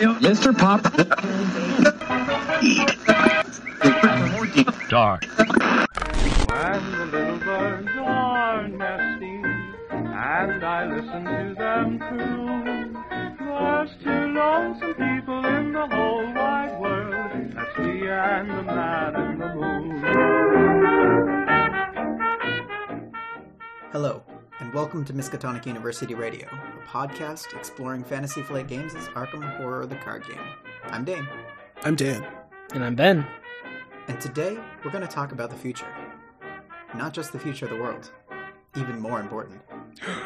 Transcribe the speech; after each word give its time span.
Mr. 0.00 0.56
Pop. 0.56 0.80
Eat. 2.62 2.98
Dark. 4.88 5.24
And 6.52 6.94
the 6.94 7.04
little 7.06 7.38
birds 7.38 7.88
are 7.98 8.66
nesting, 8.68 9.44
and 9.90 10.64
I 10.64 10.86
listen 10.86 11.24
to 11.24 11.54
them 11.56 11.98
coo. 11.98 12.40
There's 13.38 13.90
two 14.02 14.10
lonesome 14.10 14.94
people 14.94 15.44
in 15.44 15.72
the 15.72 15.86
whole 15.86 16.32
wide 16.32 16.80
world. 16.80 17.52
That's 17.54 17.78
me 17.78 18.08
and 18.08 18.50
the 18.50 18.62
man 18.62 19.16
in 19.16 19.38
the 19.38 19.54
moon. 19.54 20.00
Hello, 23.92 24.22
and 24.70 24.76
welcome 24.76 25.04
to 25.04 25.12
Miskatonic 25.12 25.66
University 25.66 26.14
Radio, 26.14 26.46
a 26.46 26.86
podcast 26.86 27.56
exploring 27.56 28.04
Fantasy 28.04 28.40
Flight 28.40 28.68
Games' 28.68 28.94
as 28.94 29.08
Arkham 29.08 29.56
Horror 29.56 29.84
the 29.84 29.96
Card 29.96 30.24
Game. 30.28 30.38
I'm 30.84 31.04
Dane, 31.04 31.26
I'm 31.82 31.96
Dan. 31.96 32.24
And 32.72 32.84
I'm 32.84 32.94
Ben. 32.94 33.26
and 34.06 34.20
today 34.20 34.56
we're 34.84 34.92
going 34.92 35.02
to 35.04 35.12
talk 35.12 35.32
about 35.32 35.50
the 35.50 35.56
future. 35.56 35.88
Not 36.94 37.12
just 37.12 37.32
the 37.32 37.38
future 37.40 37.64
of 37.64 37.72
the 37.72 37.78
world, 37.78 38.12
even 38.76 39.00
more 39.00 39.18
important, 39.18 39.60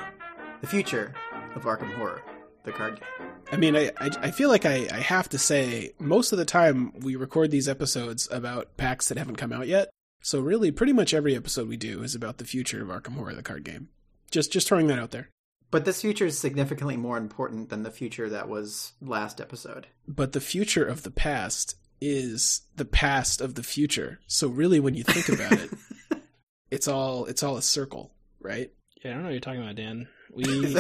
the 0.61 0.66
future 0.66 1.14
of 1.55 1.62
Arkham 1.62 1.95
Horror, 1.95 2.20
the 2.64 2.72
card 2.72 3.00
game. 3.00 3.28
I 3.50 3.56
mean, 3.56 3.74
I, 3.74 3.92
I, 3.98 4.11
I 4.20 4.30
feel 4.30 4.50
like 4.50 4.66
I, 4.66 4.86
I 4.92 5.00
have 5.00 5.28
to 5.30 5.38
say, 5.38 5.92
most 5.98 6.33
of 6.33 6.38
the 6.38 6.45
time 6.45 6.92
we 7.00 7.16
record 7.16 7.50
these 7.50 7.69
episodes 7.69 8.28
about 8.30 8.77
packs 8.77 9.08
that 9.08 9.16
haven't 9.16 9.36
come 9.36 9.52
out 9.52 9.69
yet. 9.69 9.88
So 10.20 10.41
really, 10.41 10.70
pretty 10.70 10.92
much 10.92 11.14
every 11.14 11.34
episode 11.34 11.66
we 11.66 11.78
do 11.78 12.02
is 12.02 12.14
about 12.14 12.36
the 12.36 12.45
future 12.45 12.83
of 12.83 12.88
Arkham 12.88 13.14
Horror, 13.14 13.34
the 13.34 13.42
card 13.42 13.64
game. 13.64 13.88
Just 14.30 14.52
just 14.52 14.69
throwing 14.69 14.87
that 14.88 14.98
out 14.98 15.10
there. 15.10 15.30
But 15.70 15.84
this 15.84 16.02
future 16.02 16.27
is 16.27 16.38
significantly 16.38 16.96
more 16.96 17.19
important 17.19 17.69
than 17.69 17.83
the 17.83 17.91
future 17.91 18.28
that 18.30 18.48
was 18.48 18.92
last 19.00 19.41
episode. 19.41 19.88
But 20.06 20.33
the 20.33 20.41
future 20.41 20.84
of 20.84 21.03
the 21.03 21.11
past 21.11 21.75
is 22.00 22.62
the 22.77 22.84
past 22.84 23.41
of 23.41 23.55
the 23.55 23.62
future. 23.62 24.20
So 24.27 24.48
really, 24.48 24.78
when 24.78 24.95
you 24.95 25.02
think 25.02 25.28
about 25.28 25.52
it, 25.52 25.70
it's 26.70 26.86
all 26.86 27.27
it's 27.27 27.42
all 27.42 27.56
a 27.56 27.62
circle, 27.62 28.12
right? 28.41 28.70
Yeah, 29.05 29.11
I 29.11 29.14
don't 29.14 29.22
know 29.22 29.28
what 29.28 29.33
you're 29.33 29.41
talking 29.41 29.62
about, 29.62 29.75
Dan. 29.77 30.08
We 30.33 30.45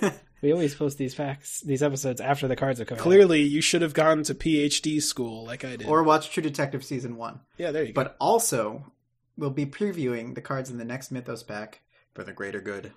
we 0.42 0.52
always 0.52 0.74
post 0.74 0.98
these 0.98 1.14
facts, 1.14 1.60
these 1.60 1.82
episodes 1.82 2.20
after 2.20 2.48
the 2.48 2.56
cards 2.56 2.80
are 2.80 2.84
covered. 2.84 3.02
Clearly, 3.02 3.42
you 3.42 3.60
should 3.60 3.82
have 3.82 3.94
gone 3.94 4.22
to 4.24 4.34
PhD 4.34 5.02
school 5.02 5.44
like 5.44 5.64
I 5.64 5.76
did. 5.76 5.86
or 5.86 6.02
watch 6.02 6.30
True 6.30 6.42
Detective 6.42 6.84
Season 6.84 7.16
1. 7.16 7.40
yeah, 7.58 7.70
there 7.70 7.84
you 7.84 7.92
go. 7.92 8.02
But 8.02 8.16
also, 8.20 8.92
we'll 9.36 9.50
be 9.50 9.66
previewing 9.66 10.34
the 10.34 10.40
cards 10.40 10.70
in 10.70 10.78
the 10.78 10.84
next 10.84 11.10
Mythos 11.10 11.42
pack 11.42 11.80
for 12.14 12.24
the 12.24 12.32
greater 12.32 12.60
good. 12.60 12.92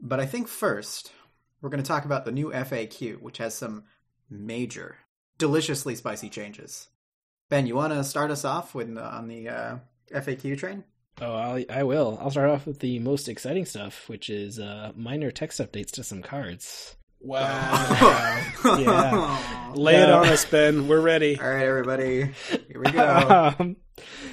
But 0.00 0.20
I 0.20 0.26
think 0.26 0.48
first, 0.48 1.12
we're 1.60 1.70
going 1.70 1.82
to 1.82 1.88
talk 1.88 2.04
about 2.04 2.24
the 2.24 2.32
new 2.32 2.50
FAQ, 2.50 3.20
which 3.20 3.38
has 3.38 3.54
some 3.54 3.84
major, 4.30 4.96
deliciously 5.38 5.94
spicy 5.94 6.28
changes. 6.30 6.88
Ben, 7.48 7.66
you 7.66 7.74
want 7.74 7.92
to 7.92 8.04
start 8.04 8.30
us 8.30 8.44
off 8.44 8.74
with 8.74 8.96
uh, 8.96 9.00
on 9.00 9.26
the 9.28 9.48
uh, 9.48 9.78
FAQ 10.12 10.58
train? 10.58 10.84
Oh, 11.20 11.34
I'll, 11.34 11.64
I 11.70 11.82
will. 11.82 12.18
I'll 12.20 12.30
start 12.30 12.50
off 12.50 12.66
with 12.66 12.78
the 12.78 12.98
most 13.00 13.28
exciting 13.28 13.64
stuff, 13.64 14.08
which 14.08 14.30
is 14.30 14.58
uh, 14.60 14.92
minor 14.94 15.30
text 15.30 15.60
updates 15.60 15.90
to 15.92 16.04
some 16.04 16.22
cards. 16.22 16.96
wow. 17.20 18.44
Yeah. 18.64 19.72
Lay 19.74 19.96
it 19.96 20.10
on 20.10 20.26
us, 20.28 20.44
Ben. 20.44 20.88
We're 20.88 21.00
ready. 21.00 21.38
All 21.40 21.48
right, 21.48 21.64
everybody, 21.64 22.30
here 22.48 22.82
we 22.84 22.90
go. 22.90 23.54
um, 23.58 23.76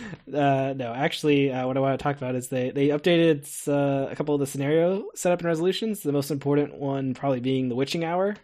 uh, 0.33 0.73
no, 0.75 0.93
actually, 0.93 1.51
uh, 1.51 1.67
what 1.67 1.77
I 1.77 1.79
want 1.79 1.99
to 1.99 2.03
talk 2.03 2.17
about 2.17 2.35
is 2.35 2.47
they 2.47 2.71
they 2.71 2.87
updated 2.89 3.45
uh, 3.67 4.09
a 4.09 4.15
couple 4.15 4.33
of 4.33 4.39
the 4.39 4.47
scenario 4.47 5.05
setup 5.15 5.39
and 5.39 5.47
resolutions. 5.47 6.01
The 6.01 6.11
most 6.11 6.31
important 6.31 6.75
one 6.75 7.13
probably 7.13 7.39
being 7.39 7.69
the 7.69 7.75
witching 7.75 8.03
hour, 8.03 8.35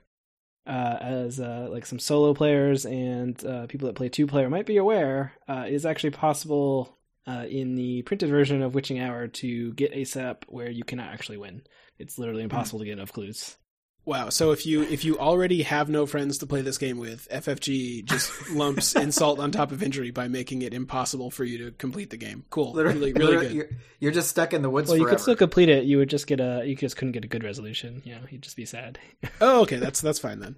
uh, 0.67 0.97
as 1.01 1.39
uh, 1.39 1.67
like 1.71 1.85
some 1.85 1.99
solo 1.99 2.33
players 2.33 2.85
and 2.85 3.43
uh, 3.45 3.67
people 3.67 3.87
that 3.87 3.95
play 3.95 4.09
two 4.09 4.27
player 4.27 4.49
might 4.49 4.65
be 4.65 4.77
aware, 4.77 5.33
uh, 5.47 5.65
it 5.67 5.73
is 5.73 5.85
actually 5.85 6.11
possible 6.11 6.97
uh, 7.27 7.45
in 7.49 7.75
the 7.75 8.01
printed 8.03 8.29
version 8.29 8.61
of 8.61 8.75
witching 8.75 8.99
hour 8.99 9.27
to 9.27 9.73
get 9.73 9.93
a 9.93 10.03
setup 10.03 10.45
where 10.47 10.69
you 10.69 10.83
cannot 10.83 11.13
actually 11.13 11.37
win. 11.37 11.61
It's 11.99 12.17
literally 12.17 12.43
impossible 12.43 12.79
to 12.79 12.85
get 12.85 12.93
enough 12.93 13.13
clues. 13.13 13.57
Wow. 14.03 14.29
So 14.29 14.51
if 14.51 14.65
you 14.65 14.81
if 14.81 15.05
you 15.05 15.19
already 15.19 15.61
have 15.61 15.87
no 15.87 16.05
friends 16.05 16.39
to 16.39 16.47
play 16.47 16.61
this 16.61 16.77
game 16.77 16.97
with, 16.97 17.27
FFG 17.29 18.05
just 18.05 18.49
lumps 18.51 18.95
insult 18.95 19.39
on 19.39 19.51
top 19.51 19.71
of 19.71 19.83
injury 19.83 20.09
by 20.09 20.27
making 20.27 20.63
it 20.63 20.73
impossible 20.73 21.29
for 21.29 21.43
you 21.43 21.57
to 21.59 21.71
complete 21.71 22.09
the 22.09 22.17
game. 22.17 22.43
Cool. 22.49 22.73
Literally, 22.73 22.99
really, 22.99 23.13
really 23.13 23.25
literally, 23.25 23.47
good. 23.47 23.55
You're, 23.55 23.69
you're 23.99 24.11
just 24.11 24.29
stuck 24.29 24.53
in 24.53 24.63
the 24.63 24.69
woods 24.69 24.89
Well, 24.89 24.97
you 24.97 25.05
could 25.05 25.19
still 25.19 25.35
complete 25.35 25.69
it. 25.69 25.83
You 25.83 25.97
would 25.97 26.09
just 26.09 26.25
get 26.25 26.39
a. 26.39 26.63
You 26.65 26.75
just 26.75 26.97
couldn't 26.97 27.11
get 27.11 27.25
a 27.25 27.27
good 27.27 27.43
resolution. 27.43 28.01
You 28.03 28.15
know, 28.15 28.21
you'd 28.29 28.41
just 28.41 28.57
be 28.57 28.65
sad. 28.65 28.99
Oh, 29.39 29.61
okay. 29.61 29.77
That's 29.77 30.01
that's 30.01 30.19
fine 30.19 30.39
then. 30.39 30.55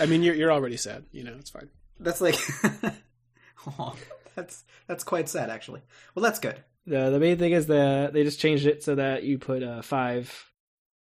I 0.00 0.06
mean, 0.06 0.22
you're 0.22 0.34
you're 0.34 0.52
already 0.52 0.76
sad. 0.76 1.04
You 1.12 1.24
know, 1.24 1.34
it's 1.38 1.50
fine. 1.50 1.68
That's 2.00 2.20
like, 2.20 2.36
Aw, 3.66 3.94
that's 4.34 4.64
that's 4.86 5.04
quite 5.04 5.28
sad, 5.28 5.48
actually. 5.48 5.80
Well, 6.14 6.22
that's 6.22 6.38
good. 6.38 6.56
The 6.86 7.10
the 7.10 7.20
main 7.20 7.38
thing 7.38 7.52
is 7.52 7.66
that 7.68 8.12
they 8.12 8.24
just 8.24 8.40
changed 8.40 8.66
it 8.66 8.82
so 8.82 8.94
that 8.96 9.22
you 9.22 9.38
put 9.38 9.62
uh, 9.62 9.82
five 9.82 10.51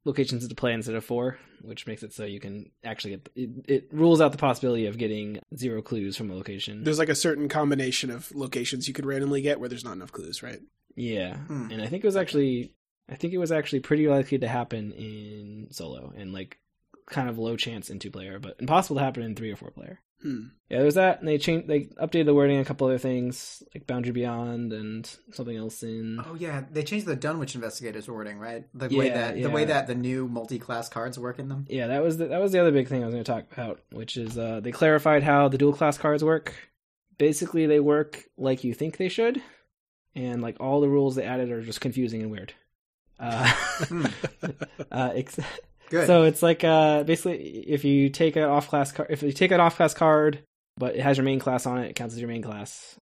locations 0.05 0.47
to 0.47 0.55
play 0.55 0.73
instead 0.73 0.95
of 0.95 1.05
four, 1.05 1.37
which 1.61 1.85
makes 1.87 2.01
it 2.03 2.13
so 2.13 2.25
you 2.25 2.39
can 2.39 2.71
actually 2.83 3.11
get 3.11 3.29
it, 3.35 3.49
it 3.67 3.87
rules 3.91 4.19
out 4.21 4.31
the 4.31 4.37
possibility 4.37 4.85
of 4.87 4.97
getting 4.97 5.39
zero 5.55 5.81
clues 5.81 6.17
from 6.17 6.31
a 6.31 6.35
location. 6.35 6.83
There's 6.83 6.99
like 6.99 7.09
a 7.09 7.15
certain 7.15 7.47
combination 7.49 8.09
of 8.09 8.31
locations 8.33 8.87
you 8.87 8.93
could 8.93 9.05
randomly 9.05 9.41
get 9.41 9.59
where 9.59 9.69
there's 9.69 9.83
not 9.85 9.93
enough 9.93 10.11
clues, 10.11 10.41
right? 10.43 10.59
yeah, 10.95 11.35
Hmm. 11.37 11.71
and 11.71 11.81
I 11.81 11.87
think 11.87 12.03
it 12.03 12.07
was 12.07 12.17
actually 12.17 12.73
I 13.09 13.15
think 13.15 13.33
it 13.33 13.37
was 13.39 13.51
actually 13.51 13.81
pretty 13.81 14.07
likely 14.07 14.37
to 14.39 14.47
happen 14.47 14.91
in 14.93 15.67
solo 15.71 16.13
and 16.15 16.31
like 16.33 16.57
kind 17.09 17.27
of 17.29 17.37
low 17.37 17.55
chance 17.57 17.89
in 17.89 17.99
two 17.99 18.11
player, 18.11 18.39
but 18.39 18.55
impossible 18.59 18.97
to 18.97 19.03
happen 19.03 19.23
in 19.23 19.35
three 19.35 19.51
or 19.51 19.55
four 19.57 19.71
player. 19.71 19.99
Hmm. 20.21 20.47
Yeah, 20.69 20.79
there's 20.79 20.95
that, 20.95 21.19
and 21.19 21.27
they 21.27 21.37
changed, 21.37 21.67
they 21.67 21.81
updated 22.01 22.25
the 22.27 22.33
wording, 22.33 22.59
a 22.59 22.65
couple 22.65 22.87
other 22.87 22.97
things 22.97 23.61
like 23.75 23.87
Boundary 23.87 24.13
Beyond 24.13 24.71
and 24.71 25.05
something 25.33 25.57
else 25.57 25.83
in. 25.83 26.23
Oh 26.25 26.35
yeah, 26.35 26.63
they 26.71 26.83
changed 26.83 27.05
the 27.07 27.15
Dunwich 27.15 27.55
Investigators 27.55 28.07
wording, 28.07 28.37
right? 28.39 28.65
The 28.73 28.87
way 28.95 29.07
Yeah, 29.07 29.31
that 29.31 29.41
the 29.41 29.49
way 29.49 29.65
that 29.65 29.87
the 29.87 29.95
new 29.95 30.27
multi-class 30.29 30.87
cards 30.87 31.19
work 31.19 31.39
in 31.39 31.49
them. 31.49 31.65
Yeah, 31.69 31.87
that 31.87 32.01
was 32.03 32.17
the, 32.17 32.27
that 32.27 32.39
was 32.39 32.51
the 32.53 32.59
other 32.59 32.71
big 32.71 32.87
thing 32.87 33.01
I 33.03 33.05
was 33.05 33.13
going 33.13 33.23
to 33.25 33.31
talk 33.31 33.51
about, 33.51 33.81
which 33.91 34.15
is 34.15 34.37
uh, 34.37 34.61
they 34.61 34.71
clarified 34.71 35.23
how 35.23 35.49
the 35.49 35.57
dual 35.57 35.73
class 35.73 35.97
cards 35.97 36.23
work. 36.23 36.53
Basically, 37.17 37.65
they 37.67 37.79
work 37.81 38.23
like 38.37 38.63
you 38.63 38.73
think 38.73 38.95
they 38.97 39.09
should, 39.09 39.41
and 40.15 40.41
like 40.41 40.57
all 40.61 40.79
the 40.81 40.89
rules 40.89 41.15
they 41.15 41.25
added 41.25 41.51
are 41.51 41.61
just 41.61 41.81
confusing 41.81 42.21
and 42.21 42.31
weird. 42.31 42.53
Uh, 43.19 43.51
Hmm, 43.87 44.05
uh, 44.91 45.11
ex- 45.15 45.39
good. 45.91 46.07
so 46.07 46.23
it's 46.23 46.41
like 46.41 46.63
uh, 46.63 47.03
basically 47.03 47.37
if 47.67 47.85
you 47.85 48.09
take 48.09 48.35
an 48.35 48.43
off 48.43 48.67
class 48.67 48.91
card, 48.91 49.11
if 49.11 49.21
you 49.21 49.31
take 49.31 49.51
an 49.51 49.59
off 49.59 49.75
class 49.75 49.93
card, 49.93 50.43
but 50.77 50.95
it 50.95 51.01
has 51.01 51.17
your 51.17 51.25
main 51.25 51.39
class 51.39 51.65
on 51.65 51.77
it, 51.77 51.89
it 51.89 51.95
counts 51.95 52.15
as 52.15 52.19
your 52.19 52.29
main 52.29 52.41
class. 52.41 52.97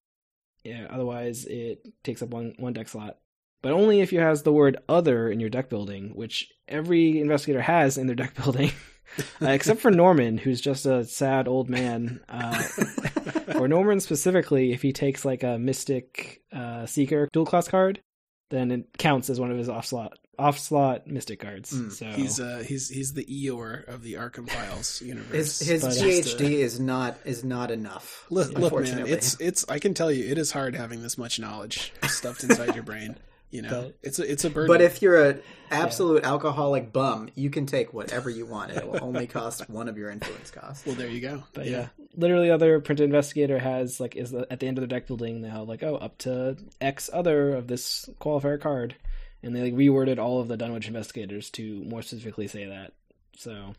Yeah, 0.63 0.87
otherwise 0.89 1.45
it 1.45 1.87
takes 2.03 2.21
up 2.21 2.29
one 2.29 2.55
one 2.57 2.73
deck 2.73 2.89
slot. 2.89 3.17
But 3.61 3.73
only 3.73 4.01
if 4.01 4.13
you 4.13 4.19
has 4.19 4.43
the 4.43 4.53
word 4.53 4.77
other 4.87 5.29
in 5.29 5.39
your 5.39 5.49
deck 5.49 5.69
building, 5.69 6.11
which 6.15 6.51
every 6.67 7.19
investigator 7.19 7.61
has 7.61 7.97
in 7.97 8.07
their 8.07 8.15
deck 8.15 8.35
building, 8.35 8.71
uh, 9.41 9.49
except 9.49 9.81
for 9.81 9.91
Norman, 9.91 10.37
who's 10.37 10.61
just 10.61 10.85
a 10.85 11.03
sad 11.03 11.47
old 11.47 11.69
man. 11.69 12.21
Uh, 12.29 12.53
for 13.53 13.67
Norman 13.67 13.99
specifically, 13.99 14.71
if 14.71 14.81
he 14.81 14.93
takes 14.93 15.25
like 15.25 15.43
a 15.43 15.57
Mystic 15.57 16.41
uh, 16.53 16.85
Seeker 16.85 17.27
dual 17.33 17.45
class 17.45 17.67
card, 17.67 18.01
then 18.49 18.71
it 18.71 18.97
counts 18.97 19.29
as 19.29 19.39
one 19.39 19.51
of 19.51 19.57
his 19.57 19.69
off 19.69 19.85
slot 19.85 20.17
off 20.37 20.57
slot 20.57 21.05
Mystic 21.05 21.39
cards. 21.41 21.73
Mm, 21.73 21.91
so 21.91 22.05
He's 22.05 22.39
uh 22.39 22.63
he's 22.65 22.87
he's 22.89 23.13
the 23.13 23.25
Eeyore 23.25 23.87
of 23.87 24.03
the 24.03 24.13
Arkham 24.13 24.49
Files 24.49 25.01
universe. 25.01 25.59
his 25.59 25.59
his 25.59 25.81
but- 25.83 25.91
GHD 25.93 26.51
is 26.59 26.79
not 26.79 27.17
is 27.25 27.43
not 27.43 27.71
enough. 27.71 28.25
Look, 28.29 28.51
look, 28.57 28.73
man, 28.73 29.05
it's 29.05 29.39
it's. 29.39 29.65
I 29.69 29.79
can 29.79 29.93
tell 29.93 30.11
you, 30.11 30.25
it 30.31 30.37
is 30.37 30.51
hard 30.51 30.75
having 30.75 31.01
this 31.03 31.17
much 31.17 31.39
knowledge 31.39 31.91
stuffed 32.07 32.43
inside 32.43 32.73
your 32.73 32.83
brain. 32.83 33.15
You 33.51 33.63
know, 33.63 33.69
But- 33.69 33.97
it's 34.03 34.19
a 34.19 34.31
it's 34.31 34.45
a 34.45 34.49
burden. 34.49 34.67
But 34.67 34.81
if 34.81 35.01
you're 35.01 35.23
an 35.23 35.41
absolute 35.71 36.23
alcoholic 36.23 36.93
bum, 36.93 37.29
you 37.35 37.49
can 37.49 37.65
take 37.65 37.93
whatever 37.93 38.29
you 38.29 38.45
want. 38.45 38.71
It 38.71 38.87
will 38.87 39.03
only 39.03 39.25
cost 39.25 39.67
one 39.69 39.87
of 39.89 39.97
your 39.97 40.11
influence 40.11 40.51
costs. 40.51 40.85
well, 40.85 40.95
there 40.95 41.07
you 41.09 41.19
go. 41.19 41.43
But 41.53 41.65
yeah. 41.67 41.87
literally, 42.15 42.51
other 42.51 42.79
printed 42.79 43.05
investigator 43.05 43.57
has 43.57 43.99
like 43.99 44.15
is 44.15 44.33
at 44.33 44.59
the 44.59 44.67
end 44.67 44.77
of 44.77 44.81
their 44.87 44.99
deck 44.99 45.07
building 45.07 45.41
now 45.41 45.63
like 45.63 45.81
oh 45.83 45.95
up 45.95 46.17
to 46.19 46.57
X 46.79 47.09
other 47.11 47.55
of 47.55 47.67
this 47.67 48.07
qualifier 48.21 48.61
card, 48.61 48.95
and 49.41 49.55
they 49.55 49.63
like 49.63 49.73
reworded 49.73 50.19
all 50.19 50.39
of 50.39 50.47
the 50.47 50.57
Dunwich 50.57 50.87
investigators 50.87 51.49
to 51.51 51.83
more 51.85 52.03
specifically 52.03 52.47
say 52.47 52.65
that. 52.65 52.93
So 53.35 53.73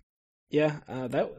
yeah, 0.51 0.77
uh, 0.89 1.07
that 1.09 1.31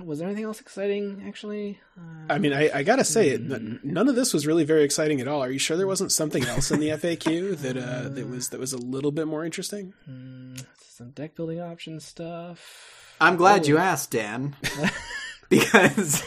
was 0.00 0.18
there 0.20 0.28
anything 0.28 0.44
else 0.44 0.60
exciting 0.60 1.24
actually? 1.26 1.80
Uh, 1.98 2.32
I 2.32 2.38
mean, 2.38 2.52
I, 2.52 2.70
I 2.78 2.82
gotta 2.84 3.04
say, 3.04 3.30
it, 3.30 3.40
Hmm. 3.40 3.76
none 3.82 4.08
of 4.08 4.14
this 4.14 4.32
was 4.32 4.46
really 4.46 4.64
very 4.64 4.84
exciting 4.84 5.20
at 5.20 5.28
all. 5.28 5.42
Are 5.42 5.50
you 5.50 5.58
sure 5.58 5.76
there 5.76 5.86
wasn't 5.86 6.12
something 6.12 6.44
else 6.44 6.70
in 6.70 6.80
the 6.80 6.88
FAQ 6.90 7.58
that 7.58 7.76
uh, 7.76 8.08
that 8.10 8.28
was 8.28 8.48
that 8.50 8.60
was 8.60 8.72
a 8.72 8.78
little 8.78 9.10
bit 9.12 9.26
more 9.26 9.44
interesting? 9.44 9.92
hmm, 10.04 10.54
some 10.88 11.10
deck 11.10 11.34
building 11.34 11.60
option 11.60 11.98
stuff. 12.00 13.16
I'm 13.20 13.36
glad 13.36 13.62
Oh. 13.64 13.68
you 13.68 13.78
asked, 13.78 14.10
Dan, 14.12 14.56
because 15.48 16.22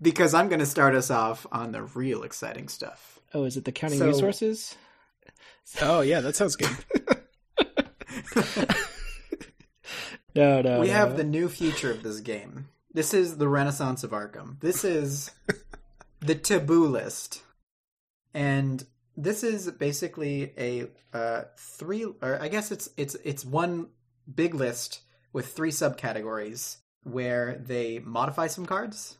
because 0.00 0.34
I'm 0.34 0.48
going 0.48 0.60
to 0.60 0.66
start 0.66 0.94
us 0.94 1.10
off 1.10 1.46
on 1.52 1.72
the 1.72 1.82
real 1.82 2.22
exciting 2.22 2.68
stuff. 2.68 3.18
Oh, 3.34 3.44
is 3.44 3.56
it 3.56 3.64
the 3.64 3.72
counting 3.72 3.98
So- 3.98 4.06
resources? 4.06 4.76
Oh 5.80 6.00
yeah, 6.00 6.20
that 6.20 6.36
sounds 6.36 6.56
good. 6.56 6.76
No, 10.34 10.62
no. 10.62 10.80
we 10.80 10.88
no. 10.88 10.92
have 10.92 11.16
the 11.16 11.24
new 11.24 11.48
feature 11.48 11.90
of 11.90 12.02
this 12.02 12.20
game 12.20 12.68
This 12.92 13.14
is 13.14 13.36
the 13.36 13.48
Renaissance 13.48 14.04
of 14.04 14.10
Arkham. 14.10 14.60
This 14.60 14.84
is 14.84 15.30
the 16.20 16.34
taboo 16.34 16.86
list, 16.86 17.42
and 18.34 18.84
this 19.16 19.42
is 19.42 19.70
basically 19.70 20.52
a 20.56 20.88
uh, 21.12 21.44
three, 21.56 22.04
or 22.04 22.38
I 22.40 22.48
guess 22.48 22.70
it's 22.70 22.88
it's 22.96 23.14
it's 23.24 23.44
one 23.44 23.88
big 24.32 24.54
list 24.54 25.02
with 25.32 25.48
three 25.48 25.70
subcategories 25.70 26.78
where 27.04 27.60
they 27.64 27.98
modify 27.98 28.46
some 28.46 28.66
cards 28.66 29.16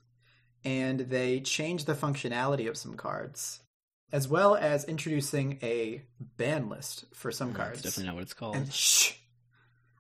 and 0.65 1.01
they 1.01 1.41
change 1.41 1.85
the 1.85 1.95
functionality 1.95 2.69
of 2.69 2.77
some 2.77 2.95
cards, 2.95 3.61
as 4.13 4.29
well 4.29 4.55
as 4.55 4.85
introducing 4.85 5.59
a 5.63 6.03
ban 6.37 6.69
list 6.69 7.05
for 7.15 7.33
some 7.33 7.53
cards. 7.53 7.83
That's 7.83 7.97
definitely 7.97 8.07
not 8.07 8.15
what 8.15 8.23
it's 8.23 8.35
called. 8.35 8.57
And 8.57 8.73
shh, 8.73 9.15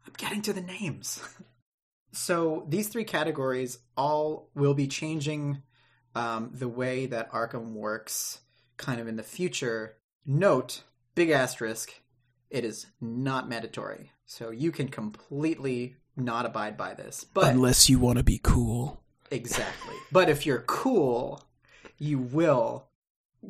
I'm 0.06 0.12
getting 0.16 0.42
to 0.42 0.52
the 0.52 0.60
names. 0.60 1.20
so 2.12 2.66
these 2.68 2.88
three 2.88 3.04
categories 3.04 3.78
all 3.96 4.50
will 4.54 4.74
be 4.74 4.86
changing 4.86 5.62
um, 6.14 6.50
the 6.52 6.68
way 6.68 7.06
that 7.06 7.32
Arkham 7.32 7.72
works 7.72 8.40
kind 8.76 9.00
of 9.00 9.08
in 9.08 9.16
the 9.16 9.22
future. 9.22 9.96
Note, 10.26 10.82
big 11.14 11.30
asterisk, 11.30 11.92
it 12.50 12.64
is 12.64 12.86
not 13.00 13.48
mandatory. 13.48 14.12
So 14.26 14.50
you 14.50 14.72
can 14.72 14.88
completely 14.88 15.96
not 16.16 16.46
abide 16.46 16.76
by 16.76 16.94
this. 16.94 17.24
But 17.24 17.52
Unless 17.52 17.88
you 17.88 17.98
want 17.98 18.18
to 18.18 18.24
be 18.24 18.40
cool. 18.42 19.02
Exactly. 19.30 19.94
but 20.10 20.28
if 20.28 20.44
you're 20.44 20.64
cool, 20.66 21.42
you 21.98 22.18
will 22.18 22.88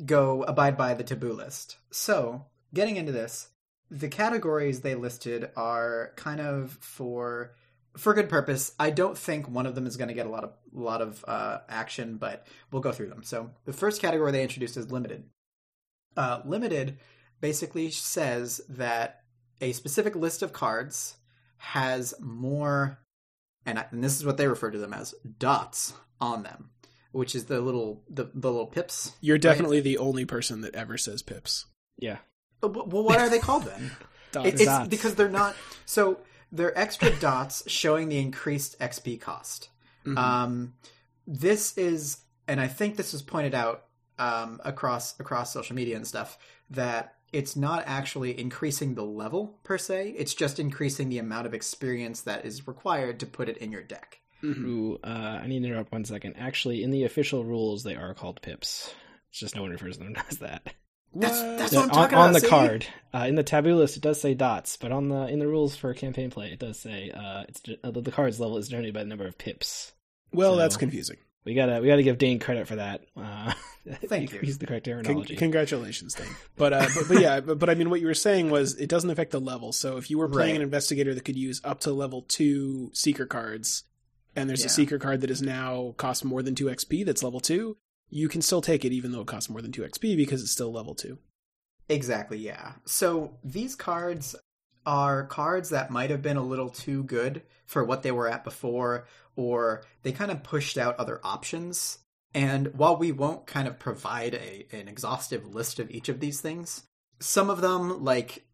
go 0.05 0.43
abide 0.43 0.77
by 0.77 0.93
the 0.93 1.03
taboo 1.03 1.33
list. 1.33 1.77
So, 1.91 2.45
getting 2.73 2.95
into 2.95 3.11
this, 3.11 3.49
the 3.93 4.09
categories 4.09 4.81
they 4.81 4.95
listed 4.95 5.51
are 5.55 6.13
kind 6.15 6.41
of 6.41 6.77
for 6.81 7.55
for 7.95 8.13
good 8.15 8.27
purpose. 8.27 8.73
I 8.79 8.89
don't 8.89 9.17
think 9.17 9.47
one 9.47 9.67
of 9.67 9.75
them 9.75 9.85
is 9.85 9.97
going 9.97 10.07
to 10.07 10.15
get 10.15 10.25
a 10.25 10.29
lot 10.29 10.43
of 10.43 10.53
a 10.75 10.79
lot 10.79 11.01
of 11.01 11.23
uh, 11.27 11.59
action, 11.69 12.17
but 12.17 12.47
we'll 12.71 12.81
go 12.81 12.91
through 12.91 13.09
them. 13.09 13.23
So, 13.23 13.51
the 13.65 13.73
first 13.73 14.01
category 14.01 14.31
they 14.31 14.41
introduced 14.41 14.77
is 14.77 14.91
limited. 14.91 15.25
Uh, 16.17 16.41
limited 16.43 16.97
basically 17.39 17.91
says 17.91 18.61
that 18.69 19.21
a 19.61 19.73
specific 19.73 20.15
list 20.15 20.41
of 20.41 20.53
cards 20.53 21.17
has 21.57 22.13
more 22.19 22.99
and, 23.65 23.79
I, 23.79 23.85
and 23.91 24.03
this 24.03 24.17
is 24.17 24.25
what 24.25 24.37
they 24.37 24.47
refer 24.47 24.71
to 24.71 24.77
them 24.77 24.93
as 24.93 25.13
dots 25.37 25.93
on 26.19 26.43
them, 26.43 26.71
which 27.11 27.35
is 27.35 27.45
the 27.45 27.61
little 27.61 28.03
the, 28.09 28.31
the 28.33 28.51
little 28.51 28.67
pips. 28.67 29.13
You're 29.21 29.37
definitely 29.37 29.81
the 29.81 29.99
only 29.99 30.25
person 30.25 30.61
that 30.61 30.73
ever 30.73 30.97
says 30.97 31.21
pips. 31.21 31.67
yeah. 31.97 32.17
Well, 32.67 33.03
what 33.03 33.19
are 33.19 33.29
they 33.29 33.39
called 33.39 33.63
then? 33.63 33.91
Dots. 34.31 34.47
It- 34.47 34.53
it's 34.55 34.65
Dots. 34.65 34.89
because 34.89 35.15
they're 35.15 35.29
not. 35.29 35.55
So 35.85 36.19
they're 36.51 36.77
extra 36.77 37.09
dots 37.19 37.63
showing 37.69 38.09
the 38.09 38.19
increased 38.19 38.77
XP 38.79 39.19
cost. 39.21 39.69
Mhm. 40.05 40.17
Um, 40.17 40.73
this 41.27 41.77
is, 41.77 42.17
and 42.47 42.59
I 42.61 42.67
think 42.67 42.95
this 42.95 43.13
was 43.13 43.21
pointed 43.21 43.53
out 43.55 43.85
um, 44.19 44.59
across 44.63 45.19
across 45.19 45.51
social 45.53 45.75
media 45.75 45.95
and 45.95 46.05
stuff 46.05 46.37
that 46.69 47.15
it's 47.31 47.55
not 47.55 47.83
actually 47.87 48.39
increasing 48.39 48.93
the 48.93 49.03
level 49.03 49.59
per 49.63 49.77
se. 49.79 50.13
It's 50.17 50.33
just 50.35 50.59
increasing 50.59 51.09
the 51.09 51.17
amount 51.17 51.47
of 51.47 51.53
experience 51.55 52.21
that 52.21 52.45
is 52.45 52.67
required 52.67 53.19
to 53.21 53.25
put 53.25 53.49
it 53.49 53.57
in 53.57 53.71
your 53.71 53.81
deck. 53.81 54.19
Mhm. 54.43 54.65
Ooh, 54.65 54.99
uh, 55.03 55.39
I 55.41 55.47
need 55.47 55.61
to 55.61 55.67
interrupt 55.67 55.91
one 55.91 56.05
second. 56.05 56.35
Actually, 56.37 56.83
in 56.83 56.91
the 56.91 57.05
official 57.05 57.43
rules, 57.43 57.83
they 57.83 57.95
are 57.95 58.13
called 58.13 58.41
pips. 58.43 58.93
It's 59.31 59.39
just 59.39 59.55
no 59.55 59.61
one 59.63 59.71
refers 59.71 59.97
to 59.97 60.03
them 60.03 60.15
as 60.29 60.37
that. 60.39 60.73
That's 61.15 61.39
What? 61.39 61.57
that's 61.57 61.73
Yeah, 61.73 61.79
what 61.79 61.85
I'm 61.85 61.89
on, 61.91 61.95
talking 61.95 62.17
on 62.17 62.29
about. 62.29 62.33
the 62.33 62.39
see? 62.41 62.49
card, 62.49 62.85
uh, 63.13 63.25
in 63.27 63.35
the 63.35 63.43
taboo 63.43 63.75
list, 63.75 63.97
it 63.97 64.03
does 64.03 64.19
say 64.19 64.33
dots, 64.33 64.77
but 64.77 64.91
on 64.91 65.09
the 65.09 65.27
in 65.27 65.39
the 65.39 65.47
rules 65.47 65.75
for 65.75 65.93
campaign 65.93 66.29
play, 66.31 66.51
it 66.51 66.59
does 66.59 66.79
say 66.79 67.11
uh, 67.11 67.43
it's 67.47 67.61
uh, 67.83 67.91
the, 67.91 68.01
the 68.01 68.11
card's 68.11 68.39
level 68.39 68.57
is 68.57 68.67
generated 68.67 68.93
by 68.93 69.01
the 69.03 69.09
number 69.09 69.27
of 69.27 69.37
pips. 69.37 69.91
Well, 70.31 70.53
So- 70.53 70.57
that's 70.57 70.77
confusing. 70.77 71.17
We 71.45 71.55
gotta 71.55 71.81
we 71.81 71.87
gotta 71.87 72.03
give 72.03 72.17
Dane 72.17 72.39
credit 72.39 72.67
for 72.69 72.77
that. 72.77 73.01
Uh, 73.17 73.51
Thank 74.05 74.31
you. 74.31 74.39
He's 74.39 74.59
the 74.59 74.65
correct 74.65 74.85
Con- 74.85 75.03
terminology. 75.03 75.35
congratulations, 75.35 76.13
Dane. 76.13 76.27
But, 76.55 76.71
uh, 76.71 76.87
but 76.95 77.07
but 77.09 77.19
yeah, 77.21 77.41
but, 77.41 77.59
but 77.59 77.69
I 77.69 77.75
mean, 77.75 77.89
what 77.89 77.99
you 77.99 78.07
were 78.07 78.13
saying 78.13 78.49
was 78.49 78.75
it 78.75 78.87
doesn't 78.87 79.09
affect 79.09 79.31
the 79.31 79.41
level. 79.41 79.73
So 79.73 79.97
if 79.97 80.09
you 80.09 80.17
were 80.17 80.29
playing 80.29 80.51
Right. 80.51 80.55
an 80.55 80.61
investigator 80.61 81.13
that 81.13 81.25
could 81.25 81.35
use 81.35 81.59
up 81.65 81.81
to 81.81 81.91
level 81.91 82.21
two 82.21 82.91
seeker 82.93 83.25
cards, 83.25 83.83
and 84.37 84.47
there's 84.49 84.61
Yeah. 84.61 84.67
a 84.67 84.69
seeker 84.69 84.97
card 84.99 85.19
that 85.19 85.29
is 85.29 85.41
now 85.41 85.95
costs 85.97 86.23
more 86.23 86.41
than 86.41 86.55
two 86.55 86.67
XP, 86.69 87.05
that's 87.05 87.23
level 87.23 87.41
two, 87.41 87.75
you 88.13 88.29
can 88.29 88.43
still 88.43 88.61
take 88.61 88.85
it 88.85 88.93
even 88.93 89.11
though 89.11 89.21
it 89.21 89.27
costs 89.27 89.49
more 89.49 89.61
than 89.61 89.71
two 89.71 89.81
XP 89.81 90.15
because 90.15 90.41
it's 90.41 90.51
still 90.51 90.71
level 90.71 90.93
two. 90.93 91.17
Exactly, 91.89 92.37
yeah. 92.37 92.73
So 92.85 93.39
these 93.43 93.75
cards 93.75 94.35
are 94.85 95.25
cards 95.25 95.69
that 95.69 95.89
might 95.89 96.11
have 96.11 96.21
been 96.21 96.37
a 96.37 96.43
little 96.43 96.69
too 96.69 97.03
good 97.03 97.41
for 97.65 97.83
what 97.83 98.03
they 98.03 98.11
were 98.11 98.29
at 98.29 98.43
before, 98.43 99.07
or 99.35 99.83
they 100.03 100.11
kind 100.11 100.29
of 100.29 100.43
pushed 100.43 100.77
out 100.77 100.99
other 100.99 101.19
options. 101.23 101.97
And 102.35 102.75
while 102.75 102.97
we 102.97 103.11
won't 103.11 103.47
kind 103.47 103.67
of 103.67 103.79
provide 103.79 104.35
a, 104.35 104.67
an 104.71 104.87
exhaustive 104.87 105.53
list 105.53 105.79
of 105.79 105.89
each 105.89 106.07
of 106.07 106.19
these 106.19 106.39
things, 106.39 106.83
some 107.19 107.49
of 107.49 107.61
them, 107.61 108.03
like 108.03 108.45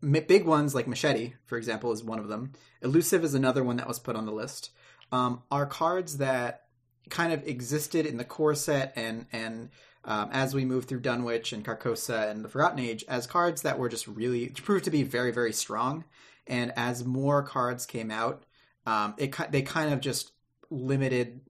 big 0.00 0.46
ones 0.46 0.74
like 0.74 0.88
Machete, 0.88 1.34
for 1.44 1.58
example, 1.58 1.92
is 1.92 2.02
one 2.02 2.18
of 2.18 2.28
them. 2.28 2.52
Elusive 2.80 3.24
is 3.24 3.34
another 3.34 3.62
one 3.62 3.76
that 3.76 3.88
was 3.88 3.98
put 3.98 4.16
on 4.16 4.24
the 4.24 4.32
list. 4.32 4.70
Um, 5.10 5.42
are 5.50 5.66
cards 5.66 6.16
that 6.16 6.61
kind 7.10 7.32
of 7.32 7.46
existed 7.46 8.06
in 8.06 8.16
the 8.16 8.24
core 8.24 8.54
set 8.54 8.92
and 8.96 9.26
and 9.32 9.70
um, 10.04 10.30
as 10.32 10.54
we 10.54 10.64
move 10.64 10.86
through 10.86 11.00
Dunwich 11.00 11.52
and 11.52 11.64
Carcosa 11.64 12.28
and 12.30 12.44
the 12.44 12.48
Forgotten 12.48 12.80
Age 12.80 13.04
as 13.08 13.26
cards 13.26 13.62
that 13.62 13.78
were 13.78 13.88
just 13.88 14.08
really 14.08 14.48
proved 14.48 14.84
to 14.84 14.90
be 14.90 15.02
very 15.02 15.32
very 15.32 15.52
strong. 15.52 16.04
And 16.46 16.72
as 16.76 17.04
more 17.04 17.42
cards 17.42 17.86
came 17.86 18.10
out, 18.10 18.44
um, 18.86 19.14
it 19.16 19.34
they 19.50 19.62
kind 19.62 19.92
of 19.92 20.00
just 20.00 20.32
limited. 20.70 21.40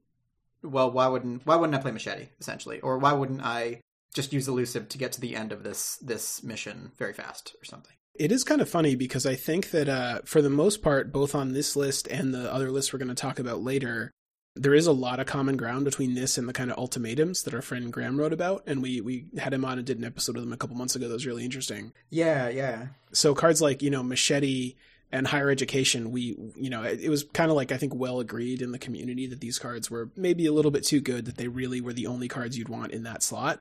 Well, 0.63 0.91
why 0.91 1.09
wouldn't 1.09 1.47
why 1.47 1.57
wouldn't 1.57 1.79
I 1.79 1.83
play 1.83 1.93
Machete 1.93 2.29
essentially, 2.41 2.81
or 2.81 2.99
why 2.99 3.13
wouldn't 3.13 3.43
I 3.43 3.81
just 4.15 4.33
use 4.33 4.49
Elusive 4.49 4.89
to 4.91 4.99
get 4.99 5.13
to 5.13 5.21
the 5.21 5.35
end 5.35 5.53
of 5.53 5.63
this 5.63 5.97
this 5.97 6.43
mission 6.43 6.93
very 6.99 7.15
fast 7.15 7.57
or 7.61 7.65
something? 7.65 7.97
It 8.15 8.31
is 8.31 8.45
kind 8.45 8.61
of 8.61 8.69
funny 8.69 8.95
because 8.95 9.25
I 9.25 9.35
think 9.35 9.71
that 9.71 9.89
uh, 9.89 10.21
for 10.27 10.43
the 10.43 10.51
most 10.51 10.83
part, 10.83 11.13
both 11.13 11.35
on 11.35 11.53
this 11.53 11.77
list 11.77 12.07
and 12.09 12.35
the 12.35 12.53
other 12.53 12.71
list 12.71 12.93
we're 12.93 12.99
going 12.99 13.09
to 13.09 13.15
talk 13.15 13.39
about 13.39 13.63
later, 13.63 14.11
there 14.55 14.75
is 14.75 14.87
a 14.87 14.93
lot 14.93 15.19
of 15.19 15.27
common 15.27 15.57
ground 15.57 15.85
between 15.85 16.15
this 16.15 16.37
and 16.37 16.49
the 16.49 16.53
kind 16.53 16.71
of 16.71 16.77
ultimatums 16.77 17.43
that 17.43 17.55
our 17.55 17.63
friend 17.63 17.93
Graham 17.93 18.19
wrote 18.19 18.33
about. 18.33 18.63
And 18.67 18.83
we, 18.83 19.01
we 19.01 19.27
had 19.39 19.55
him 19.55 19.65
on 19.65 19.79
and 19.79 19.87
did 19.87 19.99
an 19.99 20.05
episode 20.05 20.37
of 20.37 20.43
them 20.43 20.53
a 20.53 20.57
couple 20.57 20.77
months 20.77 20.95
ago 20.95 21.09
that 21.09 21.15
was 21.15 21.27
really 21.27 21.45
interesting. 21.45 21.93
Yeah, 22.11 22.49
yeah, 22.49 22.89
So 23.13 23.35
cards 23.35 23.63
like, 23.63 23.83
you 23.83 23.91
know, 23.91 24.03
Machete 24.03 24.77
and 25.11 25.27
Higher 25.27 25.51
Education, 25.51 26.11
we, 26.11 26.37
you 26.55 26.69
know, 26.69 26.83
it, 26.83 27.01
it 27.01 27.09
was 27.09 27.25
kind 27.25 27.51
of 27.51 27.57
like, 27.57 27.73
I 27.73 27.79
think, 27.79 27.95
well 27.95 28.21
agreed 28.21 28.61
in 28.61 28.73
the 28.73 28.79
community 28.79 29.27
that 29.27 29.41
these 29.41 29.59
cards 29.59 29.91
were 29.91 30.11
maybe 30.17 30.47
a 30.47 30.53
little 30.53 30.71
bit 30.71 30.85
too 30.85 31.01
good, 31.01 31.25
that 31.25 31.37
they 31.37 31.49
really 31.49 31.81
were 31.81 31.93
the 31.93 32.07
only 32.07 32.29
cards 32.29 32.59
you'd 32.59 32.69
want 32.69 32.93
in 32.93 33.05
that 33.05 33.23
slot. 33.23 33.59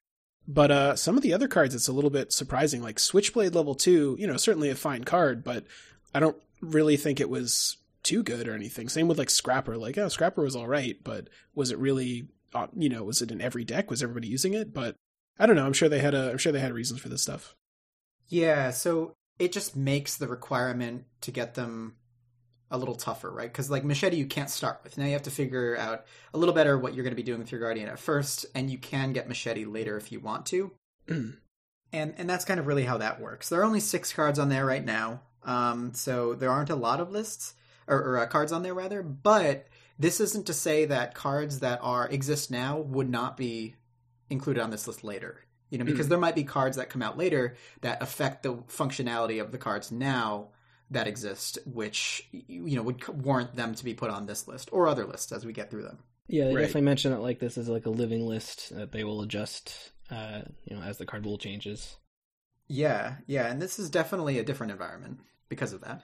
But 0.47 0.71
uh, 0.71 0.95
some 0.95 1.15
of 1.15 1.23
the 1.23 1.33
other 1.33 1.47
cards, 1.47 1.75
it's 1.75 1.87
a 1.87 1.93
little 1.93 2.09
bit 2.09 2.33
surprising. 2.33 2.81
Like 2.81 2.99
Switchblade 2.99 3.55
level 3.55 3.75
two, 3.75 4.17
you 4.19 4.27
know, 4.27 4.37
certainly 4.37 4.69
a 4.69 4.75
fine 4.75 5.03
card, 5.03 5.43
but 5.43 5.65
I 6.13 6.19
don't 6.19 6.37
really 6.61 6.97
think 6.97 7.19
it 7.19 7.29
was 7.29 7.77
too 8.11 8.23
good 8.23 8.47
or 8.47 8.53
anything. 8.53 8.89
Same 8.89 9.07
with 9.07 9.17
like 9.17 9.29
Scrapper. 9.29 9.77
Like, 9.77 9.97
oh, 9.97 10.09
Scrapper 10.09 10.43
was 10.43 10.55
all 10.55 10.67
right, 10.67 10.97
but 11.01 11.29
was 11.55 11.71
it 11.71 11.77
really, 11.77 12.27
uh, 12.53 12.67
you 12.75 12.89
know, 12.89 13.05
was 13.05 13.21
it 13.21 13.31
in 13.31 13.39
every 13.39 13.63
deck? 13.63 13.89
Was 13.89 14.03
everybody 14.03 14.27
using 14.27 14.53
it? 14.53 14.73
But 14.73 14.95
I 15.39 15.45
don't 15.45 15.55
know. 15.55 15.65
I'm 15.65 15.73
sure 15.73 15.87
they 15.87 15.99
had 15.99 16.13
a, 16.13 16.31
I'm 16.31 16.37
sure 16.37 16.51
they 16.51 16.59
had 16.59 16.73
reasons 16.73 16.99
for 16.99 17.07
this 17.07 17.21
stuff. 17.21 17.55
yeah. 18.27 18.71
So 18.71 19.13
it 19.39 19.53
just 19.53 19.75
makes 19.77 20.17
the 20.17 20.27
requirement 20.27 21.05
to 21.21 21.31
get 21.31 21.53
them 21.53 21.95
a 22.69 22.77
little 22.77 22.95
tougher, 22.95 23.31
right? 23.31 23.51
Because 23.51 23.69
like 23.71 23.85
Machete, 23.85 24.17
you 24.17 24.25
can't 24.25 24.49
start 24.49 24.81
with. 24.83 24.97
Now 24.97 25.05
you 25.05 25.13
have 25.13 25.23
to 25.23 25.31
figure 25.31 25.77
out 25.77 26.05
a 26.33 26.37
little 26.37 26.53
better 26.53 26.77
what 26.77 26.93
you're 26.93 27.03
going 27.03 27.11
to 27.13 27.23
be 27.23 27.23
doing 27.23 27.39
with 27.39 27.51
your 27.51 27.61
Guardian 27.61 27.87
at 27.87 27.99
first, 27.99 28.45
and 28.53 28.69
you 28.69 28.77
can 28.77 29.13
get 29.13 29.27
Machete 29.29 29.65
later 29.65 29.95
if 29.97 30.11
you 30.11 30.19
want 30.19 30.45
to. 30.47 30.71
Mm. 31.07 31.37
and 31.91 32.13
and 32.17 32.29
that's 32.29 32.45
kind 32.45 32.59
of 32.59 32.67
really 32.67 32.83
how 32.83 32.97
that 32.97 33.19
works. 33.19 33.49
There 33.49 33.59
are 33.61 33.65
only 33.65 33.79
six 33.79 34.13
cards 34.13 34.37
on 34.37 34.49
there 34.49 34.65
right 34.65 34.85
now, 34.85 35.21
um, 35.43 35.93
so 35.93 36.33
there 36.35 36.51
aren't 36.51 36.69
a 36.69 36.75
lot 36.75 36.99
of 36.99 37.09
lists 37.09 37.55
or, 37.91 38.01
or 38.01 38.17
uh, 38.19 38.25
cards 38.25 38.51
on 38.51 38.63
there 38.63 38.73
rather. 38.73 39.03
But 39.03 39.67
this 39.99 40.19
isn't 40.19 40.47
to 40.47 40.53
say 40.53 40.85
that 40.85 41.13
cards 41.13 41.59
that 41.59 41.79
are 41.83 42.07
exist 42.07 42.49
now 42.49 42.79
would 42.79 43.09
not 43.09 43.37
be 43.37 43.75
included 44.29 44.63
on 44.63 44.71
this 44.71 44.87
list 44.87 45.03
later. 45.03 45.41
You 45.69 45.77
know, 45.77 45.85
because 45.85 46.09
there 46.09 46.17
might 46.17 46.35
be 46.35 46.43
cards 46.43 46.75
that 46.77 46.89
come 46.89 47.01
out 47.01 47.17
later 47.17 47.55
that 47.79 48.01
affect 48.01 48.43
the 48.43 48.55
functionality 48.55 49.39
of 49.41 49.51
the 49.53 49.57
cards 49.57 49.89
now 49.91 50.49
that 50.89 51.07
exist, 51.07 51.57
which 51.65 52.27
you 52.31 52.75
know 52.75 52.83
would 52.83 53.07
warrant 53.07 53.55
them 53.55 53.73
to 53.75 53.85
be 53.85 53.93
put 53.93 54.09
on 54.11 54.25
this 54.25 54.49
list 54.49 54.67
or 54.73 54.87
other 54.89 55.05
lists 55.05 55.31
as 55.31 55.45
we 55.45 55.53
get 55.53 55.69
through 55.71 55.83
them. 55.83 55.99
yeah, 56.27 56.45
they 56.47 56.55
Right. 56.55 56.61
definitely 56.63 56.81
mention 56.81 57.13
it 57.13 57.19
like 57.19 57.39
this 57.39 57.57
is 57.57 57.69
like 57.69 57.85
a 57.85 57.89
living 57.89 58.25
list 58.27 58.75
that 58.75 58.91
they 58.91 59.05
will 59.05 59.21
adjust, 59.21 59.91
uh, 60.09 60.41
you 60.65 60.75
know, 60.75 60.81
as 60.81 60.97
the 60.97 61.05
card 61.05 61.23
pool 61.23 61.37
changes. 61.37 61.95
Yeah, 62.67 63.15
yeah, 63.27 63.47
and 63.47 63.61
this 63.61 63.79
is 63.79 63.89
definitely 63.89 64.39
a 64.39 64.43
different 64.43 64.71
environment 64.71 65.19
because 65.47 65.71
of 65.71 65.79
that. 65.81 66.03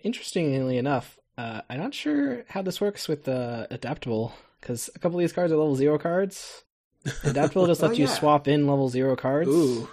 Interestingly 0.00 0.76
enough, 0.78 1.18
uh, 1.38 1.62
I'm 1.70 1.78
not 1.80 1.94
sure 1.94 2.44
how 2.48 2.60
this 2.62 2.80
works 2.80 3.08
with 3.08 3.28
uh, 3.28 3.66
adaptable 3.70 4.34
because 4.60 4.90
a 4.94 4.98
couple 4.98 5.18
of 5.18 5.22
these 5.22 5.32
cards 5.32 5.52
are 5.52 5.56
level 5.56 5.76
zero 5.76 5.98
cards. 5.98 6.64
Adaptable 7.24 7.66
just 7.66 7.82
Oh, 7.82 7.86
lets 7.86 7.98
you 7.98 8.06
swap 8.08 8.48
in 8.48 8.66
level 8.66 8.88
zero 8.88 9.14
cards. 9.16 9.48
Ooh. 9.48 9.88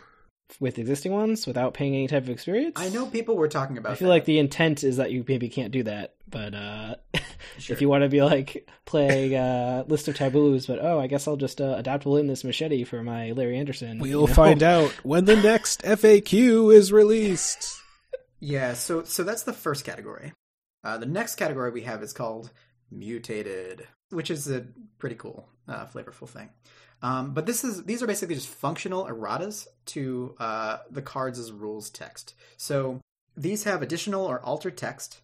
with 0.60 0.78
existing 0.80 1.12
ones 1.12 1.48
without 1.48 1.74
paying 1.74 1.94
any 1.96 2.08
type 2.08 2.24
of 2.24 2.30
experience. 2.30 2.74
I 2.76 2.90
know 2.90 3.06
people 3.06 3.36
were 3.38 3.48
talking 3.48 3.78
about. 3.78 3.94
I 3.94 3.96
feel 3.96 4.08
that. 4.10 4.14
like 4.16 4.26
the 4.26 4.38
intent 4.40 4.84
is 4.84 4.98
that 4.98 5.12
you 5.12 5.24
maybe 5.28 5.50
can't 5.50 5.72
do 5.72 5.84
that, 5.84 6.16
but 6.30 6.54
uh, 6.54 6.96
Sure. 7.58 7.74
if 7.76 7.82
you 7.82 7.90
want 7.90 8.04
to 8.04 8.10
be 8.10 8.22
like 8.22 8.68
playing 8.86 9.36
uh, 9.36 9.84
list 9.88 10.08
of 10.08 10.16
taboos, 10.16 10.66
but 10.68 10.80
oh, 10.84 11.00
I 11.00 11.08
guess 11.08 11.28
I'll 11.28 11.36
just 11.38 11.62
uh, 11.62 11.76
adaptable 11.78 12.18
in 12.18 12.28
this 12.28 12.44
machete 12.44 12.84
for 12.84 13.02
my 13.04 13.32
Larry 13.32 13.58
Anderson. 13.58 14.00
We'll 14.00 14.10
you 14.22 14.28
know? 14.28 14.34
find 14.34 14.62
out 14.64 14.90
when 15.04 15.26
the 15.26 15.36
next 15.36 15.84
FAQ 15.84 16.74
is 16.74 16.92
released. 16.92 17.74
Yeah, 18.42 18.74
so 18.74 19.04
so 19.04 19.24
that's 19.24 19.44
the 19.44 19.54
first 19.54 19.86
category. 19.86 20.34
Uh, 20.86 21.00
the 21.00 21.06
next 21.08 21.36
category 21.36 21.72
we 21.72 21.82
have 21.82 22.04
is 22.04 22.14
called 22.14 22.52
mutated, 22.92 23.88
which 24.12 24.30
is 24.30 24.50
a 24.50 24.68
pretty 25.00 25.16
cool, 25.16 25.50
uh, 25.68 25.86
flavorful 25.88 26.30
thing. 26.30 26.50
Um, 27.02 27.34
but 27.34 27.48
this 27.48 27.64
is 27.64 27.84
these 27.84 28.02
are 28.04 28.08
basically 28.08 28.36
just 28.36 28.48
functional 28.48 29.06
erratas 29.06 29.68
to 29.88 30.36
uh, 30.40 30.78
the 30.90 31.02
cards' 31.02 31.40
as 31.40 31.52
rules 31.52 31.90
text. 31.90 32.36
So 32.56 33.02
these 33.36 33.64
have 33.64 33.82
additional 33.82 34.26
or 34.26 34.40
altered 34.42 34.78
text, 34.78 35.22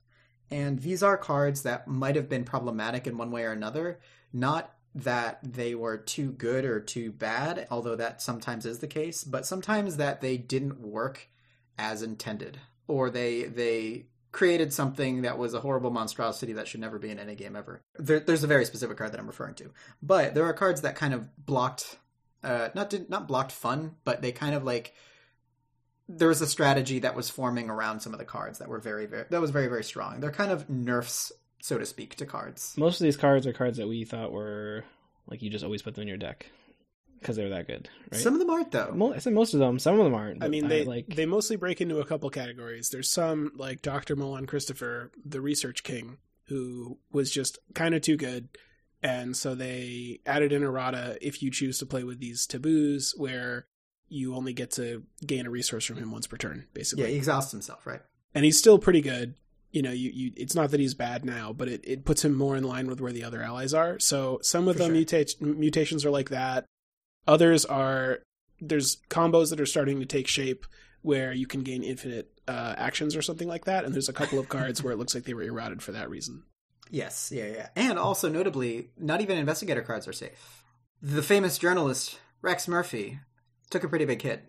and 0.50 0.80
these 0.80 1.04
are 1.04 1.16
cards 1.16 1.62
that 1.62 1.88
might 1.88 2.16
have 2.16 2.28
been 2.28 2.44
problematic 2.44 3.06
in 3.08 3.18
one 3.18 3.32
way 3.32 3.44
or 3.44 3.52
another. 3.52 4.00
Not 4.34 4.74
that 4.94 5.40
they 5.44 5.76
were 5.76 5.98
too 5.98 6.32
good 6.32 6.66
or 6.66 6.82
too 6.82 7.12
bad, 7.12 7.68
although 7.72 7.96
that 7.96 8.22
sometimes 8.22 8.66
is 8.66 8.80
the 8.80 8.88
case, 8.88 9.24
but 9.24 9.46
sometimes 9.46 9.98
that 9.98 10.22
they 10.22 10.38
didn't 10.38 10.82
work 10.82 11.30
as 11.78 12.02
intended, 12.02 12.60
or 12.88 13.10
they 13.10 13.44
they 13.44 14.08
created 14.32 14.72
something 14.72 15.24
that 15.24 15.38
was 15.38 15.54
a 15.54 15.60
horrible 15.60 15.92
monstrosity 15.92 16.54
that 16.54 16.68
should 16.68 16.80
never 16.80 16.98
be 16.98 17.10
in 17.10 17.20
any 17.20 17.36
game 17.36 17.56
ever. 17.56 17.82
There, 17.98 18.20
there's 18.20 18.44
a 18.44 18.48
very 18.48 18.66
specific 18.66 18.98
card 18.98 19.12
that 19.12 19.20
I'm 19.20 19.28
referring 19.28 19.56
to, 19.56 19.72
but 20.02 20.34
there 20.34 20.46
are 20.46 20.54
cards 20.54 20.82
that 20.82 20.96
kind 20.96 21.14
of 21.14 21.30
blocked, 21.46 21.98
uh, 22.44 22.70
not 22.74 22.90
did, 22.90 23.10
not 23.10 23.28
blocked 23.28 23.52
fun, 23.52 23.96
but 24.04 24.22
they 24.22 24.32
kind 24.32 24.56
of 24.56 24.64
like 24.64 24.94
there 26.08 26.28
was 26.28 26.42
a 26.42 26.48
strategy 26.48 27.00
that 27.00 27.16
was 27.16 27.30
forming 27.30 27.70
around 27.70 28.02
some 28.02 28.14
of 28.14 28.20
the 28.20 28.26
cards 28.26 28.60
that 28.60 28.68
were 28.68 28.80
very 28.80 29.06
very 29.06 29.26
that 29.30 29.42
was 29.42 29.52
very 29.52 29.68
very 29.68 29.84
strong. 29.84 30.20
They're 30.20 30.32
kind 30.32 30.52
of 30.52 30.70
nerfs, 30.70 31.32
so 31.62 31.78
to 31.78 31.86
speak, 31.86 32.16
to 32.16 32.26
cards. 32.26 32.76
Most 32.78 33.02
of 33.02 33.06
these 33.06 33.18
cards 33.18 33.46
are 33.48 33.54
cards 33.54 33.78
that 33.78 33.88
we 33.88 34.06
thought 34.06 34.32
were 34.32 34.86
like 35.28 35.42
you 35.42 35.50
just 35.50 35.64
always 35.64 35.82
put 35.82 35.96
them 35.96 36.04
in 36.04 36.08
your 36.08 36.18
deck 36.18 36.48
because 37.22 37.36
they 37.38 37.44
were 37.44 37.50
that 37.50 37.68
good, 37.68 37.88
right? 38.12 38.20
Some 38.20 38.34
of 38.34 38.40
them 38.40 38.50
aren't 38.50 38.72
though. 38.72 38.92
Mo- 38.94 39.14
I 39.14 39.20
said 39.20 39.34
most 39.34 39.54
of 39.54 39.60
them. 39.60 39.80
Some 39.80 39.98
of 40.00 40.04
them 40.04 40.14
aren't. 40.14 40.44
I 40.44 40.48
mean, 40.50 40.68
they 40.68 40.84
like 40.84 41.08
they 41.08 41.26
mostly 41.26 41.56
break 41.56 41.80
into 41.80 42.00
a 42.00 42.06
couple 42.06 42.30
categories. 42.30 42.90
There's 42.90 43.10
some 43.10 43.52
like 43.56 43.82
Dr. 43.82 44.16
Milan 44.16 44.46
Christopher, 44.48 45.12
the 45.24 45.40
research 45.42 45.84
king, 45.84 46.18
who 46.48 46.98
was 47.12 47.32
just 47.32 47.60
kind 47.74 47.96
of 47.96 48.02
too 48.02 48.18
good, 48.18 48.50
and 49.02 49.38
so 49.38 49.56
they 49.56 50.20
added 50.26 50.52
in 50.52 50.64
errata 50.64 51.18
if 51.22 51.42
you 51.42 51.52
choose 51.52 51.78
to 51.80 51.86
play 51.86 52.04
with 52.04 52.20
these 52.20 52.46
taboos, 52.46 53.14
where 53.18 53.66
you 54.10 54.36
only 54.36 54.52
get 54.52 54.72
to 54.72 55.04
gain 55.26 55.46
a 55.46 55.50
resource 55.50 55.86
from 55.86 55.96
him 55.98 56.12
once 56.12 56.28
per 56.28 56.36
turn, 56.38 56.68
basically. 56.74 57.06
Yeah, 57.06 57.12
he 57.12 57.16
exhausts 57.18 57.52
himself, 57.52 57.88
right? 57.88 58.02
and 58.34 58.46
he's 58.46 58.58
still 58.58 58.80
pretty 58.80 59.02
good. 59.02 59.36
You 59.72 59.82
know, 59.82 59.92
you, 59.92 60.10
you 60.14 60.32
it's 60.36 60.54
not 60.54 60.72
that 60.72 60.82
he's 60.82 60.94
bad 60.94 61.24
now, 61.24 61.54
but 61.54 61.70
it, 61.70 61.82
it 61.86 62.04
puts 62.04 62.26
him 62.26 62.36
more 62.36 62.58
in 62.58 62.64
line 62.66 62.88
with 62.88 63.00
where 63.00 63.14
the 63.14 63.24
other 63.24 63.42
allies 63.42 63.74
are. 63.74 64.00
So 64.00 64.40
some 64.42 64.68
of 64.68 64.76
For 64.76 64.84
the 64.84 64.86
sure. 64.88 64.96
mutate, 64.96 65.40
mutations 65.40 66.04
are 66.06 66.10
like 66.12 66.30
that. 66.30 66.66
Others 67.28 67.66
are 67.66 68.20
there's 68.60 68.98
combos 69.10 69.50
that 69.50 69.60
are 69.60 69.66
starting 69.66 70.00
to 70.00 70.06
take 70.06 70.28
shape 70.28 70.66
where 71.02 71.34
you 71.34 71.48
can 71.48 71.62
gain 71.62 71.84
infinite 71.84 72.32
uh, 72.48 72.76
actions 72.78 73.16
or 73.16 73.22
something 73.22 73.48
like 73.48 73.66
that. 73.66 73.86
And 73.86 73.94
there's 73.94 74.10
a 74.10 74.14
couple 74.14 74.38
of 74.38 74.50
cards 74.50 74.84
where 74.84 74.94
it 74.94 74.98
looks 74.98 75.16
like 75.16 75.24
they 75.24 75.34
were 75.34 75.42
errated 75.42 75.82
for 75.82 75.92
that 75.92 76.10
reason. 76.10 76.44
Yes, 76.92 77.32
yeah, 77.34 77.48
yeah. 77.48 77.70
And 77.76 77.98
also 77.98 78.30
notably, 78.30 78.90
not 78.98 79.22
even 79.22 79.38
investigator 79.38 79.82
cards 79.82 80.08
are 80.08 80.14
safe. 80.14 80.64
The 81.02 81.24
famous 81.24 81.58
journalist 81.58 82.20
Rex 82.42 82.68
Murphy 82.68 83.20
took 83.70 83.84
a 83.84 83.88
pretty 83.88 84.06
big 84.06 84.22
hit. 84.22 84.44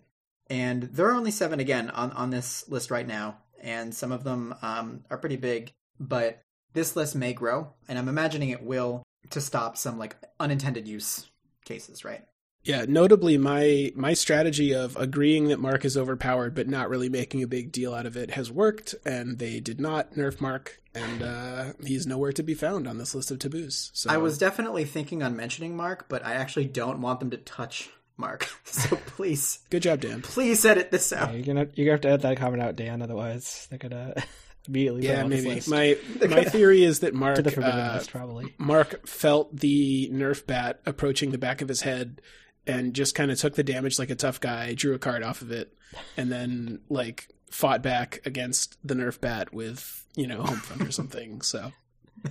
And 0.50 0.83
there 0.83 1.07
are 1.07 1.14
only 1.14 1.31
seven 1.31 1.61
again 1.61 1.88
on, 1.91 2.11
on 2.12 2.31
this 2.31 2.69
list 2.69 2.91
right 2.91 3.07
now, 3.07 3.38
and 3.62 3.95
some 3.95 4.12
of 4.12 4.25
them 4.25 4.55
um, 4.61 5.05
are 5.09 5.17
pretty 5.17 5.37
big, 5.37 5.73
but 5.99 6.43
this 6.75 6.97
list 6.97 7.14
may 7.14 7.33
grow, 7.33 7.73
and 7.88 7.99
I'm 7.99 8.09
imagining 8.09 8.50
it 8.50 8.62
will 8.62 9.02
to 9.31 9.41
stop 9.41 9.79
some 9.79 9.99
like 9.99 10.17
unintended 10.41 10.88
use 10.88 11.31
cases, 11.64 12.05
right? 12.05 12.25
Yeah, 12.64 12.85
notably 12.88 13.37
my 13.38 13.92
my 13.97 14.14
strategy 14.14 14.73
of 14.73 14.97
agreeing 14.97 15.49
that 15.49 15.59
Mark 15.59 15.85
is 15.85 15.97
overpowered 15.97 16.54
but 16.54 16.69
not 16.69 16.88
really 16.88 17.09
making 17.09 17.42
a 17.42 17.49
big 17.49 17.73
deal 17.73 17.92
out 17.92 18.07
of 18.07 18.16
it 18.16 18.33
has 18.33 18.52
worked, 18.52 18.95
and 19.04 19.38
they 19.38 19.59
did 19.59 19.81
not 19.81 20.14
nerf 20.14 20.40
Mark, 20.40 20.81
and 20.95 21.23
uh, 21.23 21.73
he's 21.85 22.07
nowhere 22.07 22.33
to 22.33 22.42
be 22.42 22.54
found 22.54 22.87
on 22.87 22.99
this 22.99 23.14
list 23.16 23.31
of 23.33 23.40
taboos. 23.40 23.90
So 23.95 24.11
I 24.11 24.16
was 24.19 24.38
definitely 24.38 24.85
thinking 24.85 25.23
on 25.25 25.37
mentioning 25.37 25.76
Mark, 25.76 26.09
but 26.09 26.25
I 26.25 26.35
actually 26.35 26.66
don't 26.66 27.00
want 27.00 27.19
them 27.19 27.31
to 27.31 27.37
touch 27.37 27.90
Mark. 28.16 28.49
so 28.64 28.95
please, 29.07 29.59
good 29.71 29.83
job, 29.83 30.00
Dan. 30.00 30.23
please 30.23 30.64
edit 30.64 30.92
this 30.92 31.11
yeah, 31.11 31.25
out. 31.25 31.35
you're 31.35 31.42
gonna 31.45 31.66
you're 31.75 31.87
gonna 31.87 31.95
have 31.95 32.00
to 32.02 32.09
edit 32.09 32.23
that 32.23 32.37
comment 32.37 32.62
out, 32.62 32.76
Dan. 32.76 33.02
Otherwise, 33.02 33.66
they're 33.71 33.78
gonna 33.81 34.14
immediately 34.69 35.00
put 35.00 35.11
it 35.11 35.12
Yeah, 35.14 35.25
on 35.25 35.31
this 35.31 35.42
maybe. 35.42 35.54
list. 35.57 35.69
My 35.69 35.99
my 36.28 36.45
theory 36.45 36.85
is 36.85 37.00
that 37.00 37.12
Mark 37.12 37.35
to 37.37 37.42
the 37.42 37.61
uh, 37.61 37.95
list, 37.95 38.12
probably. 38.12 38.54
Mark 38.59 39.04
felt 39.04 39.57
the 39.57 40.09
Nerf 40.12 40.47
bat 40.47 40.81
approaching 40.87 41.33
the 41.33 41.38
back 41.38 41.61
of 41.61 41.69
his 41.69 41.81
head 41.81 42.21
and 42.66 42.95
just 42.95 43.14
kind 43.14 43.31
of 43.31 43.38
took 43.38 43.54
the 43.54 43.64
damage 43.64 43.99
like 43.99 44.11
a 44.11 44.14
tough 44.14 44.40
guy, 44.40 44.75
drew 44.75 44.95
a 44.95 44.99
card 44.99 45.23
off 45.23 45.42
of 45.42 45.50
it, 45.50 45.75
and 46.16 46.31
then 46.31 46.81
like 46.88 47.28
fought 47.50 47.83
back 47.83 48.21
against 48.25 48.76
the 48.87 48.95
Nerf 48.95 49.21
bat 49.21 49.52
with 49.52 50.07
you 50.16 50.26
know 50.26 50.42
home 50.42 50.59
front 50.59 50.83
or 50.83 50.92
something. 50.92 51.42
So, 51.42 51.73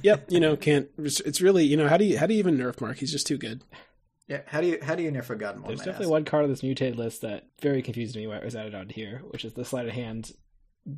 yep, 0.01 0.25
you 0.29 0.39
know 0.39 0.55
can't. 0.55 0.89
It's 0.97 1.19
it's 1.21 1.41
really 1.41 1.65
you 1.65 1.77
know 1.77 1.87
how 1.87 1.97
do 1.97 2.05
you 2.05 2.17
how 2.17 2.25
do 2.25 2.33
you 2.33 2.39
even 2.39 2.57
Nerf 2.57 2.81
Mark? 2.81 2.97
He's 2.97 3.11
just 3.11 3.27
too 3.27 3.37
good. 3.37 3.63
Yeah, 4.27 4.41
how 4.47 4.61
do 4.61 4.67
you 4.67 4.79
how 4.81 4.95
do 4.95 5.03
you 5.03 5.11
never 5.11 5.35
gun 5.35 5.61
one? 5.61 5.67
There's 5.67 5.79
definitely 5.79 6.05
ask? 6.05 6.11
one 6.11 6.25
card 6.25 6.43
on 6.45 6.49
this 6.49 6.63
mutated 6.63 6.97
list 6.97 7.21
that 7.21 7.47
very 7.61 7.81
confused 7.81 8.15
me 8.15 8.27
why 8.27 8.37
it 8.37 8.45
was 8.45 8.55
added 8.55 8.75
on 8.75 8.89
here, 8.89 9.23
which 9.29 9.43
is 9.43 9.53
the 9.53 9.65
sleight 9.65 9.87
of 9.87 9.93
hand 9.93 10.31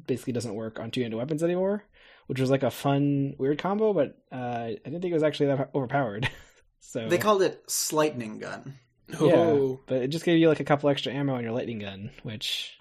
basically 0.08 0.34
doesn't 0.34 0.56
work 0.56 0.80
on 0.80 0.92
two-handed 0.92 1.18
weapons 1.18 1.44
anymore, 1.44 1.84
which 2.28 2.40
was 2.40 2.50
like 2.50 2.64
a 2.64 2.72
fun, 2.72 3.36
weird 3.38 3.58
combo, 3.58 3.94
but 3.94 4.18
uh, 4.32 4.36
I 4.36 4.78
didn't 4.84 5.02
think 5.02 5.12
it 5.12 5.14
was 5.14 5.24
actually 5.24 5.48
that 5.48 5.72
overpowered. 5.76 6.30
so 6.80 7.10
They 7.10 7.18
called 7.18 7.42
it 7.42 7.64
Slightning 7.70 8.40
Gun. 8.40 8.76
Oh, 9.20 9.80
but 9.86 10.02
it 10.02 10.08
just 10.08 10.26
gave 10.26 10.38
you 10.40 10.48
like 10.50 10.60
a 10.60 10.64
couple 10.66 10.90
extra 10.90 11.14
ammo 11.14 11.36
on 11.36 11.44
your 11.44 11.52
lightning 11.52 11.80
gun, 11.80 12.12
which 12.24 12.80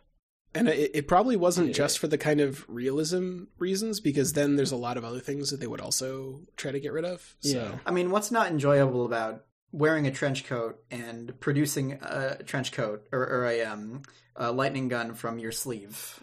and 0.54 0.68
it, 0.68 0.90
it 0.94 1.08
probably 1.08 1.36
wasn't 1.36 1.68
Yeah. 1.68 1.72
just 1.74 1.98
for 1.98 2.06
the 2.08 2.18
kind 2.18 2.40
of 2.40 2.64
realism 2.68 3.44
reasons 3.58 4.00
because 4.00 4.32
then 4.34 4.56
there's 4.56 4.72
a 4.72 4.76
lot 4.76 4.96
of 4.96 5.04
other 5.04 5.20
things 5.20 5.50
that 5.50 5.60
they 5.60 5.66
would 5.66 5.80
also 5.80 6.40
try 6.56 6.70
to 6.72 6.80
get 6.80 6.92
rid 6.92 7.04
of. 7.04 7.36
So. 7.40 7.56
Yeah. 7.56 7.78
I 7.86 7.90
mean, 7.90 8.10
what's 8.10 8.30
not 8.30 8.48
enjoyable 8.50 9.04
about 9.06 9.44
wearing 9.72 10.06
a 10.06 10.10
trench 10.10 10.44
coat 10.44 10.78
and 10.90 11.38
producing 11.40 11.92
a 12.02 12.42
trench 12.44 12.72
coat 12.72 13.06
or, 13.12 13.20
or 13.20 13.46
a, 13.46 13.62
um, 13.62 14.02
a 14.36 14.52
lightning 14.52 14.88
gun 14.88 15.14
from 15.14 15.38
your 15.38 15.52
sleeve 15.52 16.22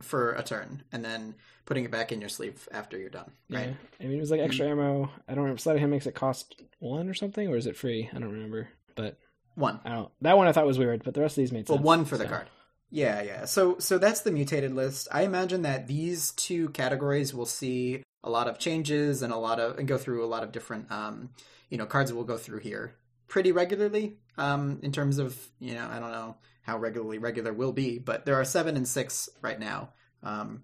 for 0.00 0.32
a 0.34 0.42
turn 0.42 0.82
and 0.92 1.02
then 1.02 1.34
putting 1.64 1.84
it 1.84 1.90
back 1.90 2.12
in 2.12 2.20
your 2.20 2.28
sleeve 2.28 2.68
after 2.70 2.98
you're 2.98 3.08
done, 3.08 3.30
right? 3.50 3.68
yeah, 3.68 3.74
I 3.98 4.08
mean 4.08 4.18
it 4.18 4.20
was 4.20 4.30
like 4.30 4.40
extra 4.40 4.68
ammo. 4.68 5.10
I 5.26 5.32
don't 5.34 5.44
remember. 5.44 5.58
Sleight 5.58 5.76
of 5.76 5.80
hand 5.80 5.90
makes 5.90 6.06
it 6.06 6.14
cost 6.14 6.60
one 6.78 7.08
or 7.08 7.14
something, 7.14 7.48
or 7.48 7.56
is 7.56 7.66
it 7.66 7.76
free? 7.76 8.08
I 8.14 8.18
don't 8.18 8.30
remember, 8.32 8.68
but 8.96 9.16
One. 9.54 9.80
I 9.84 9.90
don't. 9.90 10.10
That 10.22 10.36
one 10.36 10.48
I 10.48 10.52
thought 10.52 10.66
was 10.66 10.78
weird, 10.78 11.04
but 11.04 11.14
the 11.14 11.20
rest 11.20 11.38
of 11.38 11.42
these 11.42 11.52
made 11.52 11.68
sense. 11.68 11.78
Well, 11.78 11.84
one 11.84 12.04
for 12.04 12.18
the 12.18 12.26
card. 12.26 12.48
Yeah, 12.90 13.22
yeah. 13.22 13.44
So 13.44 13.78
so 13.78 13.98
that's 13.98 14.20
the 14.20 14.32
mutated 14.32 14.74
list. 14.74 15.08
I 15.12 15.22
imagine 15.22 15.62
that 15.62 15.86
these 15.86 16.32
two 16.32 16.68
categories 16.70 17.34
will 17.34 17.46
see 17.46 18.02
a 18.22 18.30
lot 18.30 18.48
of 18.48 18.58
changes 18.58 19.22
and 19.22 19.32
a 19.32 19.36
lot 19.36 19.60
of 19.60 19.78
and 19.78 19.86
go 19.88 19.98
through 19.98 20.24
a 20.24 20.26
lot 20.26 20.42
of 20.42 20.52
different 20.52 20.90
um 20.90 21.30
you 21.70 21.78
know 21.78 21.86
cards 21.86 22.12
will 22.12 22.24
go 22.24 22.36
through 22.36 22.58
here 22.58 22.94
pretty 23.28 23.52
regularly 23.52 24.16
um 24.36 24.80
in 24.82 24.90
terms 24.92 25.18
of 25.18 25.38
you 25.60 25.74
know 25.74 25.86
I 25.88 26.00
don't 26.00 26.10
know 26.10 26.36
how 26.62 26.78
regularly 26.78 27.18
regular 27.18 27.52
will 27.52 27.72
be, 27.72 27.98
but 27.98 28.26
there 28.26 28.34
are 28.34 28.44
7 28.44 28.76
and 28.76 28.88
6 28.88 29.28
right 29.42 29.58
now 29.58 29.90
um 30.22 30.62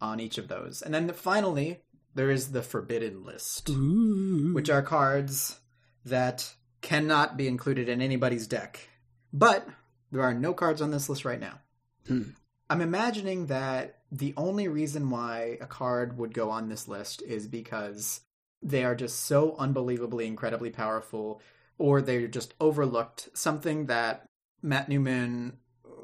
on 0.00 0.20
each 0.20 0.38
of 0.38 0.48
those. 0.48 0.82
And 0.82 0.94
then 0.94 1.10
finally 1.12 1.80
there 2.14 2.30
is 2.30 2.52
the 2.52 2.62
forbidden 2.62 3.24
list 3.24 3.68
Ooh. 3.70 4.52
which 4.52 4.70
are 4.70 4.82
cards 4.82 5.60
that 6.04 6.54
cannot 6.80 7.36
be 7.36 7.48
included 7.48 7.88
in 7.88 8.00
anybody's 8.00 8.46
deck. 8.46 8.88
But 9.32 9.68
there 10.10 10.22
are 10.22 10.34
no 10.34 10.54
cards 10.54 10.80
on 10.80 10.90
this 10.90 11.08
list 11.08 11.24
right 11.24 11.40
now. 11.40 11.60
Hmm. 12.06 12.22
I'm 12.70 12.80
imagining 12.80 13.46
that 13.46 13.98
the 14.10 14.34
only 14.36 14.68
reason 14.68 15.10
why 15.10 15.58
a 15.60 15.66
card 15.66 16.18
would 16.18 16.34
go 16.34 16.50
on 16.50 16.68
this 16.68 16.88
list 16.88 17.22
is 17.22 17.46
because 17.46 18.20
they 18.62 18.84
are 18.84 18.94
just 18.94 19.24
so 19.24 19.54
unbelievably 19.58 20.26
incredibly 20.26 20.70
powerful 20.70 21.40
or 21.78 22.02
they're 22.02 22.26
just 22.26 22.54
overlooked 22.60 23.28
something 23.34 23.86
that 23.86 24.24
Matt 24.62 24.88
Newman 24.88 25.58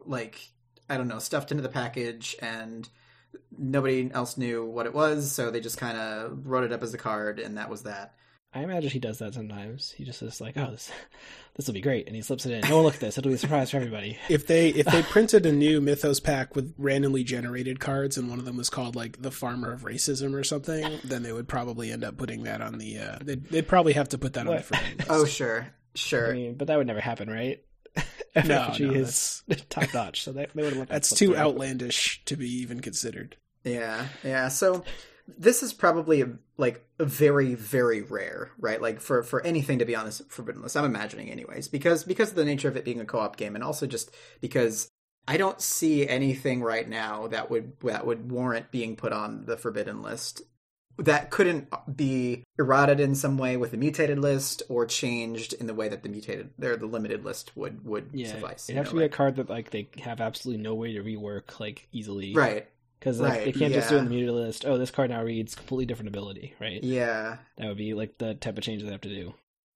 like 0.07 0.51
I 0.89 0.97
don't 0.97 1.09
know 1.09 1.19
stuffed 1.19 1.51
into 1.51 1.63
the 1.63 1.69
package 1.69 2.37
and 2.41 2.89
nobody 3.57 4.11
else 4.13 4.37
knew 4.37 4.65
what 4.65 4.87
it 4.87 4.95
was 4.95 5.33
so 5.33 5.51
they 5.51 5.61
just 5.61 5.79
kind 5.79 5.99
of 5.99 6.47
wrote 6.47 6.65
it 6.65 6.73
up 6.73 6.83
as 6.83 6.95
a 6.95 6.99
card 6.99 7.39
and 7.39 7.59
that 7.59 7.71
was 7.71 7.83
that. 7.83 8.15
I 8.55 8.63
imagine 8.63 8.91
he 8.91 9.01
does 9.01 9.19
that 9.19 9.35
sometimes. 9.35 9.91
He 9.91 10.05
just 10.05 10.23
is 10.23 10.41
like, 10.41 10.57
"Oh, 10.57 10.71
this 10.71 10.91
this 11.57 11.67
will 11.67 11.75
be 11.75 11.81
great," 11.81 12.07
and 12.07 12.15
he 12.15 12.23
slips 12.23 12.47
it 12.47 12.53
in. 12.53 12.69
No 12.69 12.77
one 12.77 12.85
look 12.85 12.95
at 12.95 13.01
this; 13.01 13.19
it'll 13.19 13.29
be 13.31 13.35
a 13.35 13.39
surprise 13.39 13.71
for 13.71 13.79
everybody. 13.79 14.17
If 14.29 14.47
they 14.47 14.69
if 14.69 14.87
they 14.87 15.03
printed 15.03 15.45
a 15.47 15.53
new 15.53 15.81
Mythos 15.81 16.21
pack 16.21 16.55
with 16.55 16.73
randomly 16.79 17.25
generated 17.25 17.81
cards 17.81 18.17
and 18.17 18.31
one 18.31 18.39
of 18.39 18.45
them 18.45 18.57
was 18.57 18.71
called 18.71 18.95
like 18.95 19.21
the 19.23 19.31
Farmer 19.33 19.73
of 19.73 19.83
Racism 19.83 20.35
or 20.35 20.45
something, 20.45 21.01
then 21.05 21.23
they 21.25 21.33
would 21.33 21.49
probably 21.49 21.91
end 21.91 22.05
up 22.05 22.17
putting 22.17 22.45
that 22.45 22.61
on 22.61 22.79
the. 22.79 22.99
Uh, 22.99 23.19
they'd, 23.23 23.45
they'd 23.51 23.69
probably 23.69 23.95
have 23.95 24.09
to 24.11 24.19
put 24.19 24.35
that 24.35 24.41
on 24.43 24.47
the 24.47 24.53
What? 24.53 24.65
forbidden 24.65 24.99
list. 24.99 25.11
Oh 25.11 25.25
sure, 25.25 25.67
sure. 25.95 26.31
I 26.31 26.35
mean, 26.35 26.55
but 26.55 26.69
that 26.69 26.79
would 26.79 26.87
never 26.87 27.01
happen, 27.01 27.29
right? 27.29 27.63
FFG 28.37 28.81
no, 28.81 28.93
is 28.93 29.43
top 29.69 29.93
notch. 29.95 30.23
So 30.23 30.33
they, 30.33 30.47
they 30.55 30.63
would 30.63 30.73
have 30.73 30.79
let 30.79 30.89
That's 30.89 31.11
too 31.15 31.29
through. 31.29 31.37
outlandish 31.37 32.25
to 32.25 32.37
be 32.37 32.49
even 32.63 32.81
considered. 32.81 33.37
Yeah, 33.63 34.07
yeah. 34.25 34.49
So 34.49 34.85
this 35.27 35.63
is 35.63 35.73
probably 35.73 36.23
a, 36.23 36.29
like 36.57 36.87
a 36.99 37.05
very, 37.05 37.55
very 37.55 38.03
rare, 38.03 38.51
right? 38.59 38.81
Like 38.81 39.01
for 39.01 39.23
for 39.23 39.45
anything 39.45 39.79
to 39.79 39.85
be 39.85 39.97
on 39.97 40.05
this 40.05 40.23
forbidden 40.29 40.63
list. 40.63 40.77
I'm 40.77 40.85
imagining, 40.85 41.31
anyways, 41.31 41.69
because 41.69 42.05
because 42.05 42.31
of 42.31 42.37
the 42.37 42.45
nature 42.45 42.69
of 42.69 42.77
it 42.77 42.85
being 42.85 43.01
a 43.01 43.05
co-op 43.05 43.37
game, 43.37 43.55
and 43.55 43.65
also 43.65 43.87
just 43.87 44.11
because 44.41 44.89
I 45.27 45.37
don't 45.37 45.61
see 45.61 46.07
anything 46.07 46.63
right 46.63 46.89
now 46.89 47.29
that 47.29 47.51
would 47.51 47.81
that 47.81 48.07
would 48.07 48.31
warrant 48.31 48.71
being 48.71 48.97
put 48.97 49.13
on 49.13 49.47
the 49.47 49.57
forbidden 49.57 50.03
list 50.03 50.43
that 50.99 51.31
couldn't 51.31 51.69
be 51.97 52.45
eroded 52.59 53.01
in 53.01 53.15
some 53.15 53.37
way 53.37 53.57
with 53.57 53.73
the 53.73 53.77
mutated 53.77 54.19
list 54.19 54.63
or 54.69 54.87
changed 54.87 55.53
in 55.55 55.67
the 55.67 55.75
way 55.75 55.89
that 55.89 56.03
the 56.03 56.09
mutated 56.09 56.51
or 56.63 56.77
the 56.77 56.87
limited 56.87 57.25
list 57.25 57.57
would 57.57 57.85
would 57.85 58.11
Yeah, 58.13 58.33
suffice. 58.33 58.69
it 58.69 58.73
you 58.73 58.79
has 58.79 58.87
know, 58.87 58.91
to 58.93 58.97
be 58.99 59.05
a 59.05 59.09
card 59.09 59.37
that 59.37 59.49
like 59.49 59.71
they 59.71 59.89
have 60.03 60.21
absolutely 60.21 60.63
no 60.63 60.75
way 60.75 60.93
to 60.93 61.03
rework 61.03 61.59
like 61.59 61.89
easily, 61.93 62.33
right. 62.35 62.69
Because 63.05 63.21
like, 63.21 63.33
right, 63.33 63.45
they 63.45 63.53
can't 63.53 63.75
just 63.75 63.91
do 63.91 63.97
it 63.97 63.99
in 63.99 64.05
the 64.05 64.11
muted 64.11 64.35
list. 64.35 64.65
Oh, 64.65 64.79
this 64.79 64.91
card 64.91 65.11
now 65.11 65.23
reads 65.23 65.55
completely 65.55 65.85
different 65.85 66.09
ability, 66.09 66.55
right? 66.59 66.83
Yeah, 66.83 67.37
That 67.59 67.69
would 67.69 67.77
be 67.77 67.93
like 67.93 68.17
the 68.17 68.33
type 68.33 68.57
of 68.57 68.65
change 68.65 68.83
they 68.83 68.91
have 68.91 69.03
to 69.03 69.11
do. 69.11 69.35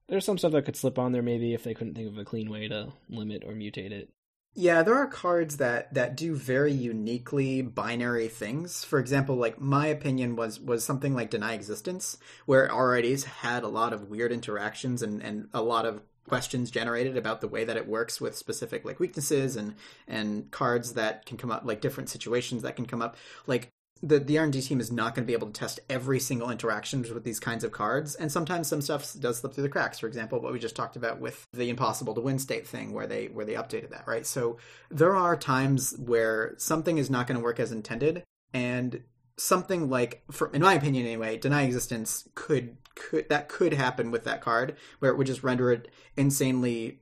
There's 0.09 0.25
some 0.25 0.39
stuff 0.39 0.53
that 0.53 0.65
could 0.65 0.77
slip 0.77 0.99
on 0.99 1.13
there 1.13 1.21
maybe 1.21 1.53
if 1.53 1.63
they 1.63 1.75
couldn't 1.75 1.93
think 1.93 2.09
of 2.09 2.17
a 2.17 2.25
clean 2.25 2.49
way 2.49 2.69
to 2.69 2.95
limit 3.11 3.45
or 3.45 3.53
mutate 3.53 3.91
it. 3.91 4.09
Yeah, 4.55 4.83
there 4.83 4.95
are 4.95 5.07
cards 5.07 5.59
that 5.59 5.93
that 5.93 6.17
do 6.17 6.35
very 6.35 6.73
uniquely 6.73 7.61
binary 7.61 8.29
things. 8.29 8.83
For 8.83 8.99
example, 8.99 9.37
like 9.37 9.61
my 9.61 9.89
opinion 9.89 10.35
was 10.35 10.59
was 10.59 10.83
something 10.83 11.15
like 11.15 11.29
Deny 11.29 11.53
Existence, 11.53 12.17
where 12.47 12.75
RIDs 12.75 13.25
had 13.25 13.63
a 13.63 13.69
lot 13.69 13.93
of 13.93 14.09
weird 14.09 14.33
interactions 14.33 15.03
and 15.03 15.23
and 15.23 15.49
a 15.53 15.61
lot 15.61 15.85
of 15.85 16.01
questions 16.29 16.71
generated 16.71 17.17
about 17.17 17.41
the 17.41 17.49
way 17.49 17.65
that 17.65 17.77
it 17.77 17.89
works 17.89 18.21
with 18.21 18.37
specific 18.37 18.85
like 18.85 19.01
weaknesses 19.01 19.57
and 19.57 19.75
and 20.07 20.51
cards 20.51 20.95
that 20.95 21.27
can 21.27 21.37
come 21.37 21.51
up 21.51 21.65
like 21.65 21.81
different 21.81 22.09
situations 22.09 22.63
that 22.63 22.77
can 22.77 22.87
come 22.87 23.03
up 23.03 23.17
like 23.47 23.71
the 24.03 24.19
the 24.19 24.39
R&D 24.39 24.63
team 24.63 24.81
is 24.81 24.93
not 24.93 25.15
going 25.15 25.25
to 25.25 25.27
be 25.27 25.33
able 25.33 25.49
to 25.49 25.53
test 25.53 25.81
every 25.89 26.21
single 26.21 26.51
interaction 26.51 27.03
with 27.03 27.25
these 27.25 27.41
kinds 27.41 27.65
of 27.65 27.73
cards, 27.73 28.15
and 28.15 28.31
sometimes 28.31 28.69
some 28.69 28.81
stuff 28.81 29.13
does 29.19 29.39
slip 29.39 29.55
through 29.55 29.63
the 29.63 29.69
cracks. 29.69 29.99
For 29.99 30.07
example, 30.07 30.41
what 30.41 30.53
we 30.53 30.59
just 30.59 30.77
talked 30.77 30.97
about 30.97 31.21
with 31.21 31.45
the 31.53 31.69
impossible 31.69 32.15
to 32.15 32.21
win 32.21 32.39
state 32.39 32.67
thing, 32.67 32.93
where 32.93 33.07
they 33.07 33.27
where 33.27 33.45
they 33.45 33.55
updated 33.55 33.91
that, 33.91 34.07
right? 34.07 34.27
So 34.27 34.59
there 34.91 35.17
are 35.17 35.37
times 35.37 35.97
where 35.99 36.55
something 36.59 36.99
is 36.99 37.11
not 37.11 37.27
going 37.27 37.39
to 37.39 37.45
work 37.45 37.59
as 37.59 37.73
intended, 37.73 38.23
and 38.53 39.03
something 39.37 39.89
like, 39.89 40.23
for, 40.31 40.51
in 40.53 40.63
my 40.63 40.75
opinion 40.75 41.07
anyway, 41.07 41.37
deny 41.37 41.63
existence 41.63 42.29
could 42.35 42.77
could 42.99 43.29
that 43.29 43.49
could 43.49 43.73
happen 43.73 44.11
with 44.11 44.25
that 44.25 44.41
card, 44.43 44.77
where 44.99 45.11
it 45.11 45.17
would 45.17 45.27
just 45.27 45.43
render 45.43 45.73
it 45.73 45.89
insanely 46.17 47.01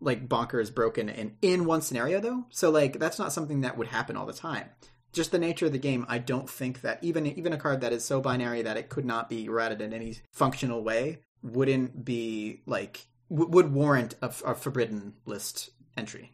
like 0.00 0.28
bonkers 0.28 0.74
broken 0.74 1.08
in 1.08 1.36
in 1.42 1.64
one 1.64 1.82
scenario 1.82 2.20
though. 2.20 2.44
So 2.50 2.70
like 2.70 2.98
that's 2.98 3.18
not 3.18 3.32
something 3.32 3.62
that 3.62 3.76
would 3.76 3.88
happen 3.88 4.16
all 4.16 4.26
the 4.26 4.32
time 4.32 4.68
just 5.14 5.30
the 5.30 5.38
nature 5.38 5.66
of 5.66 5.72
the 5.72 5.78
game, 5.78 6.04
I 6.08 6.18
don't 6.18 6.50
think 6.50 6.82
that 6.82 6.98
even 7.02 7.26
even 7.26 7.52
a 7.52 7.56
card 7.56 7.80
that 7.80 7.92
is 7.92 8.04
so 8.04 8.20
binary 8.20 8.62
that 8.62 8.76
it 8.76 8.90
could 8.90 9.06
not 9.06 9.30
be 9.30 9.48
routed 9.48 9.80
in 9.80 9.94
any 9.94 10.16
functional 10.32 10.82
way 10.82 11.20
wouldn't 11.42 12.04
be 12.04 12.62
like 12.66 13.06
w- 13.30 13.48
would 13.48 13.72
warrant 13.72 14.16
a, 14.20 14.26
a 14.44 14.54
forbidden 14.54 15.14
list 15.24 15.70
entry. 15.96 16.33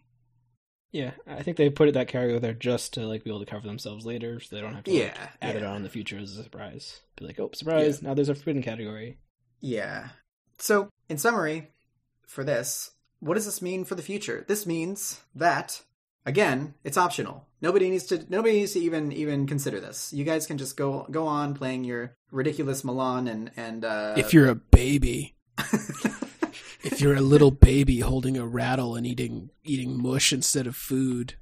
Yeah, 0.92 1.12
I 1.26 1.42
think 1.42 1.56
they 1.56 1.70
put 1.70 1.88
it 1.88 1.94
that 1.94 2.08
carrier 2.08 2.40
there 2.40 2.52
just 2.52 2.94
to 2.94 3.06
like 3.06 3.22
be 3.22 3.30
able 3.30 3.40
to 3.40 3.46
cover 3.46 3.66
themselves 3.66 4.04
later, 4.04 4.40
so 4.40 4.54
they 4.54 4.62
don't 4.62 4.74
have 4.74 4.84
to 4.84 4.90
like, 4.92 5.00
Yeah, 5.00 5.28
add 5.40 5.56
it 5.56 5.62
on 5.62 5.76
in 5.76 5.82
the 5.82 5.88
future 5.88 6.18
as 6.18 6.36
a 6.36 6.42
surprise. 6.42 7.00
Be 7.16 7.26
like, 7.26 7.38
oh, 7.38 7.50
surprise! 7.54 8.02
Now 8.02 8.14
there's 8.14 8.28
a 8.28 8.34
forbidden 8.34 8.62
category. 8.62 9.18
Yeah. 9.60 10.08
So, 10.58 10.88
in 11.08 11.16
summary, 11.18 11.68
for 12.26 12.44
this, 12.44 12.90
what 13.20 13.34
does 13.34 13.46
this 13.46 13.62
mean 13.62 13.84
for 13.84 13.94
the 13.94 14.02
future? 14.02 14.44
This 14.48 14.66
means 14.66 15.20
that 15.34 15.82
again, 16.26 16.74
it's 16.84 16.96
optional. 16.96 17.46
Nobody 17.60 17.90
needs 17.90 18.04
to 18.06 18.24
nobody 18.28 18.54
needs 18.60 18.72
to 18.72 18.80
even 18.80 19.12
even 19.12 19.46
consider 19.46 19.80
this. 19.80 20.12
You 20.12 20.24
guys 20.24 20.46
can 20.46 20.58
just 20.58 20.76
go 20.76 21.06
go 21.10 21.26
on 21.26 21.54
playing 21.54 21.84
your 21.84 22.14
ridiculous 22.30 22.84
Milan 22.84 23.28
and 23.28 23.50
and 23.56 23.84
uh 23.84 24.14
if 24.16 24.32
you're 24.32 24.48
a 24.48 24.54
baby, 24.54 25.36
if 26.82 27.00
you're 27.00 27.14
a 27.16 27.20
little 27.20 27.50
baby 27.50 28.00
holding 28.00 28.36
a 28.36 28.46
rattle 28.46 28.96
and 28.96 29.06
eating 29.06 29.50
eating 29.64 30.00
mush 30.00 30.32
instead 30.32 30.66
of 30.66 30.76
food, 30.76 31.34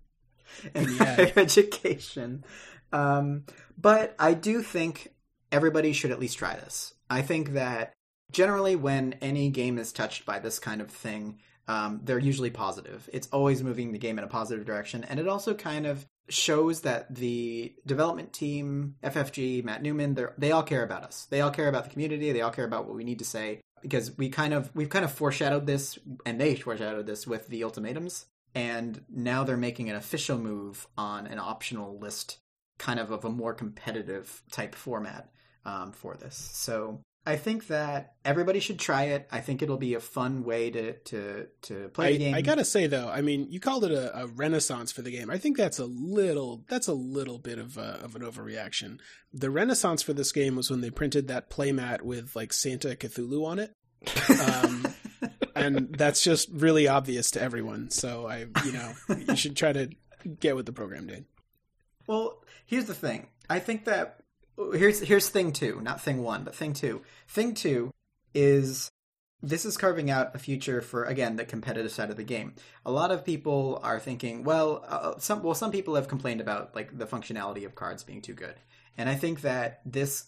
and 0.74 0.88
Yeah. 1.00 1.30
education. 1.36 2.44
Um, 2.92 3.44
but 3.76 4.14
I 4.18 4.34
do 4.34 4.62
think 4.62 5.12
everybody 5.52 5.92
should 5.92 6.10
at 6.10 6.18
least 6.20 6.38
try 6.38 6.56
this. 6.56 6.94
I 7.10 7.22
think 7.22 7.52
that 7.52 7.92
generally, 8.32 8.76
when 8.76 9.14
any 9.20 9.50
game 9.50 9.78
is 9.78 9.92
touched 9.92 10.26
by 10.26 10.38
this 10.38 10.58
kind 10.58 10.80
of 10.80 10.90
thing, 10.90 11.38
um, 11.68 12.00
they're 12.02 12.18
usually 12.18 12.50
positive. 12.50 13.08
It's 13.12 13.28
always 13.28 13.62
moving 13.62 13.92
the 13.92 13.98
game 13.98 14.18
in 14.18 14.24
a 14.24 14.28
positive 14.28 14.64
direction, 14.64 15.04
and 15.04 15.20
it 15.20 15.28
also 15.28 15.54
kind 15.54 15.86
of 15.86 16.06
shows 16.30 16.82
that 16.82 17.14
the 17.14 17.74
development 17.86 18.32
team, 18.32 18.96
FFG, 19.02 19.64
Matt 19.64 19.82
Newman, 19.82 20.14
they 20.14 20.24
they 20.36 20.52
all 20.52 20.62
care 20.62 20.82
about 20.82 21.02
us. 21.04 21.26
They 21.30 21.40
all 21.40 21.50
care 21.50 21.68
about 21.68 21.84
the 21.84 21.90
community. 21.90 22.32
They 22.32 22.40
all 22.42 22.50
care 22.50 22.66
about 22.66 22.86
what 22.86 22.96
we 22.96 23.04
need 23.04 23.18
to 23.20 23.24
say 23.24 23.60
because 23.82 24.16
we 24.16 24.28
kind 24.28 24.54
of 24.54 24.70
we've 24.74 24.90
kind 24.90 25.04
of 25.04 25.12
foreshadowed 25.12 25.66
this, 25.66 25.98
and 26.24 26.40
they 26.40 26.54
foreshadowed 26.54 27.06
this 27.06 27.26
with 27.26 27.48
the 27.48 27.64
ultimatums 27.64 28.26
and 28.54 29.04
now 29.08 29.44
they're 29.44 29.56
making 29.56 29.90
an 29.90 29.96
official 29.96 30.38
move 30.38 30.86
on 30.96 31.26
an 31.26 31.38
optional 31.38 31.98
list 31.98 32.38
kind 32.78 32.98
of 33.00 33.10
of 33.10 33.24
a 33.24 33.30
more 33.30 33.54
competitive 33.54 34.42
type 34.50 34.74
format 34.74 35.30
um, 35.64 35.92
for 35.92 36.14
this. 36.14 36.36
So 36.36 37.00
i 37.28 37.36
think 37.36 37.66
that 37.68 38.14
everybody 38.24 38.60
should 38.60 38.78
try 38.78 39.04
it 39.04 39.28
i 39.30 39.40
think 39.40 39.62
it'll 39.62 39.76
be 39.76 39.94
a 39.94 40.00
fun 40.00 40.44
way 40.44 40.70
to 40.70 40.92
to 41.00 41.46
to 41.62 41.88
play 41.90 42.16
the 42.16 42.24
I, 42.24 42.30
game 42.30 42.34
I 42.38 42.42
gotta 42.42 42.64
say 42.64 42.86
though, 42.86 43.08
I 43.08 43.20
mean, 43.20 43.48
you 43.50 43.58
called 43.58 43.84
it 43.84 43.90
a, 43.90 44.16
a 44.16 44.26
renaissance 44.28 44.92
for 44.92 45.02
the 45.02 45.10
game. 45.10 45.28
I 45.28 45.38
think 45.38 45.56
that's 45.56 45.78
a 45.78 45.86
little 45.86 46.64
that's 46.68 46.86
a 46.86 46.92
little 46.92 47.38
bit 47.38 47.58
of 47.58 47.76
a, 47.76 48.00
of 48.02 48.14
an 48.14 48.22
overreaction. 48.22 49.00
The 49.32 49.50
renaissance 49.50 50.02
for 50.02 50.12
this 50.12 50.30
game 50.30 50.56
was 50.56 50.70
when 50.70 50.80
they 50.80 50.90
printed 50.90 51.28
that 51.28 51.50
playmat 51.50 52.02
with 52.02 52.36
like 52.36 52.52
Santa 52.52 52.90
Cthulhu 52.90 53.44
on 53.44 53.58
it. 53.58 53.72
Um, 54.40 54.86
and 55.56 55.94
that's 55.94 56.22
just 56.22 56.48
really 56.52 56.86
obvious 56.86 57.32
to 57.32 57.42
everyone. 57.42 57.90
So 57.90 58.26
I, 58.28 58.46
you 58.64 58.72
know, 58.72 58.92
you 59.08 59.36
should 59.36 59.56
try 59.56 59.72
to 59.72 59.90
get 60.40 60.54
with 60.54 60.66
the 60.66 60.72
program, 60.72 61.08
Dane. 61.08 61.26
Well, 62.06 62.42
here's 62.66 62.86
the 62.86 62.94
thing. 62.94 63.26
I 63.50 63.58
think 63.58 63.84
that 63.86 64.20
here's 64.72 65.00
here's 65.00 65.28
thing 65.28 65.52
two, 65.52 65.80
not 65.82 66.00
thing 66.00 66.22
one, 66.22 66.44
but 66.44 66.54
thing 66.54 66.72
two. 66.72 67.02
Thing 67.28 67.54
two 67.54 67.92
is 68.34 68.90
this 69.40 69.64
is 69.64 69.76
carving 69.76 70.10
out 70.10 70.34
a 70.34 70.38
future 70.38 70.80
for 70.80 71.04
again 71.04 71.36
the 71.36 71.44
competitive 71.44 71.92
side 71.92 72.10
of 72.10 72.16
the 72.16 72.24
game. 72.24 72.54
A 72.84 72.90
lot 72.90 73.10
of 73.10 73.24
people 73.24 73.80
are 73.82 74.00
thinking, 74.00 74.44
well, 74.44 74.84
uh, 74.88 75.18
some 75.18 75.42
well 75.42 75.54
some 75.54 75.70
people 75.70 75.94
have 75.94 76.08
complained 76.08 76.40
about 76.40 76.74
like 76.74 76.96
the 76.96 77.06
functionality 77.06 77.64
of 77.64 77.74
cards 77.74 78.02
being 78.02 78.22
too 78.22 78.34
good, 78.34 78.54
and 78.96 79.08
I 79.08 79.14
think 79.14 79.42
that 79.42 79.80
this 79.84 80.26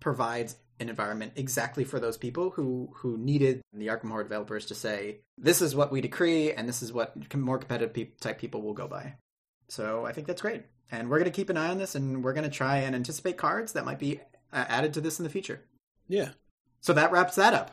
provides 0.00 0.56
an 0.80 0.88
environment 0.88 1.32
exactly 1.36 1.84
for 1.84 2.00
those 2.00 2.16
people 2.16 2.50
who 2.50 2.90
who 2.96 3.18
needed 3.18 3.60
the 3.74 3.88
Arkham 3.88 4.08
Horror 4.08 4.22
developers 4.22 4.66
to 4.66 4.74
say 4.74 5.20
this 5.36 5.60
is 5.60 5.76
what 5.76 5.92
we 5.92 6.00
decree 6.00 6.52
and 6.52 6.66
this 6.66 6.82
is 6.82 6.92
what 6.92 7.34
more 7.36 7.58
competitive 7.58 7.94
pe- 7.94 8.16
type 8.20 8.38
people 8.38 8.62
will 8.62 8.72
go 8.72 8.88
by. 8.88 9.16
So 9.70 10.04
I 10.04 10.12
think 10.12 10.26
that's 10.26 10.42
great, 10.42 10.64
and 10.90 11.08
we're 11.08 11.18
going 11.18 11.30
to 11.30 11.34
keep 11.36 11.48
an 11.48 11.56
eye 11.56 11.70
on 11.70 11.78
this, 11.78 11.94
and 11.94 12.22
we're 12.22 12.32
going 12.34 12.44
to 12.44 12.50
try 12.50 12.78
and 12.78 12.94
anticipate 12.94 13.36
cards 13.38 13.72
that 13.72 13.84
might 13.86 13.98
be 14.00 14.20
uh, 14.52 14.64
added 14.68 14.92
to 14.94 15.00
this 15.00 15.18
in 15.18 15.24
the 15.24 15.30
future. 15.30 15.62
Yeah. 16.08 16.30
So 16.80 16.92
that 16.92 17.12
wraps 17.12 17.36
that 17.36 17.54
up, 17.54 17.70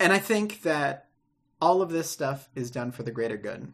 and 0.00 0.12
I 0.12 0.18
think 0.18 0.62
that 0.62 1.08
all 1.60 1.82
of 1.82 1.90
this 1.90 2.10
stuff 2.10 2.48
is 2.54 2.70
done 2.70 2.90
for 2.90 3.02
the 3.02 3.10
greater 3.10 3.36
good. 3.36 3.72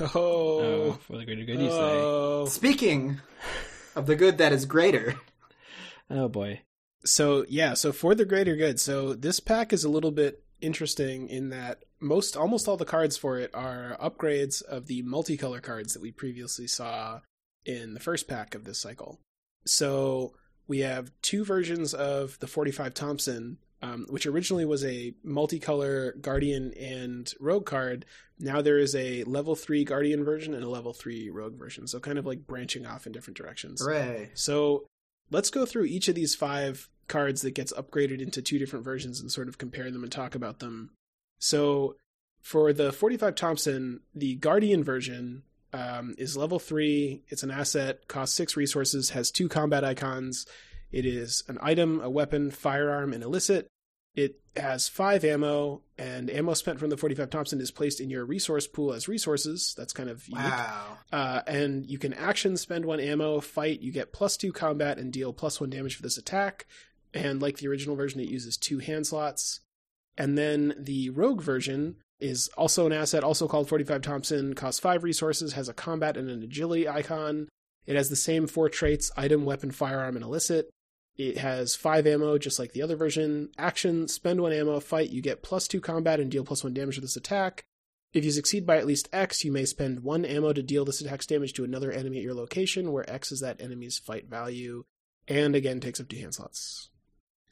Oh, 0.00 0.10
Oh. 0.14 0.92
for 1.06 1.16
the 1.18 1.24
greater 1.24 1.44
good, 1.44 1.60
you 1.60 1.68
say. 1.70 1.76
oh. 1.76 2.46
Speaking 2.46 3.20
of 3.94 4.06
the 4.06 4.16
good 4.16 4.38
that 4.38 4.52
is 4.52 4.64
greater, 4.66 5.14
Oh 6.10 6.28
boy. 6.28 6.60
So 7.04 7.44
yeah, 7.48 7.74
so 7.74 7.92
for 7.92 8.14
the 8.14 8.24
greater 8.24 8.56
good. 8.56 8.78
So 8.80 9.14
this 9.14 9.40
pack 9.40 9.72
is 9.72 9.84
a 9.84 9.88
little 9.90 10.10
bit 10.10 10.43
interesting 10.60 11.28
in 11.28 11.50
that 11.50 11.84
most 12.00 12.36
almost 12.36 12.68
all 12.68 12.76
the 12.76 12.84
cards 12.84 13.16
for 13.16 13.38
it 13.38 13.50
are 13.54 13.96
upgrades 14.00 14.62
of 14.62 14.86
the 14.86 15.02
multicolor 15.02 15.62
cards 15.62 15.94
that 15.94 16.02
we 16.02 16.10
previously 16.10 16.66
saw 16.66 17.20
in 17.64 17.94
the 17.94 18.00
first 18.00 18.28
pack 18.28 18.54
of 18.54 18.64
this 18.64 18.80
cycle. 18.80 19.20
So 19.66 20.34
we 20.66 20.80
have 20.80 21.10
two 21.22 21.44
versions 21.44 21.94
of 21.94 22.38
the 22.40 22.46
45 22.46 22.94
Thompson, 22.94 23.58
um, 23.82 24.06
which 24.08 24.26
originally 24.26 24.64
was 24.64 24.84
a 24.84 25.14
multicolor 25.24 26.20
Guardian 26.20 26.72
and 26.74 27.32
Rogue 27.40 27.66
card. 27.66 28.04
Now 28.38 28.60
there 28.60 28.78
is 28.78 28.94
a 28.94 29.24
level 29.24 29.54
three 29.54 29.84
Guardian 29.84 30.24
version 30.24 30.54
and 30.54 30.64
a 30.64 30.68
level 30.68 30.92
three 30.92 31.30
Rogue 31.30 31.58
version. 31.58 31.86
So 31.86 32.00
kind 32.00 32.18
of 32.18 32.26
like 32.26 32.46
branching 32.46 32.86
off 32.86 33.06
in 33.06 33.12
different 33.12 33.36
directions. 33.36 33.82
hooray! 33.82 34.30
So 34.34 34.86
let's 35.30 35.50
go 35.50 35.64
through 35.66 35.84
each 35.84 36.08
of 36.08 36.14
these 36.14 36.34
five 36.34 36.88
cards 37.08 37.42
that 37.42 37.54
gets 37.54 37.72
upgraded 37.72 38.20
into 38.20 38.42
two 38.42 38.58
different 38.58 38.84
versions 38.84 39.20
and 39.20 39.30
sort 39.30 39.48
of 39.48 39.58
compare 39.58 39.90
them 39.90 40.02
and 40.02 40.12
talk 40.12 40.34
about 40.34 40.58
them. 40.58 40.90
So 41.38 41.96
for 42.42 42.72
the 42.72 42.92
45 42.92 43.34
Thompson, 43.34 44.00
the 44.14 44.36
Guardian 44.36 44.84
version 44.84 45.42
um, 45.72 46.14
is 46.18 46.36
level 46.36 46.58
three. 46.58 47.22
It's 47.28 47.42
an 47.42 47.50
asset, 47.50 48.06
costs 48.06 48.36
six 48.36 48.56
resources, 48.56 49.10
has 49.10 49.30
two 49.30 49.48
combat 49.48 49.84
icons. 49.84 50.46
It 50.92 51.06
is 51.06 51.42
an 51.48 51.58
item, 51.60 52.00
a 52.00 52.08
weapon, 52.08 52.50
firearm, 52.50 53.12
and 53.12 53.22
illicit. 53.22 53.66
It 54.14 54.40
has 54.56 54.86
five 54.86 55.24
ammo, 55.24 55.82
and 55.98 56.30
ammo 56.30 56.54
spent 56.54 56.78
from 56.78 56.90
the 56.90 56.96
45 56.96 57.30
Thompson 57.30 57.60
is 57.60 57.72
placed 57.72 58.00
in 58.00 58.10
your 58.10 58.24
resource 58.24 58.68
pool 58.68 58.92
as 58.92 59.08
resources. 59.08 59.74
That's 59.76 59.92
kind 59.92 60.08
of 60.08 60.28
unique. 60.28 60.44
Wow. 60.44 60.98
Uh, 61.12 61.40
and 61.48 61.84
you 61.84 61.98
can 61.98 62.12
action 62.14 62.56
spend 62.56 62.84
one 62.84 63.00
ammo, 63.00 63.40
fight, 63.40 63.80
you 63.80 63.90
get 63.90 64.12
plus 64.12 64.36
two 64.36 64.52
combat, 64.52 64.98
and 64.98 65.12
deal 65.12 65.32
plus 65.32 65.60
one 65.60 65.70
damage 65.70 65.96
for 65.96 66.02
this 66.02 66.16
attack. 66.16 66.66
And 67.14 67.40
like 67.40 67.58
the 67.58 67.68
original 67.68 67.96
version, 67.96 68.20
it 68.20 68.28
uses 68.28 68.56
two 68.56 68.78
hand 68.78 69.06
slots. 69.06 69.60
And 70.18 70.36
then 70.36 70.74
the 70.78 71.10
Rogue 71.10 71.40
version 71.40 71.96
is 72.20 72.48
also 72.56 72.86
an 72.86 72.92
asset, 72.92 73.24
also 73.24 73.48
called 73.48 73.68
45 73.68 74.02
Thompson, 74.02 74.54
costs 74.54 74.80
five 74.80 75.04
resources, 75.04 75.52
has 75.52 75.68
a 75.68 75.74
combat 75.74 76.16
and 76.16 76.28
an 76.28 76.42
agility 76.42 76.88
icon. 76.88 77.48
It 77.86 77.96
has 77.96 78.08
the 78.08 78.16
same 78.16 78.46
four 78.46 78.68
traits 78.68 79.10
item, 79.16 79.44
weapon, 79.44 79.70
firearm, 79.70 80.16
and 80.16 80.24
illicit. 80.24 80.70
It 81.16 81.38
has 81.38 81.76
five 81.76 82.06
ammo, 82.06 82.38
just 82.38 82.58
like 82.58 82.72
the 82.72 82.82
other 82.82 82.96
version. 82.96 83.50
Action, 83.56 84.08
spend 84.08 84.40
one 84.40 84.52
ammo, 84.52 84.80
fight, 84.80 85.10
you 85.10 85.22
get 85.22 85.42
plus 85.42 85.68
two 85.68 85.80
combat 85.80 86.18
and 86.18 86.30
deal 86.30 86.44
plus 86.44 86.64
one 86.64 86.74
damage 86.74 86.96
with 86.96 87.04
this 87.04 87.16
attack. 87.16 87.64
If 88.12 88.24
you 88.24 88.30
succeed 88.30 88.66
by 88.66 88.78
at 88.78 88.86
least 88.86 89.08
X, 89.12 89.44
you 89.44 89.52
may 89.52 89.64
spend 89.64 90.00
one 90.00 90.24
ammo 90.24 90.52
to 90.52 90.62
deal 90.62 90.84
this 90.84 91.00
attack's 91.00 91.26
damage 91.26 91.52
to 91.54 91.64
another 91.64 91.90
enemy 91.90 92.18
at 92.18 92.22
your 92.22 92.34
location, 92.34 92.92
where 92.92 93.08
X 93.10 93.32
is 93.32 93.40
that 93.40 93.60
enemy's 93.60 93.98
fight 93.98 94.28
value, 94.28 94.84
and 95.28 95.54
again 95.54 95.80
takes 95.80 96.00
up 96.00 96.08
two 96.08 96.16
hand 96.16 96.34
slots. 96.34 96.90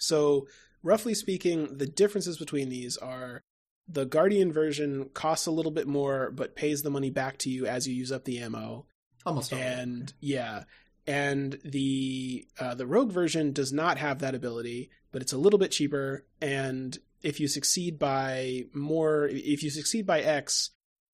So, 0.03 0.47
roughly 0.83 1.15
speaking, 1.15 1.79
the 1.79 1.87
differences 1.87 2.37
between 2.37 2.69
these 2.69 2.97
are 2.97 3.43
the 3.89 4.05
Guardian 4.05 4.53
version 4.53 5.11
costs 5.15 5.47
a 5.47 5.53
little 5.53 5.71
bit 5.71 5.87
more, 5.87 6.31
but 6.31 6.57
pays 6.57 6.83
the 6.83 6.91
money 6.91 7.11
back 7.11 7.39
to 7.39 7.51
you 7.51 7.67
as 7.67 7.87
you 7.87 7.95
use 7.95 8.13
up 8.13 8.25
the 8.25 8.39
ammo. 8.39 8.87
Almost 9.25 9.53
all. 9.53 9.59
And 9.59 10.13
yeah, 10.21 10.65
and 11.07 11.59
the 11.65 12.47
uh, 12.59 12.75
the 12.75 12.87
Rogue 12.87 13.13
version 13.13 13.53
does 13.53 13.73
not 13.73 13.99
have 13.99 14.21
that 14.21 14.35
ability, 14.35 14.91
but 15.13 15.23
it's 15.23 15.33
a 15.33 15.39
little 15.39 15.59
bit 15.59 15.71
cheaper. 15.71 16.27
And 16.41 16.97
if 17.23 17.39
you 17.39 17.49
succeed 17.49 17.99
by 17.99 18.65
more, 18.73 19.29
if 19.31 19.63
you 19.63 19.71
succeed 19.71 20.07
by 20.07 20.21
X, 20.21 20.71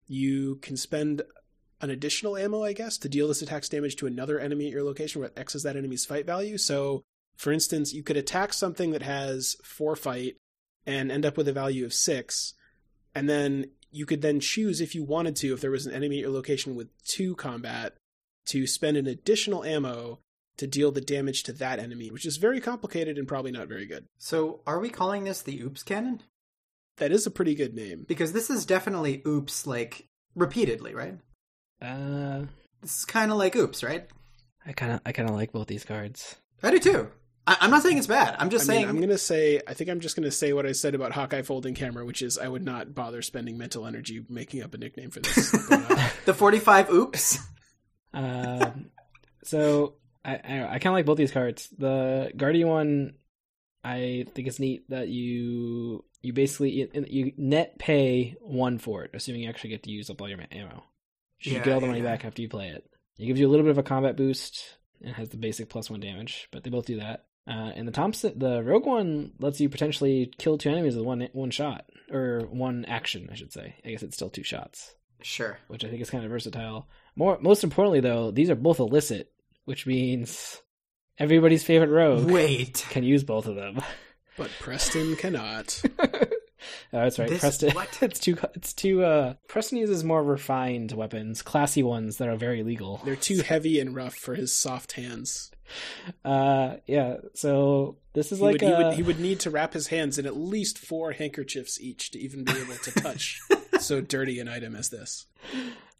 you 0.06 0.56
can 0.56 0.76
spend 0.76 1.22
an 1.80 1.90
additional 1.90 2.36
ammo, 2.36 2.64
I 2.64 2.72
guess, 2.72 2.98
to 2.98 3.08
deal 3.08 3.28
this 3.28 3.42
attack's 3.42 3.68
damage 3.68 3.96
to 3.96 4.06
another 4.06 4.38
enemy 4.38 4.66
at 4.66 4.72
your 4.72 4.82
location, 4.82 5.20
where 5.20 5.30
X 5.36 5.54
is 5.54 5.62
that 5.62 5.76
enemy's 5.76 6.06
fight 6.06 6.26
value. 6.26 6.58
So, 6.58 7.02
for 7.38 7.52
instance, 7.52 7.94
you 7.94 8.02
could 8.02 8.16
attack 8.16 8.52
something 8.52 8.90
that 8.90 9.02
has 9.02 9.56
four 9.62 9.96
fight 9.96 10.36
and 10.84 11.10
end 11.10 11.24
up 11.24 11.36
with 11.36 11.48
a 11.48 11.52
value 11.52 11.84
of 11.84 11.94
six, 11.94 12.54
and 13.14 13.28
then 13.28 13.70
you 13.90 14.04
could 14.04 14.20
then 14.20 14.40
choose 14.40 14.80
if 14.80 14.94
you 14.94 15.04
wanted 15.04 15.36
to, 15.36 15.54
if 15.54 15.60
there 15.60 15.70
was 15.70 15.86
an 15.86 15.94
enemy 15.94 16.16
at 16.18 16.22
your 16.22 16.30
location 16.30 16.74
with 16.74 16.88
two 17.04 17.34
combat, 17.36 17.94
to 18.46 18.66
spend 18.66 18.96
an 18.96 19.06
additional 19.06 19.64
ammo 19.64 20.18
to 20.56 20.66
deal 20.66 20.90
the 20.90 21.00
damage 21.00 21.44
to 21.44 21.52
that 21.52 21.78
enemy, 21.78 22.10
which 22.10 22.26
is 22.26 22.36
very 22.36 22.60
complicated 22.60 23.16
and 23.16 23.28
probably 23.28 23.52
not 23.52 23.68
very 23.68 23.86
good. 23.86 24.04
So, 24.18 24.60
are 24.66 24.80
we 24.80 24.88
calling 24.90 25.24
this 25.24 25.40
the 25.40 25.60
oops 25.60 25.82
cannon? 25.82 26.22
That 26.96 27.12
is 27.12 27.26
a 27.26 27.30
pretty 27.30 27.54
good 27.54 27.74
name. 27.74 28.04
Because 28.08 28.32
this 28.32 28.50
is 28.50 28.66
definitely 28.66 29.22
oops, 29.26 29.66
like, 29.66 30.08
repeatedly, 30.34 30.94
right? 30.94 31.18
Uh, 31.80 32.46
This 32.82 32.98
is 32.98 33.04
kind 33.04 33.30
of 33.30 33.38
like 33.38 33.54
oops, 33.54 33.84
right? 33.84 34.08
I 34.66 34.72
kind 34.72 34.92
of 34.92 35.00
I 35.06 35.12
kind 35.12 35.28
of 35.28 35.36
like 35.36 35.52
both 35.52 35.68
these 35.68 35.84
cards. 35.84 36.36
I 36.62 36.72
do 36.72 36.80
too. 36.80 37.08
I- 37.52 37.56
I'm 37.64 37.70
not 37.70 37.82
saying 37.82 37.98
it's 37.98 38.06
bad. 38.06 38.36
I'm 38.38 38.50
just 38.50 38.68
I 38.68 38.72
mean, 38.72 38.82
saying. 38.82 38.88
I'm 38.88 39.00
gonna 39.00 39.18
say, 39.18 39.60
I 39.66 39.74
think 39.74 39.90
I'm 39.90 40.00
just 40.00 40.16
gonna 40.16 40.30
say 40.30 40.52
what 40.52 40.66
I 40.66 40.72
said 40.72 40.94
about 40.94 41.12
Hawkeye 41.12 41.42
folding 41.42 41.74
camera, 41.74 42.04
which 42.04 42.22
is 42.22 42.38
I 42.38 42.48
would 42.48 42.64
not 42.64 42.94
bother 42.94 43.22
spending 43.22 43.56
mental 43.58 43.86
energy 43.86 44.24
making 44.28 44.62
up 44.62 44.74
a 44.74 44.78
nickname 44.78 45.10
for 45.10 45.20
this. 45.20 45.50
But, 45.68 45.90
uh, 45.90 46.08
the 46.26 46.34
45 46.34 46.90
oops. 46.90 47.38
Um, 48.12 48.90
so 49.44 49.94
I 50.24 50.34
I, 50.36 50.64
I 50.74 50.78
kind 50.78 50.86
of 50.86 50.92
like 50.94 51.06
both 51.06 51.18
these 51.18 51.32
cards. 51.32 51.68
The 51.76 52.32
Guardian 52.36 52.68
one, 52.68 53.14
I 53.84 54.26
think 54.34 54.48
it's 54.48 54.60
neat 54.60 54.88
that 54.90 55.08
you 55.08 56.04
you 56.22 56.32
basically 56.32 56.88
you 57.08 57.32
net 57.36 57.78
pay 57.78 58.36
one 58.40 58.78
for 58.78 59.04
it, 59.04 59.12
assuming 59.14 59.42
you 59.42 59.48
actually 59.48 59.70
get 59.70 59.84
to 59.84 59.90
use 59.90 60.10
up 60.10 60.20
all 60.20 60.28
your 60.28 60.38
ammo. 60.50 60.82
You 61.40 61.52
Yeah, 61.52 61.64
get 61.64 61.74
all 61.74 61.80
the 61.80 61.86
yeah, 61.86 61.92
money 61.92 62.02
yeah. 62.04 62.10
back 62.10 62.24
after 62.24 62.42
you 62.42 62.48
play 62.48 62.68
it. 62.68 62.84
It 63.18 63.26
gives 63.26 63.38
you 63.40 63.46
a 63.46 63.50
little 63.50 63.64
bit 63.64 63.70
of 63.70 63.78
a 63.78 63.82
combat 63.84 64.16
boost 64.16 64.76
and 65.02 65.14
has 65.14 65.28
the 65.28 65.36
basic 65.36 65.68
plus 65.68 65.88
one 65.88 66.00
damage, 66.00 66.48
but 66.50 66.64
they 66.64 66.70
both 66.70 66.86
do 66.86 66.98
that. 66.98 67.26
Uh, 67.48 67.72
and 67.74 67.88
the 67.88 67.92
Thompson, 67.92 68.38
the 68.38 68.62
Rogue 68.62 68.84
one 68.84 69.32
lets 69.38 69.58
you 69.60 69.68
potentially 69.70 70.30
kill 70.38 70.58
two 70.58 70.68
enemies 70.70 70.96
with 70.96 71.06
one 71.06 71.28
one 71.32 71.50
shot 71.50 71.86
or 72.10 72.40
one 72.50 72.84
action, 72.84 73.28
I 73.32 73.34
should 73.36 73.52
say. 73.52 73.74
I 73.84 73.90
guess 73.90 74.02
it's 74.02 74.16
still 74.16 74.28
two 74.30 74.42
shots 74.42 74.94
Sure. 75.22 75.58
which 75.68 75.84
I 75.84 75.88
think 75.88 76.02
is 76.02 76.10
kind 76.10 76.24
of 76.24 76.30
versatile. 76.30 76.86
More, 77.16 77.38
most 77.40 77.64
importantly, 77.64 78.00
though, 78.00 78.30
these 78.30 78.50
are 78.50 78.54
both 78.54 78.78
illicit, 78.80 79.32
which 79.64 79.86
means 79.86 80.60
everybody's 81.18 81.64
favorite 81.64 81.88
rogue 81.90 82.30
Wait. 82.30 82.84
can 82.90 83.02
use 83.02 83.24
both 83.24 83.46
of 83.46 83.54
them. 83.56 83.80
but 84.36 84.50
Preston 84.60 85.16
cannot. 85.16 85.82
Oh, 86.92 87.02
that's 87.02 87.20
right, 87.20 87.28
This- 87.28 87.38
Preston. 87.40 87.70
what? 87.74 87.98
it's 88.02 88.18
too. 88.18 88.36
It's 88.54 88.72
too. 88.72 89.04
Uh, 89.04 89.34
Preston 89.46 89.78
uses 89.78 90.02
more 90.02 90.22
refined 90.24 90.90
weapons, 90.90 91.40
classy 91.40 91.84
ones 91.84 92.16
that 92.16 92.28
are 92.28 92.34
very 92.36 92.64
legal. 92.64 93.00
They're 93.04 93.14
too 93.14 93.42
heavy 93.42 93.78
and 93.78 93.94
rough 93.94 94.14
for 94.16 94.34
his 94.34 94.52
soft 94.52 94.92
hands. 94.92 95.52
Uh, 96.24 96.76
yeah. 96.86 97.16
So 97.34 97.96
this 98.12 98.32
is 98.32 98.38
He, 98.38 98.44
like 98.44 98.52
would, 98.54 98.62
he, 98.62 98.72
would, 98.72 98.94
he 98.94 99.02
would 99.02 99.20
need 99.20 99.40
to 99.40 99.50
wrap 99.50 99.72
his 99.72 99.88
hands 99.88 100.18
in 100.18 100.26
at 100.26 100.36
least 100.36 100.78
four 100.78 101.12
handkerchiefs 101.12 101.80
each 101.80 102.10
to 102.12 102.18
even 102.18 102.44
be 102.44 102.52
able 102.52 102.76
to 102.76 102.90
touch 102.92 103.40
so 103.80 104.00
dirty 104.00 104.40
an 104.40 104.48
item 104.48 104.74
as 104.74 104.88
this. 104.88 105.26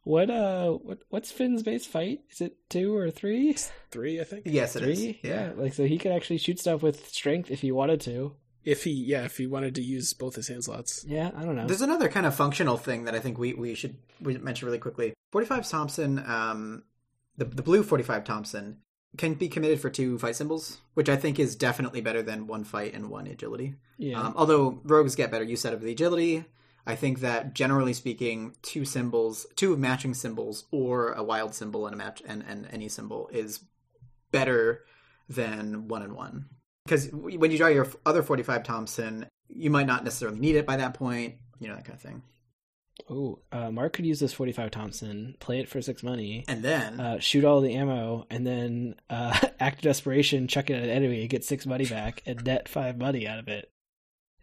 what? 0.03 0.31
Uh, 0.31 0.73
what? 0.73 0.99
What's 1.11 1.31
Finn's 1.31 1.63
base 1.63 1.87
fight? 1.87 2.21
Is 2.31 2.41
it 2.41 2.57
two 2.69 2.97
or 2.97 3.11
three? 3.11 3.57
Three, 3.91 4.21
I 4.21 4.25
think. 4.25 4.43
Yes, 4.47 4.77
it 4.77 4.83
is. 4.85 4.99
Three? 4.99 5.21
Yeah. 5.23 5.53
Like 5.57 5.75
so, 5.75 5.85
he 5.85 5.99
could 5.99 6.13
actually 6.13 6.39
shoot 6.39 6.59
stuff 6.59 6.83
with 6.83 7.09
strength 7.09 7.51
if 7.51 7.61
he 7.61 7.73
wanted 7.73 8.01
to. 8.03 8.35
If 8.65 8.85
he, 8.85 8.91
yeah, 8.91 9.25
if 9.25 9.39
he 9.39 9.47
wanted 9.47 9.77
to 9.77 9.83
use 9.83 10.13
both 10.13 10.35
his 10.35 10.49
hand 10.49 10.65
slots. 10.65 11.03
Yeah, 11.09 11.31
I 11.35 11.45
don't 11.45 11.57
know. 11.57 11.67
There's 11.67 11.81
another 11.81 12.09
kind 12.09 12.27
of 12.27 12.35
functional 12.35 12.77
thing 12.77 13.05
that 13.05 13.15
I 13.15 13.19
think 13.21 13.39
we, 13.39 13.55
we 13.55 13.75
should 13.75 13.97
we 14.21 14.37
mention 14.37 14.67
really 14.67 14.79
quickly. 14.79 15.15
45 15.33 15.69
Thompson, 15.69 16.19
um, 16.27 16.83
the 17.39 17.47
the 17.47 17.63
blue 17.63 17.83
45 17.83 18.25
Thompson 18.25 18.79
can 19.17 19.35
be 19.35 19.49
committed 19.49 19.81
for 19.81 19.91
two 19.91 20.19
fight 20.19 20.37
symbols, 20.37 20.79
which 20.95 21.09
I 21.09 21.17
think 21.17 21.39
is 21.39 21.57
definitely 21.57 22.01
better 22.01 22.23
than 22.23 22.47
one 22.47 22.65
fight 22.65 22.95
and 22.95 23.11
one 23.11 23.27
agility. 23.27 23.75
yeah. 23.97 24.21
Um, 24.21 24.35
although 24.37 24.81
rogues 24.85 25.17
get 25.17 25.31
better 25.31 25.45
use 25.45 25.65
out 25.65 25.73
of 25.73 25.81
the 25.81 25.93
agility, 25.93 26.45
I 26.87 26.95
think 26.95 27.21
that 27.21 27.55
generally 27.55 27.93
speaking, 27.95 28.55
two 28.63 28.85
symbols, 28.85 29.47
two 29.57 29.77
matching 29.77 30.15
symbols, 30.15 30.65
or 30.71 31.13
a 31.13 31.23
wild 31.23 31.55
symbol 31.55 31.87
and 31.87 31.95
a 31.95 31.99
match 31.99 32.23
and, 32.27 32.45
and 32.49 32.67
any 32.71 32.89
symbol 32.89 33.29
is 33.33 33.61
better 34.31 34.85
than 35.29 35.89
one 35.89 36.03
and 36.03 36.15
one. 36.15 36.47
Because 36.85 37.11
when 37.13 37.51
you 37.51 37.59
draw 37.59 37.69
your 37.69 37.87
other 38.07 38.23
forty-five 38.23 38.63
Thompson, 38.63 39.27
you 39.49 39.71
might 39.71 39.87
not 39.87 40.05
necessarily 40.05 40.39
need 40.39 40.57
it 40.57 40.67
by 40.67 40.77
that 40.77 40.95
point. 40.95 41.35
You 41.59 41.69
know 41.69 41.75
that 41.75 41.85
kind 41.85 41.97
of 41.97 42.01
thing. 42.01 42.23
Oh, 43.11 43.39
uh, 43.53 43.71
Mark 43.71 43.95
could 43.95 44.07
use 44.07 44.21
this 44.21 44.33
45 44.33 44.71
Thompson, 44.71 45.37
play 45.41 45.61
it 45.61 45.69
for 45.69 45.81
six 45.81 46.03
money, 46.03 46.45
And 46.49 46.63
then 46.63 47.01
uh, 47.01 47.19
shoot 47.21 47.45
all 47.45 47.61
the 47.61 47.75
ammo, 47.75 48.27
and 48.31 48.47
then 48.47 48.97
uh, 49.09 49.39
act 49.61 49.79
of 49.79 49.83
desperation, 49.83 50.49
chuck 50.49 50.69
it 50.71 50.75
at 50.75 50.83
an 50.85 50.91
enemy, 50.91 51.27
get 51.29 51.45
six 51.45 51.65
money 51.67 51.87
back, 51.87 52.23
and 52.27 52.45
net 52.45 52.69
five 52.69 52.99
money 52.99 53.27
out 53.27 53.39
of 53.39 53.49
it. 53.49 53.71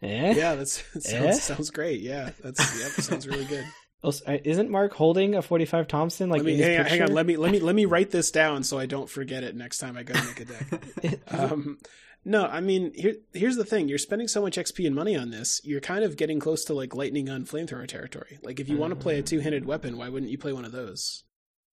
Eh? 0.02 0.34
Yeah, 0.34 0.54
that's 0.56 0.82
that 0.92 1.02
sounds, 1.02 1.26
Eh? 1.26 1.32
sounds 1.32 1.70
great. 1.70 2.00
Yeah, 2.00 2.30
that's 2.42 2.58
yep, 2.80 2.90
sounds 2.92 3.26
really 3.26 3.44
good. 3.44 3.64
Oh, 4.04 4.12
uh, 4.26 4.36
isn't 4.44 4.70
Mark 4.70 4.92
holding 4.92 5.34
a 5.34 5.42
45 5.42 5.88
Thompson? 5.88 6.28
Like 6.28 6.42
me 6.42 6.56
hang 6.58 6.80
on, 6.80 6.84
hang 6.86 7.02
on. 7.02 7.12
Let 7.12 7.26
me 7.26 7.36
let 7.38 7.50
me 7.50 7.58
let 7.60 7.74
me 7.74 7.86
write 7.86 8.10
this 8.10 8.30
down 8.30 8.62
so 8.62 8.78
I 8.78 8.84
don't 8.84 9.08
forget 9.08 9.42
it 9.42 9.56
next 9.56 9.78
time 9.78 9.96
I 9.96 10.02
go 10.02 10.12
make 10.22 10.38
a 10.38 10.44
deck. 10.44 11.20
um, 11.32 11.78
no, 12.26 12.44
I 12.46 12.60
mean 12.60 12.92
here 12.94 13.14
here's 13.32 13.56
the 13.56 13.64
thing: 13.64 13.88
you're 13.88 13.98
spending 13.98 14.26
so 14.28 14.42
much 14.42 14.56
XP 14.56 14.84
and 14.84 14.94
money 14.94 15.16
on 15.16 15.30
this, 15.30 15.60
you're 15.64 15.80
kind 15.80 16.04
of 16.04 16.16
getting 16.16 16.40
close 16.40 16.64
to 16.64 16.74
like 16.74 16.94
lightning 16.94 17.30
on 17.30 17.44
flamethrower 17.46 17.86
territory. 17.86 18.38
Like 18.42 18.58
if 18.60 18.68
you 18.68 18.76
want 18.76 18.90
to 18.90 18.96
play 18.96 19.18
a 19.18 19.22
two 19.22 19.38
handed 19.40 19.64
weapon, 19.64 19.96
why 19.96 20.08
wouldn't 20.08 20.32
you 20.32 20.36
play 20.36 20.52
one 20.52 20.64
of 20.64 20.72
those? 20.72 21.22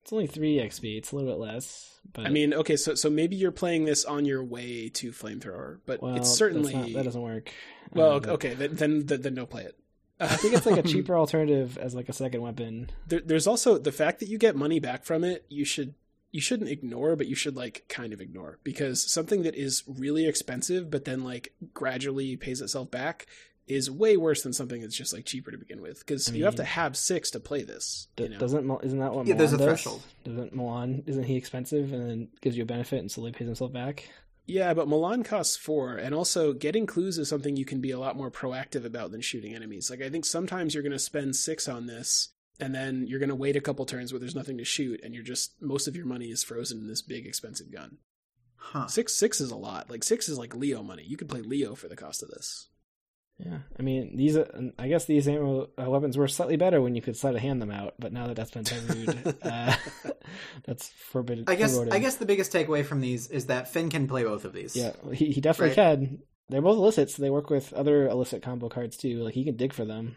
It's 0.03 0.13
only 0.13 0.27
three 0.27 0.57
XP. 0.57 0.97
It's 0.97 1.11
a 1.11 1.15
little 1.15 1.31
bit 1.31 1.39
less. 1.39 1.99
But 2.13 2.27
I 2.27 2.29
mean, 2.29 2.53
okay, 2.53 2.75
so 2.75 2.93
so 2.93 3.09
maybe 3.09 3.35
you're 3.35 3.51
playing 3.51 3.85
this 3.85 4.05
on 4.05 4.25
your 4.25 4.43
way 4.43 4.89
to 4.89 5.11
flamethrower, 5.11 5.79
but 5.85 6.03
well, 6.03 6.15
it's 6.15 6.29
certainly 6.29 6.73
not- 6.73 6.93
that 6.93 7.03
doesn't 7.05 7.21
work. 7.21 7.51
well. 7.91 8.11
Uh, 8.11 8.15
okay, 8.17 8.29
okay, 8.31 8.53
then 8.53 8.75
then 8.75 9.05
then, 9.21 9.33
no 9.33 9.45
play 9.45 9.63
it. 9.63 9.75
I 10.19 10.35
think 10.35 10.53
it's 10.53 10.65
like 10.65 10.77
a 10.77 10.87
cheaper 10.87 11.17
alternative 11.17 11.77
as 11.77 11.95
like 11.95 12.09
a 12.09 12.13
second 12.13 12.41
weapon. 12.41 12.89
there, 13.07 13.21
there's 13.21 13.47
also 13.47 13.77
the 13.77 13.91
fact 13.91 14.19
that 14.19 14.29
you 14.29 14.37
get 14.37 14.55
money 14.55 14.79
back 14.79 15.03
from 15.03 15.23
it 15.23 15.45
you 15.49 15.65
should 15.65 15.95
you 16.33 16.41
shouldn't 16.41 16.69
ignore 16.69 17.15
but 17.15 17.27
you 17.27 17.35
should 17.35 17.55
like 17.55 17.85
kind 17.87 18.11
of 18.11 18.19
ignore 18.19 18.59
because 18.65 19.09
something 19.09 19.43
that 19.43 19.55
is 19.55 19.83
really 19.87 20.27
expensive 20.27 20.91
but 20.91 21.05
then 21.05 21.23
like 21.23 21.53
gradually 21.73 22.35
pays 22.35 22.59
itself 22.59 22.91
back 22.91 23.27
is 23.65 23.89
way 23.89 24.17
worse 24.17 24.43
than 24.43 24.51
something 24.51 24.81
that's 24.81 24.97
just 24.97 25.13
like 25.13 25.23
cheaper 25.25 25.51
to 25.51 25.57
begin 25.57 25.81
with 25.81 25.99
because 25.99 26.29
I 26.29 26.33
you 26.33 26.43
have 26.43 26.55
to 26.55 26.63
mm. 26.63 26.65
have 26.65 26.97
six 26.97 27.31
to 27.31 27.39
play 27.39 27.63
this 27.63 28.09
D- 28.17 28.23
you 28.23 28.29
know? 28.29 28.39
Doesn't 28.39 28.69
isn't 28.83 28.99
that 28.99 29.13
what 29.13 29.25
Yeah, 29.25 29.35
Milan 29.35 29.37
there's 29.37 29.53
a 29.53 29.57
does? 29.57 29.65
threshold. 29.67 30.01
Doesn't 30.25 30.53
Milan 30.53 31.03
isn't 31.05 31.23
he 31.23 31.37
expensive 31.37 31.93
and 31.93 32.09
then 32.09 32.27
gives 32.41 32.57
you 32.57 32.63
a 32.63 32.65
benefit 32.65 32.99
and 32.99 33.09
slowly 33.09 33.31
pays 33.31 33.47
himself 33.47 33.71
back? 33.71 34.09
yeah 34.45 34.73
but 34.73 34.87
milan 34.89 35.23
costs 35.23 35.55
four 35.55 35.95
and 35.95 36.13
also 36.13 36.51
getting 36.51 36.85
clues 36.85 37.17
is 37.17 37.29
something 37.29 37.55
you 37.55 37.63
can 37.63 37.79
be 37.79 37.91
a 37.91 37.99
lot 37.99 38.17
more 38.17 38.29
proactive 38.29 38.83
about 38.83 39.11
than 39.11 39.21
shooting 39.21 39.55
enemies 39.55 39.89
like 39.89 40.01
i 40.01 40.09
think 40.09 40.25
sometimes 40.25 40.73
you're 40.73 40.83
going 40.83 40.91
to 40.91 40.99
spend 40.99 41.33
six 41.35 41.67
on 41.67 41.85
this 41.85 42.29
and 42.59 42.73
then 42.73 43.05
you're 43.07 43.19
going 43.19 43.29
to 43.29 43.35
wait 43.35 43.55
a 43.55 43.61
couple 43.61 43.85
turns 43.85 44.11
where 44.13 44.19
there's 44.19 44.35
nothing 44.35 44.57
to 44.57 44.65
shoot 44.65 45.01
and 45.03 45.13
you're 45.13 45.23
just 45.23 45.53
most 45.61 45.87
of 45.87 45.95
your 45.95 46.05
money 46.05 46.27
is 46.27 46.43
frozen 46.43 46.79
in 46.79 46.87
this 46.87 47.01
big 47.01 47.25
expensive 47.25 47.71
gun 47.71 47.97
huh. 48.57 48.87
Six 48.87 49.13
six 49.13 49.41
is 49.41 49.51
a 49.51 49.55
lot. 49.57 49.89
Like 49.89 50.03
six 50.03 50.29
is 50.29 50.37
like 50.37 50.55
Leo 50.55 50.81
money. 50.81 51.03
You 51.05 51.17
could 51.17 51.29
play 51.29 51.41
Leo 51.41 51.75
for 51.75 51.87
the 51.87 51.95
cost 51.95 52.23
of 52.23 52.29
this. 52.29 52.69
Yeah, 53.39 53.59
I 53.77 53.81
mean 53.81 54.15
these. 54.15 54.37
Uh, 54.37 54.69
I 54.77 54.87
guess 54.87 55.05
these 55.05 55.27
ammo 55.27 55.67
uh, 55.77 55.89
weapons 55.89 56.17
were 56.17 56.27
slightly 56.27 56.55
better 56.55 56.81
when 56.81 56.95
you 56.95 57.01
could 57.01 57.17
sleight 57.17 57.35
of 57.35 57.41
hand 57.41 57.61
them 57.61 57.71
out, 57.71 57.95
but 57.99 58.13
now 58.13 58.27
that 58.27 58.35
that's 58.35 58.51
been 58.51 58.63
tabooed, 58.63 59.35
uh, 59.41 59.75
that's 60.65 60.89
forbidden. 60.89 61.45
I 61.47 61.55
guess 61.55 61.73
foreboding. 61.73 61.93
I 61.93 61.99
guess 61.99 62.15
the 62.17 62.25
biggest 62.27 62.53
takeaway 62.53 62.85
from 62.85 63.01
these 63.01 63.27
is 63.27 63.47
that 63.47 63.73
Finn 63.73 63.89
can 63.89 64.07
play 64.07 64.23
both 64.23 64.45
of 64.45 64.53
these. 64.53 64.75
Yeah, 64.75 64.91
he, 65.13 65.31
he 65.31 65.41
definitely 65.41 65.69
Right. 65.75 65.97
can. 65.99 66.19
They're 66.49 66.61
both 66.61 66.77
illicit, 66.77 67.09
so 67.09 67.21
they 67.23 67.31
work 67.31 67.49
with 67.49 67.73
other 67.73 68.07
illicit 68.07 68.43
combo 68.43 68.69
cards 68.69 68.97
too. 68.97 69.23
Like 69.23 69.33
he 69.33 69.43
can 69.43 69.57
dig 69.57 69.73
for 69.73 69.83
them. 69.83 70.15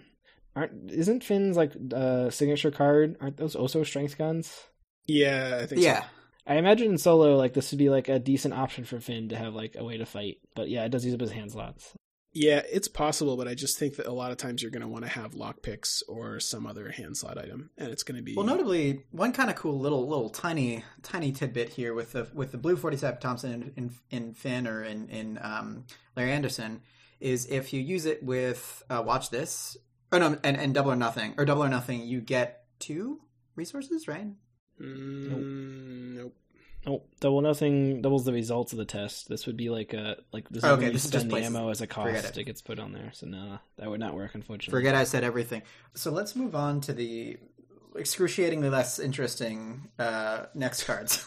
Aren't 0.57 0.91
isn't 0.91 1.23
Finn's 1.23 1.57
like 1.57 1.73
uh, 1.95 2.31
signature 2.31 2.71
card? 2.73 3.17
Aren't 3.21 3.37
those 3.37 3.55
also 3.55 3.85
strength 3.85 4.17
guns? 4.19 4.59
Yeah, 5.07 5.61
I 5.63 5.67
think 5.67 5.83
Yeah. 5.83 6.01
so. 6.01 6.07
I 6.49 6.55
imagine 6.57 6.93
in 6.93 6.99
solo, 6.99 7.37
like 7.37 7.55
this 7.55 7.71
would 7.73 7.79
be 7.79 7.91
like 7.91 8.09
a 8.09 8.19
decent 8.19 8.55
option 8.55 8.85
for 8.85 8.99
Finn 9.01 9.29
to 9.29 9.37
have 9.37 9.55
like 9.55 9.75
a 9.77 9.85
way 9.85 9.99
to 9.99 10.07
fight. 10.07 10.39
But 10.55 10.69
yeah, 10.69 10.85
it 10.85 10.89
does 10.91 11.05
use 11.05 11.15
up 11.15 11.21
his 11.21 11.33
hand 11.33 11.53
slots. 11.53 11.93
Yeah, 12.33 12.61
it's 12.71 12.87
possible, 12.87 13.37
but 13.39 13.49
I 13.49 13.55
just 13.55 13.79
think 13.79 13.97
that 13.97 14.07
a 14.07 14.13
lot 14.13 14.31
of 14.31 14.37
times 14.37 14.61
you're 14.61 14.71
going 14.71 14.83
to 14.83 14.89
want 14.89 15.05
to 15.05 15.11
have 15.11 15.33
lockpicks 15.33 16.03
or 16.07 16.39
some 16.39 16.67
other 16.67 16.91
hand 16.91 17.17
slot 17.17 17.39
item, 17.39 17.71
and 17.79 17.89
it's 17.91 18.03
going 18.03 18.17
to 18.19 18.23
be 18.23 18.35
Well, 18.35 18.45
notably, 18.45 19.05
one 19.11 19.33
kind 19.33 19.49
of 19.49 19.57
cool 19.57 19.79
little 19.81 20.07
little 20.07 20.29
tiny 20.29 20.85
tiny 21.03 21.33
tidbit 21.33 21.71
here 21.71 21.95
with 21.95 22.13
the 22.13 22.29
with 22.35 22.53
the 22.53 22.59
blue 22.59 22.77
forty 22.77 22.97
seven 22.99 23.21
Thompson 23.21 23.53
in, 23.53 23.73
in 23.77 23.95
in 24.11 24.35
Finn 24.35 24.67
or 24.67 24.83
in 24.85 25.09
in 25.09 25.39
um, 25.43 25.85
Larry 26.15 26.33
Anderson 26.33 26.83
is 27.21 27.47
if 27.47 27.73
you 27.73 27.81
use 27.81 28.05
it 28.05 28.23
with 28.23 28.83
uh, 28.91 29.03
watch 29.05 29.31
this 29.31 29.77
or 30.13 30.19
no 30.19 30.39
and, 30.45 30.57
and 30.57 30.75
double 30.75 30.93
or 30.93 30.97
nothing 30.97 31.35
or 31.39 31.45
double 31.45 31.65
or 31.65 31.69
nothing 31.69 32.03
you 32.03 32.21
get 32.21 32.65
two 32.79 33.21
resources 33.55 34.07
right 34.09 34.27
Mm, 34.81 36.15
nope. 36.17 36.35
Oh, 36.87 37.03
double 37.21 37.41
nothing 37.41 38.03
doubles 38.03 38.25
the 38.27 38.33
results 38.33 38.73
of 38.73 38.79
the 38.79 38.85
test. 38.85 39.27
This 39.29 39.47
would 39.47 39.57
be 39.57 39.71
like 39.71 39.95
a 39.95 40.19
like 40.33 40.49
this 40.51 40.59
is 40.63 40.65
Okay, 40.65 40.77
when 40.77 40.87
you 40.89 40.93
this 40.93 41.07
is 41.07 41.11
just 41.11 41.29
the 41.29 41.37
ammo 41.39 41.71
as 41.71 41.81
a 41.81 41.87
Forget 41.87 42.23
cost. 42.25 42.37
it. 42.37 42.41
It. 42.43 42.45
gets 42.45 42.61
put 42.61 42.79
on 42.79 42.93
there. 42.93 43.11
So 43.15 43.27
no, 43.27 43.59
that 43.79 43.89
would 43.89 44.01
not 44.01 44.15
work 44.15 44.35
unfortunately. 44.35 44.79
forget 44.79 44.95
I 44.95 45.05
said 45.05 45.25
everything 45.25 45.63
so 45.95 46.11
let's 46.11 46.37
move 46.37 46.55
on 46.55 46.81
to 46.83 46.93
the 46.93 47.39
excruciatingly 47.99 48.69
less 48.69 48.99
interesting 48.99 49.89
uh, 49.99 50.45
next 50.55 50.85
cards 50.85 51.27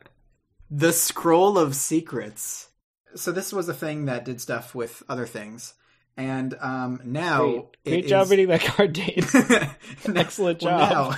the 0.70 0.92
scroll 0.92 1.58
of 1.58 1.76
secrets 1.76 2.68
so 3.14 3.30
this 3.32 3.52
was 3.52 3.68
a 3.68 3.74
thing 3.74 4.06
that 4.06 4.24
did 4.24 4.40
stuff 4.40 4.74
with 4.74 5.02
other 5.08 5.26
things 5.26 5.74
and 6.16 6.54
um, 6.60 7.00
now 7.04 7.42
Great, 7.48 7.66
great 7.84 8.06
job 8.06 8.24
is- 8.24 8.30
reading 8.30 8.48
that 8.48 8.60
card, 8.62 8.92
Dane. 8.92 9.24
Excellent 10.16 10.62
Well, 10.62 11.12
job. 11.12 11.16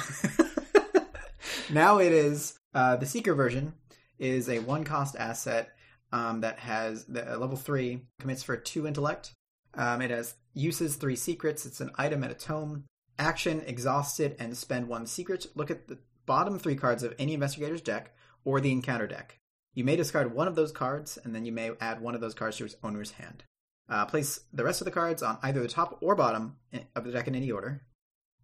now, 0.95 1.03
now 1.71 1.99
it 1.99 2.13
is 2.13 2.59
uh, 2.75 2.97
the 2.97 3.07
seeker 3.07 3.35
version 3.35 3.75
is 4.19 4.49
a 4.49 4.59
one 4.61 4.85
cost 4.85 5.17
asset 5.17 5.71
um, 6.13 6.41
that 6.43 6.59
has 6.61 7.05
the 7.07 7.35
uh, 7.35 7.39
level 7.39 7.57
three 7.57 8.03
commits 8.21 8.43
for 8.43 8.57
two 8.57 8.87
intellect. 8.87 9.33
Um, 9.75 10.03
it 10.03 10.11
has 10.11 10.35
uses 10.55 10.97
three 10.97 11.17
secrets. 11.17 11.65
It's 11.67 11.81
an 11.81 11.91
item 11.97 12.23
at 12.25 12.31
a 12.31 12.35
tome. 12.35 12.85
Action 13.19 13.63
exhausted 13.67 14.37
and 14.39 14.57
spend 14.57 14.89
one 14.89 15.07
secret. 15.07 15.47
Look 15.55 15.71
at 15.71 15.89
the 15.89 15.99
bottom 16.27 16.59
three 16.59 16.77
cards 16.77 17.03
of 17.03 17.15
any 17.19 17.35
investigator's 17.35 17.81
deck 17.83 18.15
or 18.45 18.61
the 18.61 18.73
encounter 18.73 19.07
deck. 19.07 19.39
You 19.75 19.85
may 19.85 19.97
discard 19.97 20.35
one 20.35 20.49
of 20.49 20.55
those 20.55 20.73
cards, 20.73 21.19
and 21.25 21.35
then 21.35 21.47
you 21.47 21.53
may 21.53 21.71
add 21.81 22.01
one 22.03 22.15
of 22.15 22.21
those 22.21 22.35
cards 22.35 22.59
to 22.59 22.65
its 22.67 22.77
owner's 22.83 23.13
hand. 23.13 23.45
Uh, 23.88 24.07
place 24.07 24.40
the 24.53 24.64
rest 24.64 24.81
of 24.81 24.85
the 24.87 24.90
cards 24.90 25.23
on 25.23 25.38
either 25.42 25.61
the 25.61 25.68
top 25.68 25.99
or 26.01 26.14
bottom 26.14 26.57
of 26.95 27.05
the 27.05 27.12
deck 27.12 27.29
in 27.29 27.35
any 27.35 27.51
order. 27.51 27.83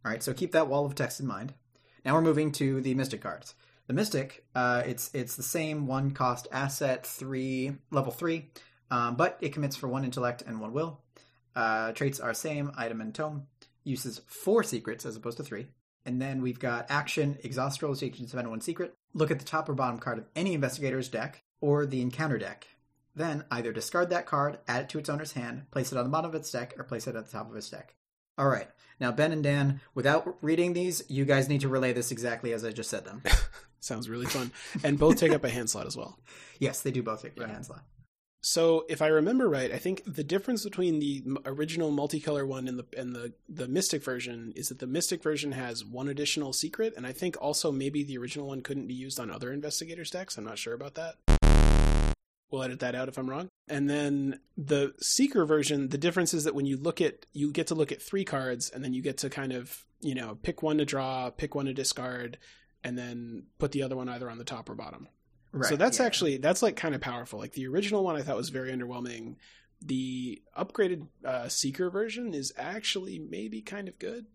All 0.05 0.13
right, 0.13 0.23
so 0.23 0.35
keep 0.35 0.53
that 0.53 0.69
wall 0.69 0.85
of 0.85 0.95
text 0.95 1.21
in 1.21 1.27
mind. 1.27 1.55
Now 2.05 2.15
we're 2.15 2.23
moving 2.23 2.53
to 2.53 2.81
the 2.81 2.95
Mystic 2.95 3.21
cards. 3.21 3.55
The 3.87 3.95
Mystic, 3.95 4.45
uh, 4.55 4.83
it's 4.85 5.11
it's 5.15 5.37
the 5.37 5.43
same 5.43 5.87
one 5.87 6.11
cost 6.11 6.47
asset, 6.53 7.07
three 7.07 7.73
level 7.91 8.13
three, 8.13 8.51
um, 8.91 9.17
but 9.17 9.39
it 9.41 9.53
commits 9.55 9.77
for 9.77 9.89
one 9.89 10.05
intellect 10.05 10.43
and 10.47 10.61
one 10.61 10.73
will. 10.73 11.01
Uh, 11.57 11.93
traits 11.93 12.21
are 12.21 12.35
same, 12.35 12.71
item 12.77 13.01
and 13.01 13.15
tome. 13.15 13.47
Uses 13.85 14.21
four 14.27 14.63
secrets 14.63 15.07
as 15.07 15.17
opposed 15.17 15.39
to 15.39 15.43
three. 15.43 15.69
And 16.05 16.23
then 16.23 16.41
we've 16.43 16.59
got 16.59 16.87
action, 16.89 17.39
exhaust 17.43 17.83
roll, 17.83 17.95
so 17.95 18.07
you 18.07 18.13
can 18.13 18.29
spend 18.29 18.49
one 18.49 18.61
secret. 18.61 18.95
Look 19.15 19.31
at 19.31 19.39
the 19.39 19.45
top 19.45 19.69
or 19.69 19.75
bottom 19.75 19.99
card 19.99 20.19
of 20.19 20.27
any 20.37 20.55
investigator's 20.55 21.09
deck 21.09 21.43
or 21.61 21.85
the 21.85 22.01
encounter 22.01 22.39
deck. 22.39 22.67
Then 23.15 23.45
either 23.51 23.73
discard 23.73 24.11
that 24.11 24.27
card, 24.27 24.59
add 24.69 24.83
it 24.83 24.89
to 24.91 24.99
its 24.99 25.09
owner's 25.09 25.33
hand, 25.33 25.71
place 25.71 25.93
it 25.93 25.99
on 25.99 26.05
the 26.05 26.11
bottom 26.11 26.31
of 26.31 26.35
its 26.35 26.51
deck, 26.51 26.75
or 26.79 26.85
place 26.85 27.07
it 27.07 27.17
at 27.17 27.27
the 27.27 27.33
top 27.33 27.51
of 27.51 27.57
its 27.57 27.71
deck. 27.71 27.95
All 28.37 28.49
right. 28.49 28.69
Now, 29.01 29.13
Ben 29.13 29.33
and 29.33 29.43
Dan, 29.43 29.81
without 29.95 30.37
reading 30.41 30.73
these, 30.73 31.03
you 31.09 31.25
guys 31.25 31.49
need 31.49 31.61
to 31.63 31.69
relay 31.69 31.93
this 31.93 32.11
exactly 32.13 32.53
as 32.53 32.65
I 32.65 32.71
just 32.71 32.91
said 32.91 33.05
them. 33.05 33.23
Sounds 33.81 34.09
really 34.09 34.27
fun, 34.27 34.51
and 34.83 34.99
both 34.99 35.19
take 35.19 35.33
up 35.33 35.45
a 35.45 35.49
hand 35.49 35.71
slot 35.71 35.87
as 35.87 35.97
well. 35.97 36.19
yes, 36.59 36.83
they 36.83 36.91
do 36.91 37.03
both 37.03 37.23
take 37.23 37.41
up 37.41 37.49
a 37.49 37.53
hand 37.53 37.67
slot. 37.67 37.85
So, 38.41 38.87
if 38.89 39.03
I 39.03 39.09
remember 39.09 39.49
right, 39.49 39.73
I 39.73 39.79
think 39.79 40.03
the 40.05 40.25
difference 40.25 40.65
between 40.65 41.01
the 41.01 41.23
original 41.45 41.91
multicolor 41.91 42.47
one 42.47 42.69
and 42.69 42.79
the 42.79 42.87
and 42.97 43.15
the 43.15 43.33
the 43.49 43.69
Mystic 43.69 44.03
version 44.03 44.53
is 44.57 44.69
that 44.69 44.79
the 44.79 44.87
Mystic 44.87 45.23
version 45.23 45.53
has 45.53 45.85
one 45.85 46.09
additional 46.09 46.53
secret, 46.53 46.95
and 46.97 47.07
I 47.07 47.13
think 47.13 47.37
also 47.41 47.71
maybe 47.71 48.03
the 48.03 48.19
original 48.19 48.49
one 48.49 48.63
couldn't 48.63 48.87
be 48.87 48.95
used 48.95 49.19
on 49.19 49.31
other 49.31 49.53
investigators 49.53 50.11
decks. 50.11 50.37
I'm 50.37 50.45
not 50.45 50.59
sure 50.59 50.75
about 50.75 50.95
that. 50.95 51.38
We'll 52.51 52.63
edit 52.63 52.81
that 52.81 52.95
out 52.95 53.09
if 53.09 53.19
I'm 53.19 53.29
wrong. 53.29 53.49
And 53.69 53.89
then 53.91 54.41
the 54.57 54.95
Seeker 55.01 55.45
version, 55.45 55.89
the 55.89 55.99
difference 55.99 56.33
is 56.33 56.45
that 56.45 56.55
when 56.55 56.67
you 56.67 56.77
look 56.79 57.01
at 57.01 57.27
you 57.33 57.53
get 57.53 57.67
to 57.69 57.75
look 57.75 57.93
at 57.93 58.01
three 58.03 58.25
cards, 58.25 58.71
and 58.71 58.83
then 58.83 58.95
you 58.95 59.03
get 59.03 59.19
to 59.19 59.31
kind 59.31 59.53
of 59.53 59.85
you 60.01 60.15
know 60.15 60.39
pick 60.43 60.63
one 60.63 60.79
to 60.79 60.85
draw, 60.85 61.31
pick 61.31 61.55
one 61.55 61.67
to 61.67 61.75
discard, 61.75 62.39
and 62.83 62.97
then 62.97 63.45
put 63.59 63.73
the 63.73 63.83
other 63.83 63.97
one 63.97 64.09
either 64.09 64.31
on 64.31 64.39
the 64.39 64.45
top 64.45 64.71
or 64.71 64.75
bottom 64.75 65.09
Right. 65.51 65.69
so 65.71 65.77
that's 65.77 65.99
yeah. 65.99 66.05
actually 66.05 66.37
that's 66.37 66.63
like 66.63 66.77
kind 66.77 66.95
of 66.95 67.01
powerful 67.01 67.39
like 67.39 67.53
the 67.53 67.67
original 67.69 68.05
one 68.05 68.17
i 68.17 68.23
thought 68.23 68.37
was 68.37 68.51
very 68.51 68.71
underwhelming 68.71 69.37
the 69.81 70.43
upgraded 70.57 71.07
uh, 71.25 71.49
seeker 71.49 71.89
version 71.89 72.35
is 72.35 72.53
actually 72.59 73.19
maybe 73.19 73.63
kind 73.63 73.89
of 73.89 73.99
good 73.99 74.27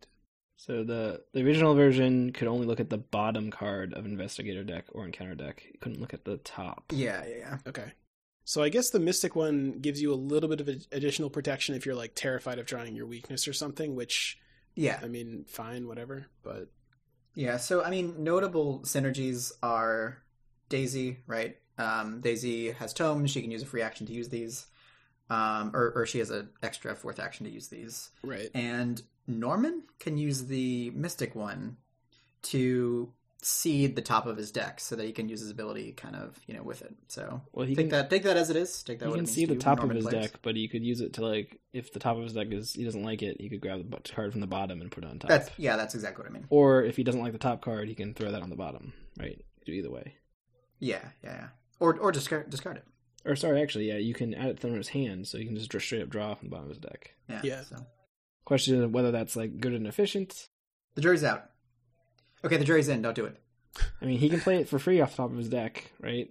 So 0.56 0.84
the 0.84 1.22
the 1.34 1.44
original 1.44 1.76
version 1.76 2.32
could 2.32 2.48
only 2.48 2.66
look 2.66 2.80
at 2.80 2.90
the 2.90 2.98
bottom 2.98 3.52
card 3.52 3.94
of 3.94 4.06
investigator 4.08 4.64
deck 4.64 4.86
or 4.92 5.06
encounter 5.06 5.36
deck. 5.36 5.64
It 5.72 5.82
couldn't 5.82 6.00
look 6.02 6.14
at 6.16 6.26
the 6.26 6.38
top. 6.38 6.86
Yeah, 6.92 7.24
yeah, 7.28 7.38
yeah. 7.38 7.58
okay 7.68 7.92
so 8.46 8.62
i 8.62 8.70
guess 8.70 8.90
the 8.90 9.00
mystic 9.00 9.36
one 9.36 9.80
gives 9.80 10.02
you 10.02 10.14
a 10.14 10.16
little 10.16 10.50
bit 10.50 10.62
of 10.62 10.68
additional 10.92 11.30
protection 11.30 11.76
if 11.76 11.86
you're 11.86 11.96
like 11.96 12.14
terrified 12.16 12.60
of 12.60 12.66
drawing 12.66 12.96
your 12.96 13.06
weakness 13.06 13.48
or 13.48 13.54
something 13.54 13.96
which 13.96 14.40
Yeah, 14.76 15.00
i 15.04 15.08
mean 15.08 15.46
fine 15.48 15.88
whatever 15.88 16.28
but 16.44 16.70
yeah. 17.36 17.58
So, 17.58 17.84
I 17.84 17.90
mean, 17.90 18.24
notable 18.24 18.82
synergies 18.82 19.52
are 19.62 20.22
Daisy, 20.70 21.20
right? 21.28 21.58
Um, 21.78 22.22
Daisy 22.22 22.72
has 22.72 22.94
tomes. 22.94 23.32
She 23.32 23.42
can 23.42 23.52
use 23.52 23.64
a 23.64 23.66
free 23.66 23.82
action 23.82 24.06
to 24.08 24.14
use 24.14 24.30
these. 24.30 24.68
Um, 25.30 25.72
or, 25.74 25.92
or 25.96 26.06
she 26.06 26.20
has 26.20 26.30
an 26.30 26.50
extra 26.62 26.96
fourth 26.96 27.20
action 27.20 27.46
to 27.46 27.52
use 27.52 27.70
these. 27.70 28.12
right 28.24 28.50
And 28.54 29.02
Norman 29.26 29.84
can 30.00 30.18
use 30.18 30.46
the 30.46 30.92
Mystic 30.92 31.34
one 31.34 31.78
to 32.44 33.12
seed 33.46 33.96
the 33.96 34.02
top 34.02 34.26
of 34.26 34.38
his 34.38 34.52
deck 34.52 34.80
so 34.80 34.96
that 34.96 35.06
he 35.06 35.12
can 35.12 35.28
use 35.30 35.42
his 35.42 35.50
ability 35.52 35.92
kind 35.94 36.16
of, 36.16 36.40
you 36.48 36.54
know, 36.56 36.64
with 36.64 36.82
it. 36.82 36.96
So 37.08 37.42
Well, 37.52 37.66
he 37.66 37.76
take 37.76 37.90
can 37.90 37.98
that 37.98 38.10
take 38.10 38.24
that 38.24 38.38
as 38.38 38.50
it 38.50 38.56
is. 38.56 38.84
Take 38.84 39.00
that 39.00 39.06
he 39.06 39.10
what 39.10 39.16
it 39.16 39.18
can 39.18 39.24
means 39.26 39.36
see 39.36 39.46
to 39.46 39.54
the 39.54 39.60
top 39.60 39.84
of 39.84 39.90
his 39.90 40.06
players. 40.06 40.32
deck, 40.32 40.40
but 40.42 40.56
he 40.56 40.68
could 40.68 40.84
use 40.84 41.02
it 41.02 41.14
to 41.14 41.26
like 41.26 41.60
if 41.74 41.92
the 41.92 42.00
top 42.00 42.18
of 42.18 42.24
his 42.24 42.34
deck 42.34 42.48
is 42.52 42.74
he 42.74 42.84
doesn't 42.84 43.04
like 43.04 43.22
it, 43.22 43.40
he 43.42 43.50
could 43.50 43.62
grab 43.62 43.90
the 43.90 44.12
card 44.14 44.32
from 44.32 44.42
the 44.42 44.48
bottom 44.48 44.82
and 44.82 44.92
put 44.92 45.04
it 45.04 45.10
on 45.10 45.20
top. 45.20 45.30
That's 45.30 45.50
yeah, 45.58 45.76
that's 45.78 45.96
exactly 45.96 46.24
what 46.24 46.30
I 46.32 46.34
mean. 46.34 46.46
Or 46.50 46.84
if 46.84 46.96
he 46.96 47.04
doesn't 47.04 47.22
like 47.22 47.34
the 47.34 47.38
top 47.40 47.62
card, 47.62 47.88
he 47.90 47.96
can 47.96 48.14
throw 48.14 48.32
that 48.32 48.42
on 48.42 48.50
the 48.50 48.56
bottom. 48.56 48.94
Right? 49.20 49.44
Do 49.66 49.72
either 49.72 49.92
way. 49.92 50.16
Yeah, 50.80 51.02
yeah, 51.24 51.34
yeah. 51.36 51.48
Or 51.80 51.98
or 51.98 52.12
discard 52.12 52.50
discard 52.50 52.78
it. 52.78 52.86
Or 53.26 53.36
sorry, 53.38 53.62
actually, 53.62 53.88
yeah, 53.88 53.98
you 53.98 54.14
can 54.14 54.34
add 54.34 54.48
it 54.50 54.60
to 54.62 54.68
his 54.68 54.90
hand, 54.90 55.28
so 55.28 55.38
you 55.38 55.46
can 55.46 55.56
just 55.56 55.70
dr- 55.70 55.82
straight 55.84 56.02
up 56.02 56.10
draw 56.10 56.36
from 56.36 56.50
the 56.50 56.52
bottom 56.52 56.66
of 56.66 56.72
his 56.72 56.80
deck. 56.80 57.14
Yeah. 57.30 57.42
Yeah. 57.44 57.62
So 57.64 57.78
Question 58.46 58.84
is 58.84 58.88
whether 58.92 59.12
that's 59.12 59.36
like 59.38 59.60
good 59.62 59.74
and 59.74 59.88
efficient. 59.88 60.50
the 60.96 61.02
jury's 61.02 61.24
out. 61.24 61.46
Okay, 62.44 62.58
the 62.58 62.66
jury's 62.66 62.90
in. 62.90 63.02
Don't 63.02 63.16
do 63.16 63.26
it. 63.26 63.38
I 64.02 64.06
mean, 64.06 64.20
he 64.20 64.30
can 64.30 64.40
play 64.42 64.58
it 64.58 64.68
for 64.70 64.78
free 64.80 65.02
off 65.02 65.12
the 65.12 65.18
top 65.18 65.32
of 65.32 65.38
his 65.38 65.50
deck, 65.50 65.92
right? 66.00 66.30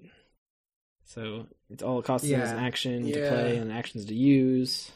So 1.05 1.47
it's 1.71 1.83
all 1.83 1.99
it 1.99 2.05
costs 2.05 2.27
him 2.29 2.41
is 2.41 2.51
an 2.51 2.59
action 2.59 3.07
Yeah. 3.07 3.15
to 3.17 3.29
play 3.29 3.57
and 3.57 3.73
actions 3.73 4.05
to 4.07 4.15
use. 4.15 4.91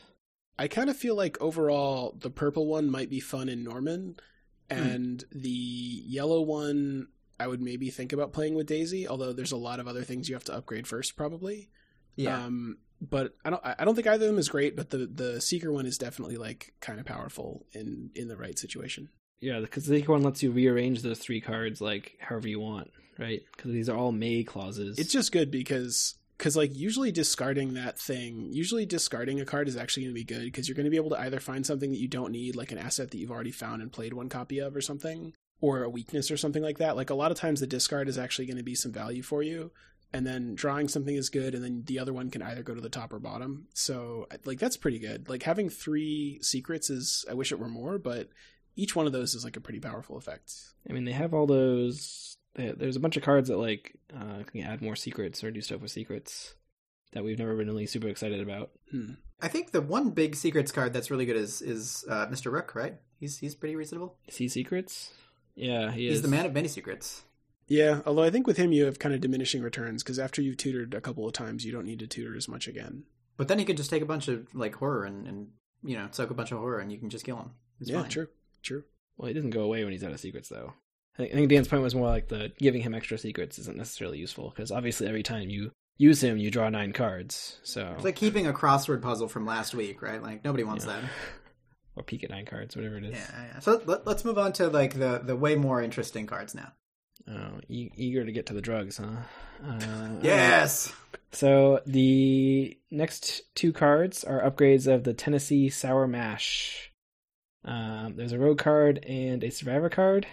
I 0.59 0.69
kind 0.69 0.89
of 0.89 0.97
feel 0.97 1.15
like 1.15 1.41
overall 1.41 2.17
the 2.19 2.31
purple 2.31 2.67
one 2.67 2.91
might 2.91 3.11
be 3.11 3.21
fun 3.21 3.49
in 3.49 3.63
Norman, 3.65 4.17
and 4.71 5.23
the 5.33 5.49
yellow 5.51 6.41
one 6.41 7.09
I 7.39 7.47
would 7.49 7.61
maybe 7.61 7.91
think 7.91 8.13
about 8.13 8.33
playing 8.33 8.55
with 8.55 8.67
Daisy. 8.67 9.07
Although 9.07 9.33
there's 9.33 9.53
a 9.53 9.57
lot 9.59 9.81
of 9.81 9.89
other 9.89 10.03
things 10.05 10.29
you 10.29 10.35
have 10.35 10.45
to 10.45 10.55
upgrade 10.55 10.87
first, 10.87 11.17
probably. 11.17 11.69
Yeah. 12.15 12.43
Um, 12.45 12.79
but 13.01 13.35
I 13.45 13.51
don't. 13.51 13.61
I 13.63 13.85
don't 13.85 13.95
think 13.95 14.07
either 14.07 14.25
of 14.25 14.31
them 14.31 14.39
is 14.39 14.49
great. 14.49 14.75
But 14.77 14.89
the 14.89 15.07
the 15.07 15.41
Seeker 15.43 15.71
one 15.71 15.85
is 15.85 15.99
definitely 15.99 16.37
like 16.39 16.73
kind 16.81 16.99
of 16.99 17.05
powerful 17.05 17.67
in 17.73 18.11
in 18.15 18.29
the 18.29 18.37
right 18.39 18.59
situation. 18.59 19.11
Yeah, 19.41 19.61
because 19.61 19.87
the 19.87 19.99
Seeker 19.99 20.13
one 20.13 20.23
lets 20.23 20.43
you 20.43 20.51
rearrange 20.51 21.03
those 21.03 21.19
three 21.19 21.41
cards 21.41 21.81
like 21.81 22.17
however 22.21 22.49
you 22.49 22.61
want, 22.61 22.91
right? 23.19 23.43
Because 23.57 23.73
these 23.73 23.89
are 23.89 23.97
all 23.97 24.13
may 24.13 24.45
clauses. 24.45 24.99
It's 24.99 25.13
just 25.13 25.33
good 25.33 25.51
because 25.51 26.15
because 26.39 26.57
like 26.57 26.75
usually 26.75 27.13
discarding 27.13 27.75
that 27.75 27.99
thing, 27.99 28.49
usually 28.53 28.87
discarding 28.87 29.41
a 29.41 29.45
card 29.45 29.69
is 29.69 29.77
actually 29.77 30.05
going 30.05 30.15
to 30.15 30.21
be 30.21 30.25
good 30.25 30.45
because 30.45 30.69
you're 30.69 30.77
going 30.77 30.85
to 30.85 30.91
be 30.91 30.97
able 30.97 31.11
to 31.11 31.21
either 31.21 31.41
find 31.41 31.65
something 31.67 31.91
that 31.91 32.01
you 32.01 32.09
don't 32.09 32.33
need, 32.33 32.57
like 32.57 32.73
an 32.73 32.79
asset 32.79 33.11
that 33.11 33.19
you've 33.19 33.31
already 33.31 33.51
found 33.51 33.83
and 33.83 33.93
played 33.93 34.13
one 34.13 34.29
copy 34.29 34.59
of, 34.59 34.77
or 34.77 34.81
something, 34.81 35.33
or 35.61 35.83
a 35.83 35.89
weakness 35.89 36.31
or 36.31 36.37
something 36.37 36.63
like 36.63 36.79
that. 36.79 36.97
Like 36.97 37.11
a 37.11 37.15
lot 37.15 37.31
of 37.31 37.39
times, 37.39 37.61
the 37.61 37.67
discard 37.67 38.09
is 38.09 38.19
actually 38.19 38.47
going 38.47 38.59
to 38.59 38.63
be 38.63 38.75
some 38.75 38.93
value 38.93 39.23
for 39.23 39.43
you. 39.43 39.71
and 40.13 40.27
then 40.27 40.55
drawing 40.55 40.89
something 40.89 41.15
is 41.15 41.29
good, 41.29 41.55
and 41.55 41.63
then 41.63 41.83
the 41.87 41.99
other 41.99 42.13
one 42.13 42.31
can 42.31 42.43
either 42.43 42.63
go 42.63 42.75
to 42.75 42.81
the 42.81 42.89
top 42.89 43.13
or 43.13 43.19
bottom. 43.19 43.67
So 43.75 44.27
like 44.45 44.59
that's 44.59 44.77
pretty 44.77 44.99
good. 44.99 45.29
Like 45.29 45.43
having 45.43 45.69
three 45.69 46.39
secrets 46.43 46.91
is 46.91 47.25
I 47.31 47.35
wish 47.35 47.53
it 47.53 47.59
were 47.59 47.69
more, 47.69 47.99
but 47.99 48.29
each 48.77 48.95
one 48.95 49.07
of 49.07 49.13
those 49.13 49.35
is 49.35 49.45
like 49.45 49.57
a 49.57 49.61
pretty 49.61 49.81
powerful 49.81 50.17
effect. 50.17 50.53
I 50.89 50.93
mean, 50.93 51.05
they 51.05 51.13
have 51.13 51.35
all 51.35 51.47
those. 51.47 52.37
they- 52.55 52.73
There's 52.73 52.97
a 52.97 53.01
bunch 53.01 53.17
of 53.17 53.23
cards 53.23 53.49
that 53.49 53.57
like 53.57 53.97
uh, 54.15 54.43
can 54.45 54.61
add 54.63 54.83
more 54.83 54.97
secrets 54.97 55.43
or 55.43 55.51
do 55.51 55.61
stuff 55.61 55.81
with 55.81 55.91
secrets 55.91 56.55
that 57.13 57.25
we've 57.25 57.39
never 57.39 57.57
been 57.57 57.67
really 57.69 57.87
super 57.87 58.09
excited 58.09 58.41
about. 58.41 58.71
Hmm. 58.91 59.13
I 59.41 59.49
think 59.49 59.71
the 59.71 59.83
one 59.83 60.11
big 60.11 60.35
secrets 60.35 60.73
card 60.73 60.93
that's 60.93 61.11
really 61.11 61.27
good 61.27 61.37
is 61.37 61.61
is 61.63 62.05
uh, 62.09 62.27
Mr. 62.29 62.51
Rook, 62.53 62.75
right? 62.75 62.97
He's 63.19 63.39
he's 63.39 63.55
pretty 63.55 63.77
reasonable. 63.77 64.17
See 64.31 64.49
secrets? 64.49 65.13
Yeah, 65.55 65.91
he 65.91 66.07
is 66.07 66.11
He's 66.11 66.17
is 66.19 66.23
the 66.23 66.29
man 66.29 66.47
of 66.47 66.53
many 66.53 66.69
secrets. 66.69 67.23
Yeah, 67.69 68.01
although 68.07 68.23
I 68.23 68.31
think 68.31 68.47
with 68.47 68.57
him 68.59 68.73
you 68.73 68.85
have 68.85 68.99
kind 68.99 69.15
of 69.15 69.21
diminishing 69.21 69.61
returns 69.63 70.03
because 70.03 70.19
after 70.19 70.41
you've 70.41 70.57
tutored 70.57 70.95
a 70.95 71.01
couple 71.01 71.27
of 71.27 71.33
times, 71.33 71.65
you 71.65 71.73
don't 71.73 71.85
need 71.87 71.99
to 71.99 72.07
tutor 72.07 72.37
as 72.37 72.47
much 72.49 72.69
again. 72.69 73.05
But 73.37 73.49
then 73.49 73.59
he 73.59 73.65
could 73.65 73.77
just 73.77 73.91
take 73.91 74.03
a 74.03 74.07
bunch 74.07 74.29
of 74.29 74.47
like 74.55 74.77
horror 74.77 75.05
and, 75.05 75.27
and 75.27 75.49
you 75.83 75.97
know 75.97 76.09
soak 76.13 76.31
a 76.31 76.35
bunch 76.35 76.53
of 76.53 76.59
horror, 76.59 76.79
and 76.79 76.91
you 76.93 76.99
can 76.99 77.11
just 77.11 77.25
kill 77.25 77.37
him. 77.39 77.51
It's 77.81 77.91
yeah, 77.91 78.01
fine. 78.03 78.11
true, 78.11 78.29
true. 78.67 78.85
Well, 79.17 79.29
he 79.29 79.35
doesn't 79.35 79.51
go 79.51 79.63
away 79.63 79.83
when 79.83 79.93
he's 79.93 80.05
out 80.05 80.13
of 80.13 80.21
secrets, 80.21 80.49
though. 80.51 80.75
I 81.15 81.23
think, 81.23 81.33
I 81.33 81.35
think 81.37 81.49
Dan's 81.49 81.69
point 81.69 81.83
was 81.83 81.95
more 81.95 82.09
like 82.09 82.29
the 82.29 82.53
giving 82.59 82.83
him 82.83 82.95
extra 82.95 83.17
secrets 83.17 83.59
isn't 83.59 83.77
necessarily 83.79 84.19
useful 84.19 84.51
because 84.51 84.71
obviously 84.71 85.07
every 85.09 85.23
time 85.23 85.49
you 85.49 85.71
use 85.97 86.23
him, 86.23 86.37
you 86.37 86.51
draw 86.51 86.69
nine 86.69 86.93
cards. 86.93 87.59
So 87.63 87.93
It's 87.95 88.05
like 88.05 88.17
keeping 88.17 88.47
a 88.47 88.53
crossword 88.53 89.01
puzzle 89.01 89.29
from 89.29 89.47
last 89.47 89.75
week, 89.75 90.03
right? 90.03 90.23
Like 90.23 90.45
nobody 90.45 90.63
wants 90.65 90.85
Yeah. 90.85 91.01
that. 91.01 91.11
or 91.97 92.03
peek 92.03 92.23
at 92.25 92.29
nine 92.29 92.45
cards, 92.45 92.77
whatever 92.77 92.99
it 92.99 93.05
is. 93.05 93.13
Yeah, 93.15 93.45
yeah. 93.55 93.59
So 93.61 93.81
let, 93.87 94.07
let's 94.07 94.27
move 94.27 94.37
on 94.37 94.53
to 94.55 94.69
like 94.69 94.99
the 94.99 95.23
the 95.25 95.35
way 95.37 95.55
more 95.55 95.81
interesting 95.81 96.27
cards 96.27 96.55
now. 96.55 96.73
Oh, 97.27 97.61
e- 97.71 97.91
eager 97.97 98.23
to 98.27 98.31
get 98.33 98.45
to 98.47 98.53
the 98.53 98.61
drugs, 98.61 98.99
huh? 98.99 99.07
Uh, 99.67 100.09
Yes. 100.23 100.93
So 101.33 101.81
the 101.87 102.77
next 102.91 103.43
two 103.55 103.73
cards 103.73 104.23
are 104.23 104.43
upgrades 104.43 104.87
of 104.93 105.05
the 105.05 105.15
Tennessee 105.15 105.71
Sour 105.71 106.07
Mash. 106.07 106.93
Um, 107.67 108.15
there's 108.17 108.33
a 108.33 108.39
rogue 108.39 108.59
card 108.59 109.05
and 109.05 109.43
a 109.43 109.51
survivor 109.51 109.91
card. 109.91 110.27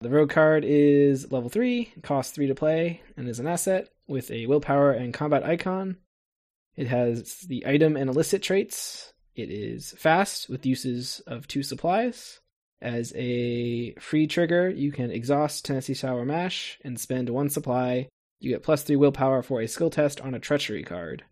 The 0.00 0.10
rogue 0.10 0.30
card 0.30 0.64
is 0.64 1.32
level 1.32 1.48
three, 1.48 1.92
costs 2.02 2.34
three 2.34 2.46
to 2.46 2.54
play, 2.54 3.00
and 3.16 3.26
is 3.26 3.40
an 3.40 3.46
asset 3.46 3.88
with 4.06 4.30
a 4.30 4.46
willpower 4.46 4.92
and 4.92 5.14
combat 5.14 5.44
icon. 5.44 5.96
It 6.76 6.88
has 6.88 7.40
the 7.48 7.66
item 7.66 7.96
and 7.96 8.10
illicit 8.10 8.42
traits. 8.42 9.14
It 9.34 9.50
is 9.50 9.92
fast 9.96 10.48
with 10.48 10.66
uses 10.66 11.20
of 11.26 11.48
two 11.48 11.62
supplies. 11.62 12.40
As 12.82 13.12
a 13.16 13.94
free 13.94 14.26
trigger, 14.26 14.68
you 14.68 14.92
can 14.92 15.10
exhaust 15.10 15.64
Tennessee 15.64 15.94
Sour 15.94 16.26
Mash 16.26 16.78
and 16.84 17.00
spend 17.00 17.30
one 17.30 17.48
supply 17.48 18.08
you 18.44 18.50
get 18.50 18.62
plus 18.62 18.82
three 18.82 18.96
willpower 18.96 19.42
for 19.42 19.62
a 19.62 19.66
skill 19.66 19.88
test 19.88 20.20
on 20.20 20.34
a 20.34 20.38
treachery 20.38 20.82
card. 20.82 21.24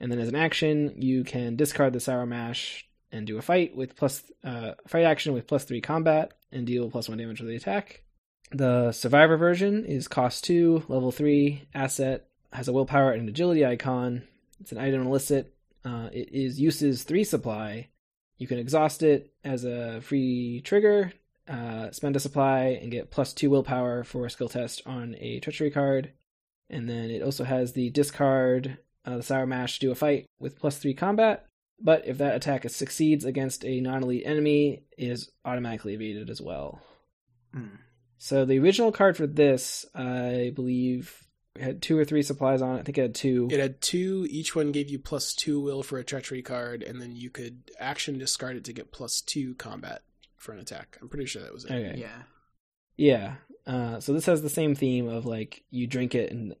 And 0.00 0.10
then 0.10 0.18
as 0.18 0.28
an 0.28 0.34
action, 0.34 1.00
you 1.00 1.22
can 1.22 1.54
discard 1.54 1.92
the 1.92 2.00
sour 2.00 2.26
mash 2.26 2.88
and 3.12 3.26
do 3.26 3.38
a 3.38 3.42
fight 3.42 3.76
with 3.76 3.94
plus 3.94 4.24
uh, 4.42 4.72
fight 4.88 5.04
action 5.04 5.32
with 5.32 5.46
plus 5.46 5.64
three 5.64 5.80
combat 5.80 6.32
and 6.50 6.66
deal 6.66 6.90
plus 6.90 7.08
one 7.08 7.18
damage 7.18 7.40
with 7.40 7.48
the 7.48 7.56
attack. 7.56 8.02
The 8.50 8.92
survivor 8.92 9.36
version 9.36 9.84
is 9.84 10.08
cost 10.08 10.44
two, 10.44 10.82
level 10.88 11.12
three, 11.12 11.68
asset, 11.74 12.28
has 12.52 12.68
a 12.68 12.72
willpower 12.72 13.12
and 13.12 13.28
agility 13.28 13.64
icon. 13.64 14.22
It's 14.60 14.72
an 14.72 14.78
item 14.78 15.06
illicit. 15.06 15.54
Uh, 15.84 16.08
it 16.12 16.30
is 16.32 16.60
uses 16.60 17.02
three 17.02 17.24
supply. 17.24 17.88
You 18.36 18.46
can 18.46 18.58
exhaust 18.58 19.02
it 19.02 19.32
as 19.44 19.64
a 19.64 20.00
free 20.02 20.60
trigger, 20.64 21.12
uh, 21.48 21.90
spend 21.92 22.16
a 22.16 22.20
supply, 22.20 22.78
and 22.82 22.90
get 22.90 23.10
plus 23.10 23.32
two 23.32 23.50
willpower 23.50 24.04
for 24.04 24.26
a 24.26 24.30
skill 24.30 24.48
test 24.48 24.82
on 24.84 25.16
a 25.18 25.40
treachery 25.40 25.70
card. 25.70 26.12
And 26.68 26.88
then 26.88 27.10
it 27.10 27.22
also 27.22 27.44
has 27.44 27.72
the 27.72 27.90
discard 27.90 28.78
uh, 29.04 29.16
the 29.16 29.22
Sour 29.22 29.46
Mash 29.46 29.78
do 29.78 29.90
a 29.90 29.94
fight 29.94 30.26
with 30.38 30.58
plus 30.58 30.78
three 30.78 30.94
combat. 30.94 31.46
But 31.82 32.06
if 32.06 32.18
that 32.18 32.36
attack 32.36 32.68
succeeds 32.70 33.24
against 33.24 33.64
a 33.64 33.80
non 33.80 34.02
elite 34.02 34.22
enemy, 34.24 34.84
it 34.96 35.08
is 35.08 35.30
automatically 35.44 35.94
evaded 35.94 36.30
as 36.30 36.40
well. 36.40 36.80
Hmm. 37.52 37.76
So 38.18 38.44
the 38.44 38.60
original 38.60 38.92
card 38.92 39.16
for 39.16 39.26
this, 39.26 39.84
I 39.94 40.52
believe, 40.54 41.26
had 41.58 41.82
two 41.82 41.98
or 41.98 42.04
three 42.04 42.22
supplies 42.22 42.62
on 42.62 42.76
it. 42.76 42.80
I 42.80 42.82
think 42.82 42.98
it 42.98 43.02
had 43.02 43.14
two. 43.16 43.48
It 43.50 43.58
had 43.58 43.80
two. 43.80 44.26
Each 44.30 44.54
one 44.54 44.70
gave 44.70 44.88
you 44.88 45.00
plus 45.00 45.34
two 45.34 45.60
will 45.60 45.82
for 45.82 45.98
a 45.98 46.04
treachery 46.04 46.42
card, 46.42 46.84
and 46.84 47.00
then 47.00 47.16
you 47.16 47.30
could 47.30 47.70
action 47.80 48.16
discard 48.16 48.56
it 48.56 48.64
to 48.64 48.72
get 48.72 48.92
plus 48.92 49.20
two 49.20 49.54
combat 49.56 50.02
for 50.36 50.52
an 50.52 50.60
attack. 50.60 50.98
I'm 51.02 51.08
pretty 51.08 51.26
sure 51.26 51.42
that 51.42 51.52
was 51.52 51.64
it. 51.64 51.72
Okay. 51.72 52.00
Yeah. 52.00 52.22
Yeah. 52.96 53.34
Uh, 53.66 54.00
so 54.00 54.12
this 54.12 54.26
has 54.26 54.42
the 54.42 54.48
same 54.48 54.74
theme 54.74 55.08
of 55.08 55.26
like 55.26 55.64
you 55.70 55.86
drink 55.86 56.14
it 56.14 56.32
and 56.32 56.54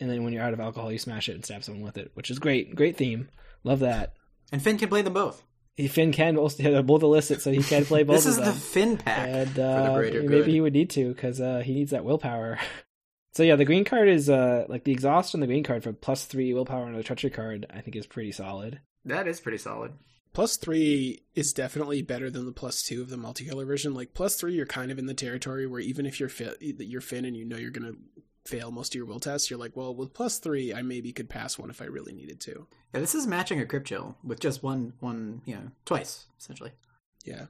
and 0.00 0.10
then 0.10 0.24
when 0.24 0.32
you're 0.32 0.42
out 0.42 0.52
of 0.52 0.58
alcohol 0.58 0.90
you 0.90 0.98
smash 0.98 1.28
it 1.28 1.34
and 1.34 1.44
stab 1.44 1.62
someone 1.62 1.84
with 1.84 1.96
it, 1.96 2.10
which 2.14 2.30
is 2.30 2.38
great. 2.38 2.74
Great 2.74 2.96
theme. 2.96 3.28
Love 3.64 3.80
that. 3.80 4.14
And 4.52 4.62
Finn 4.62 4.78
can 4.78 4.88
play 4.88 5.02
them 5.02 5.12
both. 5.12 5.42
Finn 5.86 6.10
can 6.10 6.36
also 6.36 6.62
they're 6.62 6.82
both 6.82 7.02
illicit, 7.04 7.40
so 7.40 7.52
he 7.52 7.62
can 7.62 7.84
play 7.84 8.02
both 8.02 8.16
this 8.16 8.26
is 8.26 8.36
the 8.36 8.52
Finn 8.52 8.96
pack. 8.96 9.28
and 9.28 9.54
the 9.54 9.64
uh, 9.64 9.96
greater 9.96 10.22
maybe 10.22 10.28
good. 10.28 10.46
he 10.48 10.60
would 10.60 10.72
need 10.72 10.90
to 10.90 11.08
because 11.14 11.40
uh, 11.40 11.62
he 11.64 11.72
needs 11.72 11.92
that 11.92 12.04
willpower. 12.04 12.58
so 13.32 13.44
yeah, 13.44 13.54
the 13.54 13.64
green 13.64 13.84
card 13.84 14.08
is 14.08 14.28
uh, 14.28 14.64
like 14.68 14.82
the 14.82 14.90
exhaust 14.90 15.34
on 15.34 15.40
the 15.40 15.46
green 15.46 15.62
card 15.62 15.84
for 15.84 15.92
plus 15.92 16.24
three 16.24 16.52
willpower 16.52 16.84
on 16.84 16.94
the 16.94 17.02
treachery 17.04 17.30
card. 17.30 17.66
I 17.72 17.80
think 17.80 17.94
is 17.94 18.06
pretty 18.06 18.32
solid. 18.32 18.80
That 19.04 19.28
is 19.28 19.38
pretty 19.38 19.58
solid. 19.58 19.92
Plus 20.32 20.56
three 20.56 21.22
is 21.34 21.52
definitely 21.52 22.02
better 22.02 22.28
than 22.28 22.44
the 22.44 22.52
plus 22.52 22.82
two 22.82 23.00
of 23.00 23.08
the 23.08 23.16
multicolor 23.16 23.66
version. 23.66 23.94
Like 23.94 24.14
plus 24.14 24.34
three, 24.34 24.54
you're 24.54 24.66
kind 24.66 24.90
of 24.90 24.98
in 24.98 25.06
the 25.06 25.14
territory 25.14 25.66
where 25.66 25.80
even 25.80 26.06
if 26.06 26.18
you're 26.18 26.28
fi- 26.28 26.54
you're 26.60 27.00
Finn 27.00 27.24
and 27.24 27.36
you 27.36 27.44
know 27.44 27.56
you're 27.56 27.70
gonna 27.70 27.92
fail 28.48 28.70
most 28.70 28.92
of 28.92 28.96
your 28.96 29.06
will 29.06 29.20
tests, 29.20 29.50
you're 29.50 29.58
like, 29.58 29.76
well, 29.76 29.94
with 29.94 30.14
plus 30.14 30.38
three, 30.38 30.72
I 30.74 30.82
maybe 30.82 31.12
could 31.12 31.28
pass 31.28 31.58
one 31.58 31.70
if 31.70 31.82
I 31.82 31.84
really 31.84 32.12
needed 32.12 32.40
to. 32.42 32.66
Yeah, 32.94 33.00
this 33.00 33.14
is 33.14 33.26
matching 33.26 33.60
a 33.60 33.66
crypt 33.66 33.86
chill 33.86 34.16
with 34.24 34.40
just 34.40 34.62
one 34.62 34.94
one, 35.00 35.42
you 35.44 35.54
know, 35.54 35.70
twice, 35.84 36.26
essentially. 36.40 36.72
Yeah, 37.24 37.46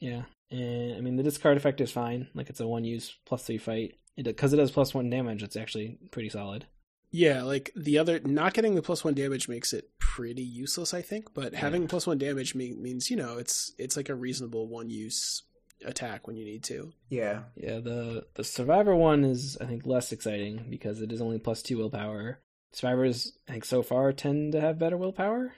Yeah, 0.00 0.22
and 0.50 0.96
I 0.96 1.00
mean 1.00 1.16
the 1.16 1.22
discard 1.22 1.56
effect 1.56 1.80
is 1.80 1.90
fine. 1.90 2.28
Like 2.34 2.50
it's 2.50 2.60
a 2.60 2.66
one 2.66 2.84
use 2.84 3.14
plus 3.24 3.44
three 3.44 3.58
fight. 3.58 3.94
It 4.16 4.24
because 4.24 4.52
it 4.52 4.58
does 4.58 4.70
plus 4.70 4.92
one 4.92 5.08
damage. 5.08 5.42
It's 5.42 5.56
actually 5.56 5.98
pretty 6.10 6.28
solid. 6.28 6.66
yeah. 7.10 7.42
Like 7.44 7.70
the 7.74 7.96
other, 7.98 8.20
not 8.20 8.52
getting 8.52 8.74
the 8.74 8.82
plus 8.82 9.04
one 9.04 9.14
damage 9.14 9.48
makes 9.48 9.72
it 9.72 9.88
pretty 9.98 10.42
useless, 10.42 10.92
I 10.92 11.00
think. 11.00 11.32
But 11.32 11.54
having 11.54 11.88
plus 11.88 12.06
one 12.06 12.18
damage 12.18 12.54
me- 12.54 12.74
means 12.74 13.10
you 13.10 13.16
know 13.16 13.38
it's 13.38 13.72
it's 13.78 13.96
like 13.96 14.10
a 14.10 14.14
reasonable 14.14 14.68
one 14.68 14.90
use 14.90 15.42
attack 15.84 16.26
when 16.26 16.36
you 16.36 16.44
need 16.44 16.64
to. 16.64 16.92
Yeah. 17.08 17.42
Yeah, 17.56 17.78
the 17.80 18.26
the 18.34 18.44
survivor 18.44 18.94
one 18.96 19.24
is 19.24 19.56
I 19.60 19.66
think 19.66 19.86
less 19.86 20.12
exciting 20.12 20.66
because 20.70 21.00
it 21.00 21.12
is 21.12 21.20
only 21.20 21.38
plus 21.38 21.62
two 21.62 21.78
willpower. 21.78 22.40
Survivors 22.72 23.32
I 23.48 23.52
think 23.52 23.64
so 23.64 23.82
far 23.82 24.12
tend 24.12 24.52
to 24.52 24.60
have 24.60 24.78
better 24.78 24.96
willpower, 24.96 25.52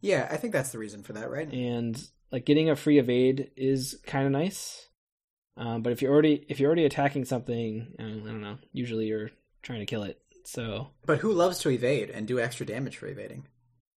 Yeah, 0.00 0.26
I 0.30 0.36
think 0.36 0.52
that's 0.52 0.70
the 0.70 0.78
reason 0.78 1.02
for 1.02 1.12
that, 1.14 1.30
right? 1.30 1.50
and 1.52 2.00
like 2.32 2.44
getting 2.46 2.70
a 2.70 2.76
free 2.76 2.98
evade 2.98 3.50
is 3.56 3.98
kind 4.06 4.26
of 4.26 4.32
nice. 4.32 4.88
Um, 5.58 5.82
but 5.82 5.92
if 5.92 6.02
you're 6.02 6.12
already 6.12 6.44
if 6.48 6.58
you're 6.60 6.68
already 6.68 6.84
attacking 6.84 7.24
something, 7.24 7.94
uh, 7.98 8.02
I 8.02 8.06
don't 8.06 8.40
know. 8.42 8.58
Usually 8.72 9.06
you're 9.06 9.30
trying 9.62 9.80
to 9.80 9.86
kill 9.86 10.02
it. 10.02 10.20
So 10.44 10.88
But 11.04 11.18
who 11.18 11.32
loves 11.32 11.58
to 11.60 11.70
evade 11.70 12.08
and 12.10 12.26
do 12.26 12.38
extra 12.40 12.64
damage 12.66 12.96
for 12.96 13.06
evading? 13.06 13.46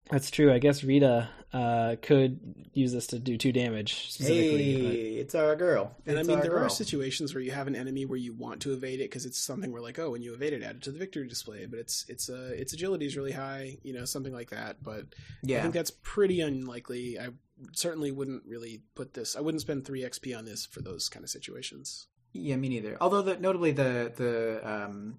That's 0.10 0.32
true. 0.32 0.54
I 0.54 0.60
guess 0.60 0.84
Rita 0.84 1.30
uh, 1.54 1.96
could 2.02 2.39
use 2.74 2.91
this 2.93 3.08
to 3.08 3.20
do 3.20 3.38
two 3.38 3.52
damage 3.52 4.12
specifically. 4.12 4.82
but- 4.82 4.91
Hey, 4.91 5.02
it's 5.15 5.36
our 5.36 5.56
girl. 5.56 5.96
And 6.06 6.17
It's 6.17 6.28
I 6.28 6.30
mean, 6.30 6.38
our 6.39 6.43
there 6.43 6.60
are 6.60 6.70
situations 6.70 7.34
where 7.34 7.41
you 7.41 7.52
have 7.52 7.67
an 7.67 7.76
enemy 7.76 8.06
where 8.06 8.17
you 8.17 8.34
want 8.34 8.62
to 8.63 8.74
evade 8.74 9.00
it 9.00 9.10
because 9.10 9.26
it's 9.26 9.38
something 9.39 9.72
where 9.72 9.82
like, 9.82 9.98
oh, 10.00 10.12
when 10.12 10.22
you 10.22 10.34
evade 10.34 10.54
it, 10.54 10.63
add 10.63 10.78
it 10.78 10.82
to 10.84 10.91
the 10.91 11.00
victory 11.00 11.28
display. 11.28 11.65
But 11.65 11.80
it's 11.80 12.06
it's 12.08 12.30
uh, 12.30 12.52
its 12.56 12.74
agility 12.74 13.06
is 13.06 13.17
really 13.17 13.32
high, 13.32 13.78
you 13.84 13.93
know, 13.93 14.06
something 14.06 14.34
like 14.34 14.50
that. 14.52 14.84
But 14.84 15.06
yeah. 15.41 15.60
I 15.60 15.62
think 15.62 15.74
that's 15.74 15.91
pretty 16.04 16.41
unlikely. 16.41 17.20
I 17.20 17.30
certainly 17.74 18.12
wouldn't 18.12 18.43
really 18.46 18.82
put 18.96 19.13
this. 19.13 19.36
I 19.36 19.41
wouldn't 19.41 19.62
spend 19.62 19.86
three 19.86 20.04
XP 20.04 20.38
on 20.38 20.46
this 20.46 20.65
for 20.65 20.82
those 20.82 21.10
kind 21.10 21.24
of 21.24 21.30
situations. 21.30 22.08
Yeah, 22.34 22.56
me 22.58 22.70
neither. 22.70 22.98
Although 23.02 23.22
the, 23.24 23.38
notably 23.38 23.72
the 23.72 24.12
the 24.15 24.62
um, 24.70 25.17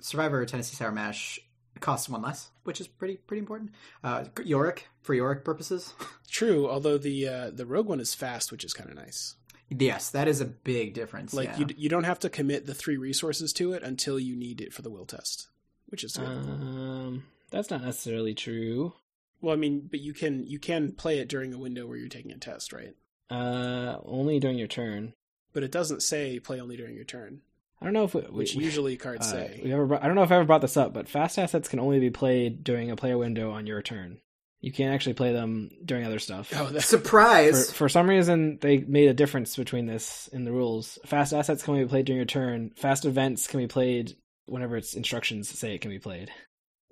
Survivor 0.00 0.44
Tennessee 0.46 0.76
Sour 0.76 0.92
Mash 0.92 1.40
costs 1.80 2.08
one 2.08 2.22
less, 2.22 2.50
which 2.64 2.80
is 2.80 2.88
pretty 2.88 3.16
pretty 3.16 3.40
important. 3.40 3.70
Uh, 4.02 4.24
Yorick 4.44 4.88
for 5.02 5.14
Yorick 5.14 5.44
purposes. 5.44 5.94
True, 6.30 6.68
although 6.68 6.98
the 6.98 7.28
uh, 7.28 7.50
the 7.50 7.66
rogue 7.66 7.86
one 7.86 8.00
is 8.00 8.14
fast, 8.14 8.52
which 8.52 8.64
is 8.64 8.72
kind 8.72 8.90
of 8.90 8.96
nice. 8.96 9.36
yes, 9.70 10.10
that 10.10 10.28
is 10.28 10.40
a 10.40 10.46
big 10.46 10.94
difference. 10.94 11.34
Like 11.34 11.50
yeah. 11.50 11.58
you 11.58 11.66
you 11.76 11.88
don't 11.88 12.04
have 12.04 12.20
to 12.20 12.30
commit 12.30 12.66
the 12.66 12.74
three 12.74 12.96
resources 12.96 13.52
to 13.54 13.72
it 13.72 13.82
until 13.82 14.18
you 14.18 14.36
need 14.36 14.60
it 14.60 14.72
for 14.72 14.82
the 14.82 14.90
will 14.90 15.06
test, 15.06 15.48
which 15.86 16.04
is 16.04 16.16
good. 16.16 16.26
Um, 16.26 17.24
that's 17.50 17.70
not 17.70 17.82
necessarily 17.82 18.34
true. 18.34 18.94
well, 19.40 19.54
I 19.54 19.56
mean, 19.56 19.88
but 19.90 20.00
you 20.00 20.12
can 20.12 20.46
you 20.46 20.58
can 20.58 20.92
play 20.92 21.18
it 21.18 21.28
during 21.28 21.54
a 21.54 21.58
window 21.58 21.86
where 21.86 21.96
you're 21.96 22.08
taking 22.08 22.32
a 22.32 22.38
test, 22.38 22.72
right? 22.72 22.94
Uh, 23.30 23.98
only 24.04 24.40
during 24.40 24.58
your 24.58 24.68
turn. 24.68 25.14
But 25.52 25.62
it 25.62 25.72
doesn't 25.72 26.02
say 26.02 26.38
play 26.38 26.60
only 26.60 26.76
during 26.76 26.94
your 26.94 27.04
turn, 27.04 27.40
I 27.80 27.84
don't 27.84 27.94
know 27.94 28.04
if 28.04 28.14
we, 28.14 28.22
which 28.22 28.54
we, 28.54 28.64
usually 28.64 28.96
cards 28.96 29.26
uh, 29.28 29.30
say. 29.30 29.60
we 29.62 29.72
ever. 29.72 29.86
brought- 29.86 30.02
I 30.02 30.06
don't 30.06 30.16
know 30.16 30.22
if 30.24 30.32
I 30.32 30.36
ever 30.36 30.44
brought 30.44 30.62
this 30.62 30.76
up, 30.76 30.92
but 30.92 31.08
fast 31.08 31.38
assets 31.38 31.68
can 31.68 31.78
only 31.80 32.00
be 32.00 32.10
played 32.10 32.64
during 32.64 32.90
a 32.90 32.96
player 32.96 33.16
window 33.16 33.50
on 33.52 33.66
your 33.66 33.82
turn. 33.82 34.18
You 34.60 34.72
can't 34.72 34.92
actually 34.92 35.12
play 35.14 35.32
them 35.32 35.70
during 35.84 36.04
other 36.04 36.18
stuff. 36.18 36.52
Oh, 36.56 36.66
that, 36.66 36.80
for, 36.82 36.86
Surprise! 36.88 37.72
for 37.72 37.88
some 37.88 38.08
reason, 38.08 38.58
they 38.60 38.78
made 38.78 39.08
a 39.08 39.14
difference 39.14 39.54
between 39.54 39.86
this 39.86 40.28
in 40.32 40.42
the 40.44 40.50
rules. 40.50 40.98
Fast 41.06 41.32
assets 41.32 41.62
can 41.62 41.74
only 41.74 41.84
be 41.84 41.88
played 41.90 42.06
during 42.06 42.16
your 42.16 42.26
turn. 42.26 42.70
Fast 42.76 43.04
events 43.04 43.46
can 43.46 43.60
be 43.60 43.68
played 43.68 44.16
whenever 44.46 44.76
its 44.76 44.94
instructions 44.94 45.48
say 45.48 45.74
it 45.76 45.80
can 45.80 45.92
be 45.92 46.00
played. 46.00 46.32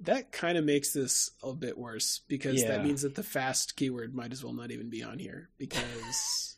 That 0.01 0.31
kind 0.31 0.57
of 0.59 0.65
makes 0.65 0.93
this 0.93 1.31
a 1.43 1.53
bit 1.55 1.77
worse 1.77 2.21
because 2.29 2.63
Yeah. 2.63 2.69
that 2.69 2.85
means 2.85 3.03
that 3.03 3.15
the 3.17 3.23
fast 3.25 3.75
keyword 3.77 4.15
might 4.15 4.31
as 4.31 4.45
well 4.45 4.53
not 4.53 4.71
even 4.71 4.89
be 4.91 5.03
on 5.03 5.19
here. 5.19 5.49
Because, 5.59 6.56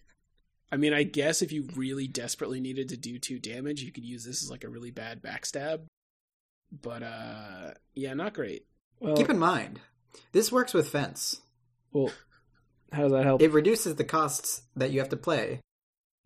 I 0.71 0.77
mean, 0.77 0.93
I 0.93 1.03
guess 1.03 1.41
if 1.43 1.51
you 1.53 1.67
really 1.77 2.07
desperately 2.07 2.61
needed 2.61 2.91
to 2.91 2.97
do 2.97 3.19
two 3.19 3.39
damage, 3.39 3.83
you 3.83 3.93
could 3.93 4.05
use 4.05 4.25
this 4.25 4.43
as 4.43 4.51
like 4.51 4.65
a 4.65 4.69
really 4.69 4.91
bad 4.91 5.23
backstab. 5.23 5.81
But, 6.71 7.03
uh, 7.03 7.71
yeah, 7.95 8.13
not 8.15 8.35
great. 8.35 8.67
Well, 9.01 9.17
Keep 9.17 9.31
in 9.31 9.39
mind, 9.39 9.81
this 10.33 10.53
works 10.53 10.75
with 10.75 10.89
fence. 10.91 11.41
well, 11.93 12.11
how 12.93 13.03
does 13.03 13.13
that 13.13 13.25
help? 13.25 13.41
It 13.43 13.53
reduces 13.53 13.95
the 13.95 14.05
costs 14.05 14.63
that 14.77 14.91
you 14.91 14.99
have 14.99 15.09
to 15.11 15.17
play 15.17 15.61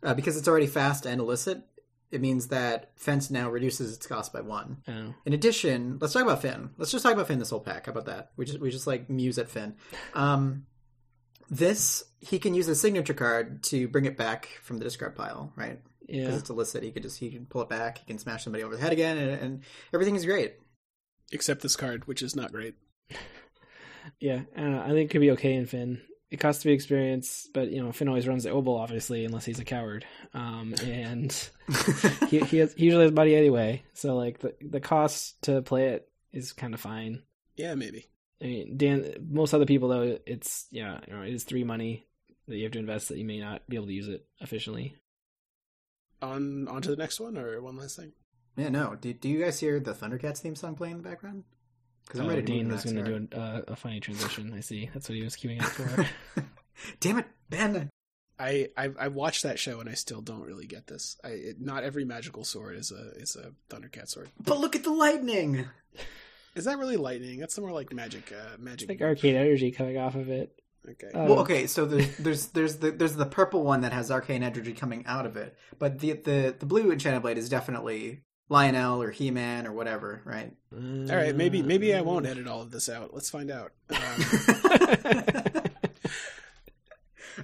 uh, 0.03 0.14
because 0.14 0.36
it's 0.36 0.49
already 0.49 0.66
fast 0.66 1.07
and 1.07 1.20
illicit. 1.20 1.62
It 2.11 2.20
means 2.20 2.49
that 2.49 2.93
fence 2.97 3.30
now 3.30 3.51
reduces 3.51 3.97
its 3.97 4.07
cost 4.07 4.32
by 4.32 4.43
one. 4.43 4.78
Oh. 4.86 5.14
In 5.24 5.32
addition, 5.32 5.99
let's 6.01 6.12
talk 6.12 6.22
about 6.22 6.43
Finn. 6.43 6.70
Let's 6.76 6.90
just 6.93 7.03
talk 7.03 7.14
about 7.14 7.26
Finn 7.28 7.38
this 7.38 7.51
whole 7.51 7.61
pack. 7.61 7.86
How 7.86 7.93
about 7.93 8.05
that? 8.07 8.32
We 8.36 8.45
just 8.45 8.61
we 8.61 8.70
just 8.70 8.86
like 8.86 9.09
muse 9.09 9.38
at 9.38 9.49
Finn. 9.49 9.76
Um, 10.12 10.66
this 11.53 12.03
he 12.20 12.38
can 12.38 12.55
use 12.55 12.66
a 12.66 12.74
signature 12.74 13.14
card 13.14 13.62
to 13.64 13.86
bring 13.86 14.07
it 14.07 14.16
back 14.16 14.48
from 14.62 14.78
the 14.78 14.84
discard 14.84 15.14
pile, 15.14 15.53
right? 15.55 15.78
Yeah, 16.09 16.24
Because 16.24 16.40
it's 16.40 16.50
illicit. 16.50 16.82
He 16.82 16.90
could 16.90 17.03
just 17.03 17.18
he 17.18 17.30
can 17.30 17.46
pull 17.46 17.62
it 17.62 17.68
back. 17.68 17.98
He 17.98 18.07
can 18.07 18.18
smash 18.18 18.44
somebody 18.44 18.64
over 18.64 18.74
the 18.74 18.80
head 18.80 18.92
again, 18.92 19.18
and, 19.18 19.30
and 19.30 19.62
everything 19.92 20.16
is 20.16 20.24
great. 20.24 20.55
Except 21.30 21.61
this 21.61 21.76
card, 21.76 22.07
which 22.07 22.22
is 22.22 22.34
not 22.34 22.53
great. 22.53 22.74
Yeah. 24.18 24.40
I, 24.57 24.61
don't 24.61 24.72
know, 24.72 24.82
I 24.82 24.88
think 24.88 24.98
it 24.98 25.11
could 25.11 25.20
be 25.20 25.30
okay 25.30 25.55
in 25.55 25.66
Finn. 25.66 26.00
It 26.28 26.40
costs 26.40 26.61
three 26.61 26.72
experience, 26.72 27.48
but 27.55 27.70
you 27.70 27.80
know 27.80 27.92
Finn 27.92 28.09
always 28.09 28.26
runs 28.26 28.42
the 28.42 28.50
Obol, 28.50 28.80
obviously, 28.80 29.24
unless 29.24 29.44
he's 29.44 29.61
a 29.61 29.64
coward. 29.64 30.05
Um, 30.34 30.74
and 30.84 31.32
he 32.28 32.40
he, 32.40 32.57
has, 32.57 32.74
he 32.74 32.86
usually 32.86 33.05
has 33.05 33.12
buddy 33.12 33.36
anyway, 33.36 33.84
so 33.92 34.16
like 34.16 34.40
the 34.40 34.57
the 34.61 34.80
cost 34.80 35.40
to 35.42 35.62
play 35.62 35.90
it 35.90 36.09
is 36.32 36.53
kind 36.53 36.74
of 36.74 36.80
fine. 36.80 37.22
Yeah, 37.57 37.76
maybe. 37.76 38.09
I 38.43 38.47
mean, 38.47 38.76
Dan, 38.76 39.14
most 39.30 39.55
other 39.55 39.66
people 39.66 39.88
though, 39.88 40.18
it's 40.26 40.66
yeah, 40.70 40.99
you 41.07 41.14
know, 41.14 41.22
it 41.22 41.32
is 41.32 41.45
three 41.45 41.64
money 41.64 42.07
that 42.49 42.57
you 42.57 42.64
have 42.64 42.72
to 42.72 42.78
invest 42.80 43.09
that 43.09 43.18
you 43.18 43.24
may 43.24 43.38
not 43.38 43.62
be 43.68 43.76
able 43.76 43.86
to 43.86 43.93
use 43.93 44.09
it 44.09 44.26
efficiently. 44.40 44.97
On 46.20 46.68
on 46.68 46.82
to 46.82 46.90
the 46.90 46.97
next 46.97 47.18
one, 47.20 47.36
or 47.36 47.61
one 47.61 47.76
last 47.76 47.97
thing? 47.97 48.12
yeah, 48.57 48.68
no. 48.68 48.95
Do, 48.95 49.12
do 49.12 49.28
you 49.28 49.43
guys 49.43 49.59
hear 49.59 49.80
the 49.80 49.93
Thundercats 49.95 50.38
theme 50.38 50.55
song 50.57 50.74
playing 50.76 50.97
in 50.97 51.03
the 51.03 51.09
background? 51.09 51.45
Because 52.05 52.20
I'm 52.20 52.26
Oh, 52.26 52.28
ready 52.30 52.43
to 52.43 52.47
Dean 52.47 52.68
move 52.68 52.82
was 52.82 52.93
going 52.93 53.05
to 53.05 53.18
do 53.18 53.28
a, 53.32 53.40
uh, 53.40 53.62
a 53.68 53.76
funny 53.76 54.01
transition. 54.01 54.53
I 54.55 54.61
see. 54.61 54.90
That's 54.93 55.09
what 55.09 55.16
he 55.16 55.22
was 55.24 55.36
queuing 55.36 55.61
up 55.62 55.68
for. 55.70 56.07
Damn 57.01 57.18
it, 57.18 57.26
Ben! 57.49 57.90
I, 58.38 58.68
I 58.76 58.90
I 58.99 59.09
watched 59.09 59.45
that 59.45 59.59
show 59.59 59.78
and 59.80 59.88
I 59.88 59.95
still 59.95 60.20
don't 60.20 60.43
really 60.43 60.66
get 60.66 60.86
this. 60.88 61.16
I 61.24 61.28
it, 61.28 61.61
not 61.61 61.84
every 61.84 62.05
magical 62.05 62.45
sword 62.45 62.76
is 62.76 62.90
a 62.93 63.11
is 63.20 63.36
a 63.36 63.53
Thundercat 63.72 64.09
sword. 64.09 64.30
But 64.45 64.59
look 64.59 64.74
at 64.76 64.84
the 64.84 64.90
lightning. 64.93 65.66
Is 66.55 66.64
that 66.66 66.78
really 66.78 66.96
lightning? 66.96 67.40
That's 67.40 67.59
more 67.59 67.72
like 67.72 67.92
magic. 67.92 68.32
Uh, 68.32 68.57
magic. 68.59 68.88
like 68.88 69.00
arcade 69.00 69.36
energy 69.36 69.70
coming 69.70 69.98
off 69.98 70.14
of 70.14 70.28
it. 70.28 70.59
Okay. 70.88 71.09
Uh, 71.14 71.24
Well, 71.24 71.38
okay, 71.40 71.66
so 71.66 71.86
there's 71.86 72.16
there's 72.18 72.46
there's 72.48 72.76
the 72.76 72.90
there's 72.90 73.14
the 73.16 73.26
purple 73.26 73.62
one 73.62 73.82
that 73.82 73.92
has 73.92 74.11
arcane 74.11 74.42
energy 74.42 74.72
coming 74.72 75.05
out 75.07 75.26
of 75.26 75.36
it, 75.36 75.57
but 75.78 76.00
the 76.00 76.12
the 76.12 76.55
the 76.59 76.66
blue 76.66 76.90
enchanted 76.92 77.22
blade 77.22 77.38
is 77.38 77.48
definitely 77.48 78.20
Lion-O 78.48 79.00
or 79.00 79.11
He 79.12 79.30
Man 79.30 79.66
or 79.66 79.72
whatever, 79.72 80.20
right? 80.24 80.53
all 80.74 81.16
right. 81.16 81.34
Maybe 81.34 81.62
maybe 81.62 81.94
I 81.94 82.00
Uh, 82.00 82.05
won't 82.05 82.26
edit 82.26 82.46
all 82.48 82.61
of 82.62 82.70
this 82.70 82.88
out. 82.88 83.14
Let's 83.14 83.30
find 83.30 83.50
out. 83.50 83.72
Um, 83.90 85.62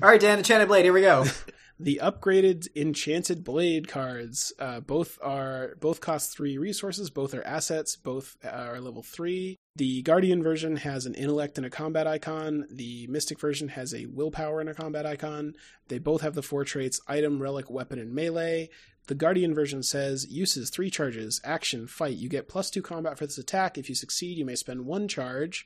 All 0.02 0.08
right, 0.10 0.20
Dan, 0.20 0.38
enchanted 0.38 0.68
blade. 0.68 0.84
Here 0.84 0.92
we 0.92 1.00
go. 1.00 1.24
the 1.80 2.00
upgraded 2.02 2.66
enchanted 2.74 3.44
blade 3.44 3.86
cards 3.86 4.52
uh, 4.58 4.80
both 4.80 5.16
are 5.22 5.76
both 5.80 6.00
cost 6.00 6.36
three 6.36 6.58
resources. 6.58 7.08
Both 7.08 7.34
are 7.34 7.46
assets. 7.46 7.94
Both 7.94 8.36
are 8.44 8.80
level 8.80 9.02
three. 9.02 9.56
The 9.76 10.02
guardian 10.02 10.42
version 10.42 10.76
has 10.76 11.06
an 11.06 11.14
intellect 11.14 11.56
and 11.56 11.64
a 11.64 11.70
combat 11.70 12.08
icon. 12.08 12.66
The 12.68 13.06
mystic 13.06 13.38
version 13.38 13.68
has 13.68 13.94
a 13.94 14.06
willpower 14.06 14.60
and 14.60 14.68
a 14.68 14.74
combat 14.74 15.06
icon. 15.06 15.54
They 15.86 15.98
both 15.98 16.22
have 16.22 16.34
the 16.34 16.42
four 16.42 16.64
traits 16.64 17.00
item 17.06 17.40
relic 17.40 17.70
weapon 17.70 18.00
and 18.00 18.12
melee. 18.12 18.70
The 19.06 19.14
guardian 19.14 19.54
version 19.54 19.84
says 19.84 20.26
uses 20.28 20.70
three 20.70 20.90
charges. 20.90 21.40
Action 21.44 21.86
fight. 21.86 22.16
You 22.16 22.28
get 22.28 22.48
plus 22.48 22.70
two 22.70 22.82
combat 22.82 23.18
for 23.18 23.26
this 23.26 23.38
attack. 23.38 23.78
If 23.78 23.88
you 23.88 23.94
succeed 23.94 24.36
you 24.36 24.44
may 24.44 24.56
spend 24.56 24.84
one 24.84 25.06
charge 25.06 25.64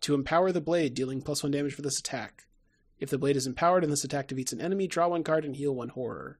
to 0.00 0.14
empower 0.14 0.50
the 0.50 0.60
blade 0.60 0.94
dealing 0.94 1.22
plus 1.22 1.44
one 1.44 1.52
damage 1.52 1.74
for 1.74 1.82
this 1.82 2.00
attack 2.00 2.46
if 3.02 3.10
the 3.10 3.18
blade 3.18 3.36
is 3.36 3.46
empowered 3.46 3.82
and 3.82 3.92
this 3.92 4.04
attack 4.04 4.28
defeats 4.28 4.52
an 4.52 4.60
enemy, 4.60 4.86
draw 4.86 5.08
one 5.08 5.24
card 5.24 5.44
and 5.44 5.56
heal 5.56 5.74
one 5.74 5.90
horror. 5.90 6.38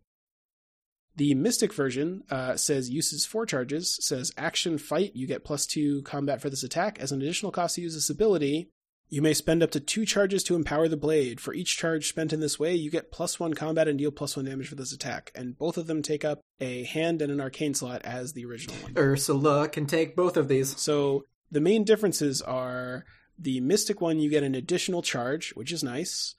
The 1.16 1.34
Mystic 1.34 1.74
version 1.74 2.22
uh, 2.30 2.56
says 2.56 2.88
uses 2.88 3.26
four 3.26 3.44
charges, 3.44 3.98
says 4.00 4.32
action 4.38 4.78
fight, 4.78 5.14
you 5.14 5.26
get 5.26 5.44
plus 5.44 5.66
two 5.66 6.02
combat 6.02 6.40
for 6.40 6.48
this 6.48 6.62
attack. 6.62 6.98
As 7.00 7.12
an 7.12 7.20
additional 7.20 7.52
cost 7.52 7.74
to 7.74 7.82
use 7.82 7.94
this 7.94 8.08
ability, 8.08 8.70
you 9.10 9.20
may 9.20 9.34
spend 9.34 9.62
up 9.62 9.70
to 9.72 9.80
two 9.80 10.06
charges 10.06 10.42
to 10.44 10.54
empower 10.54 10.88
the 10.88 10.96
blade. 10.96 11.38
For 11.38 11.52
each 11.52 11.76
charge 11.76 12.08
spent 12.08 12.32
in 12.32 12.40
this 12.40 12.58
way, 12.58 12.74
you 12.74 12.90
get 12.90 13.12
plus 13.12 13.38
one 13.38 13.52
combat 13.52 13.88
and 13.88 13.98
deal 13.98 14.10
plus 14.10 14.36
one 14.36 14.46
damage 14.46 14.68
for 14.68 14.74
this 14.74 14.92
attack. 14.92 15.30
And 15.34 15.58
both 15.58 15.76
of 15.76 15.86
them 15.86 16.00
take 16.00 16.24
up 16.24 16.40
a 16.60 16.84
hand 16.84 17.20
and 17.20 17.30
an 17.30 17.40
arcane 17.40 17.74
slot 17.74 18.02
as 18.04 18.32
the 18.32 18.46
original 18.46 18.76
one. 18.76 18.94
Ursula 18.96 19.68
can 19.68 19.84
take 19.84 20.16
both 20.16 20.38
of 20.38 20.48
these. 20.48 20.80
So 20.80 21.26
the 21.50 21.60
main 21.60 21.84
differences 21.84 22.40
are 22.40 23.04
the 23.38 23.60
Mystic 23.60 24.00
one, 24.00 24.18
you 24.18 24.30
get 24.30 24.44
an 24.44 24.54
additional 24.54 25.02
charge, 25.02 25.50
which 25.56 25.72
is 25.72 25.82
nice, 25.82 26.36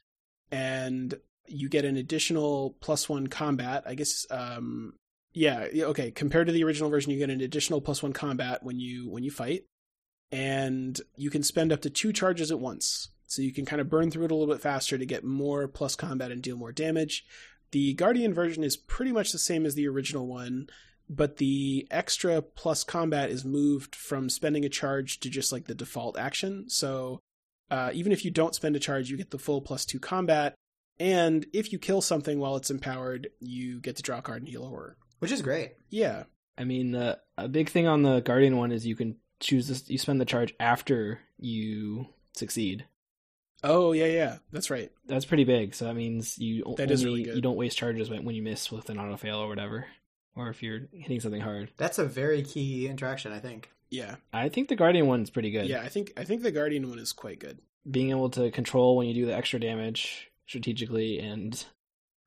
and 0.53 1.15
you 1.47 1.67
get 1.67 1.83
an 1.83 1.97
additional 1.97 2.77
plus 2.79 3.09
one 3.09 3.25
combat. 3.25 3.83
I 3.87 3.95
guess, 3.95 4.27
um, 4.29 4.93
yeah, 5.33 5.67
okay. 5.75 6.11
Compared 6.11 6.45
to 6.45 6.53
the 6.53 6.63
original 6.63 6.91
version, 6.91 7.11
you 7.11 7.17
get 7.17 7.31
an 7.31 7.41
additional 7.41 7.81
plus 7.81 8.03
one 8.03 8.13
combat 8.13 8.61
when 8.61 8.79
you 8.79 9.09
when 9.09 9.23
you 9.23 9.31
fight, 9.31 9.65
and 10.31 11.01
you 11.17 11.31
can 11.31 11.41
spend 11.41 11.71
up 11.71 11.81
to 11.81 11.89
two 11.89 12.13
charges 12.13 12.51
at 12.51 12.59
once. 12.59 13.09
So 13.25 13.41
you 13.41 13.51
can 13.51 13.65
kind 13.65 13.81
of 13.81 13.89
burn 13.89 14.11
through 14.11 14.25
it 14.25 14.31
a 14.31 14.35
little 14.35 14.53
bit 14.53 14.61
faster 14.61 14.95
to 14.95 15.05
get 15.07 15.23
more 15.23 15.67
plus 15.67 15.95
combat 15.95 16.31
and 16.31 16.39
deal 16.39 16.55
more 16.55 16.71
damage. 16.71 17.25
The 17.71 17.95
Guardian 17.95 18.31
version 18.31 18.63
is 18.63 18.77
pretty 18.77 19.11
much 19.11 19.31
the 19.31 19.39
same 19.39 19.65
as 19.65 19.73
the 19.73 19.87
original 19.87 20.27
one, 20.27 20.67
but 21.09 21.37
the 21.37 21.87
extra 21.89 22.43
plus 22.43 22.83
combat 22.83 23.31
is 23.31 23.43
moved 23.43 23.95
from 23.95 24.29
spending 24.29 24.63
a 24.65 24.69
charge 24.69 25.19
to 25.21 25.31
just 25.31 25.51
like 25.51 25.65
the 25.65 25.73
default 25.73 26.15
action. 26.15 26.69
So 26.69 27.21
uh, 27.73 27.89
even 27.93 28.11
if 28.11 28.23
you 28.23 28.29
don't 28.29 28.53
spend 28.53 28.75
a 28.75 28.79
charge, 28.79 29.09
you 29.09 29.17
get 29.17 29.31
the 29.31 29.39
full 29.39 29.61
plus 29.61 29.83
two 29.85 29.99
combat. 29.99 30.53
And 30.99 31.45
if 31.53 31.73
you 31.73 31.79
kill 31.79 32.01
something 32.01 32.37
while 32.39 32.55
it's 32.55 32.69
empowered, 32.69 33.29
you 33.39 33.81
get 33.81 33.95
to 33.95 34.03
draw 34.03 34.19
a 34.19 34.21
card 34.21 34.43
and 34.43 34.47
heal 34.49 34.63
a 34.63 34.69
horror. 34.69 34.95
Which 35.19 35.31
is 35.31 35.41
great. 35.41 35.73
Yeah. 35.89 36.25
I 36.55 36.65
mean, 36.65 36.93
uh, 36.93 37.15
a 37.35 37.47
big 37.47 37.69
thing 37.69 37.87
on 37.87 38.03
the 38.03 38.19
Guardian 38.19 38.57
one 38.57 38.71
is 38.71 38.85
you 38.85 38.95
can 38.95 39.15
choose 39.39 39.67
this. 39.67 39.89
You 39.89 39.97
spend 39.97 40.21
the 40.21 40.25
charge 40.25 40.53
after 40.59 41.19
you 41.39 42.09
succeed. 42.35 42.85
Oh 43.63 43.93
yeah, 43.93 44.05
yeah, 44.05 44.37
that's 44.51 44.69
right. 44.69 44.91
That's 45.07 45.25
pretty 45.25 45.45
big. 45.45 45.73
So 45.73 45.85
that 45.85 45.95
means 45.95 46.37
you 46.37 46.63
That 46.77 46.83
only, 46.83 46.93
is 46.93 47.05
really 47.05 47.23
good. 47.23 47.35
you 47.35 47.41
don't 47.41 47.55
waste 47.55 47.77
charges 47.77 48.09
when, 48.09 48.23
when 48.25 48.35
you 48.35 48.43
miss 48.43 48.71
with 48.71 48.89
an 48.89 48.99
auto 48.99 49.17
fail 49.17 49.37
or 49.37 49.47
whatever, 49.47 49.85
or 50.35 50.49
if 50.49 50.61
you're 50.61 50.81
hitting 50.91 51.21
something 51.21 51.41
hard. 51.41 51.71
That's 51.77 51.97
a 51.97 52.05
very 52.05 52.43
key 52.43 52.87
interaction, 52.87 53.31
I 53.31 53.39
think. 53.39 53.71
Yeah, 53.93 54.15
I 54.33 54.49
think 54.49 54.67
the 54.69 54.75
Guardian 54.75 55.07
one's 55.07 55.29
pretty 55.29 55.51
good. 55.51 55.67
yeah. 55.67 55.81
I 55.81 55.87
think 55.89 56.11
I 56.17 56.23
think 56.23 56.41
the 56.41 56.51
Guardian 56.51 56.89
one 56.89 56.99
is 56.99 57.13
quite 57.13 57.39
good. 57.39 57.59
being 57.89 58.09
able 58.09 58.29
to 58.31 58.49
control 58.51 58.97
when 58.97 59.07
you 59.07 59.13
do 59.13 59.25
the 59.25 59.35
extra 59.35 59.59
damage 59.59 60.29
strategically 60.47 61.19
and 61.19 61.65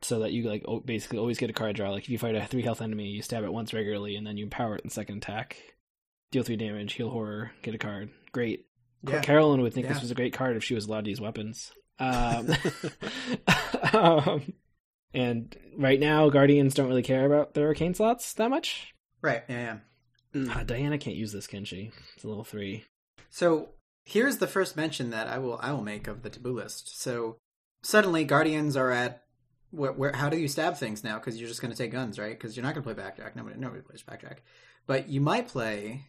so 0.03 0.21
that 0.21 0.33
you 0.33 0.43
like 0.45 0.65
basically 0.85 1.19
always 1.19 1.39
get 1.39 1.51
a 1.51 1.53
card 1.55 1.75
draw 1.77 1.91
like 1.91 2.05
if 2.05 2.09
you 2.11 2.19
fight 2.19 2.35
a 2.35 2.47
three 2.47 2.63
health 2.63 2.81
enemy 2.83 3.09
you 3.09 3.23
stab 3.23 3.43
it 3.45 3.53
once 3.53 3.73
regularly 3.75 4.17
and 4.17 4.27
then 4.27 4.37
you 4.37 4.45
empower 4.45 4.75
it 4.77 4.83
in 4.83 4.89
the 4.89 4.95
second 4.95 5.17
attack 5.19 5.57
deal 6.33 6.43
three 6.43 6.57
damage 6.57 6.93
heal 6.95 7.09
horror 7.11 7.53
get 7.63 7.75
a 7.75 7.79
card 7.79 8.11
great 8.33 8.67
Yeah. 9.03 9.21
carolyn 9.23 9.61
would 9.63 9.73
think 9.75 9.87
Yeah. 9.87 9.93
this 9.95 10.03
was 10.03 10.11
a 10.11 10.15
great 10.15 10.33
card 10.35 10.57
if 10.57 10.65
she 10.65 10.75
was 10.75 10.87
allowed 10.87 11.05
to 11.05 11.11
use 11.11 11.21
weapons 11.21 11.73
um, 11.99 12.49
um, 13.93 14.53
and 15.15 15.57
right 15.77 15.99
now 16.01 16.29
guardians 16.29 16.75
don't 16.75 16.89
really 16.89 17.03
care 17.03 17.25
about 17.27 17.55
their 17.55 17.69
arcane 17.69 17.95
slots 17.95 18.33
that 18.35 18.51
much 18.51 18.93
Right, 19.23 19.43
yeah, 19.49 19.57
yeah. 19.59 19.77
Mm. 20.37 20.51
Ah, 20.55 20.63
diana 20.65 20.99
can't 20.99 21.17
use 21.17 21.33
this 21.33 21.47
can 21.47 21.65
she 21.65 21.91
it's 22.15 22.25
a 22.25 22.29
level 22.29 22.45
three 22.45 22.85
So 23.31 23.71
here's 24.05 24.37
the 24.37 24.47
first 24.47 24.77
mention 24.77 25.11
that 25.11 25.29
I 25.29 25.39
will 25.39 25.59
I 25.63 25.73
will 25.73 25.83
make 25.83 26.07
of 26.09 26.23
the 26.23 26.31
taboo 26.31 26.53
list. 26.53 27.01
So 27.01 27.39
suddenly 27.83 28.25
guardians 28.25 28.77
are 28.77 28.91
at 28.91 29.25
where, 29.71 29.93
where 29.93 30.13
how 30.15 30.29
do 30.29 30.39
you 30.39 30.49
stab 30.49 30.77
things 30.77 31.03
now? 31.03 31.19
Because 31.19 31.39
you're 31.39 31.49
just 31.49 31.61
going 31.61 31.73
to 31.73 31.77
take 31.77 31.91
guns, 31.93 32.19
right? 32.19 32.39
Because 32.39 32.57
you're 32.57 32.65
not 32.65 32.75
going 32.75 32.83
to 32.83 32.87
play 32.87 33.03
Blackjack. 33.03 33.35
Nobody 33.35 33.59
nobody 33.59 33.83
plays 33.83 34.03
Blackjack, 34.03 34.43
but 34.87 35.09
you 35.09 35.21
might 35.21 35.49
play 35.49 36.07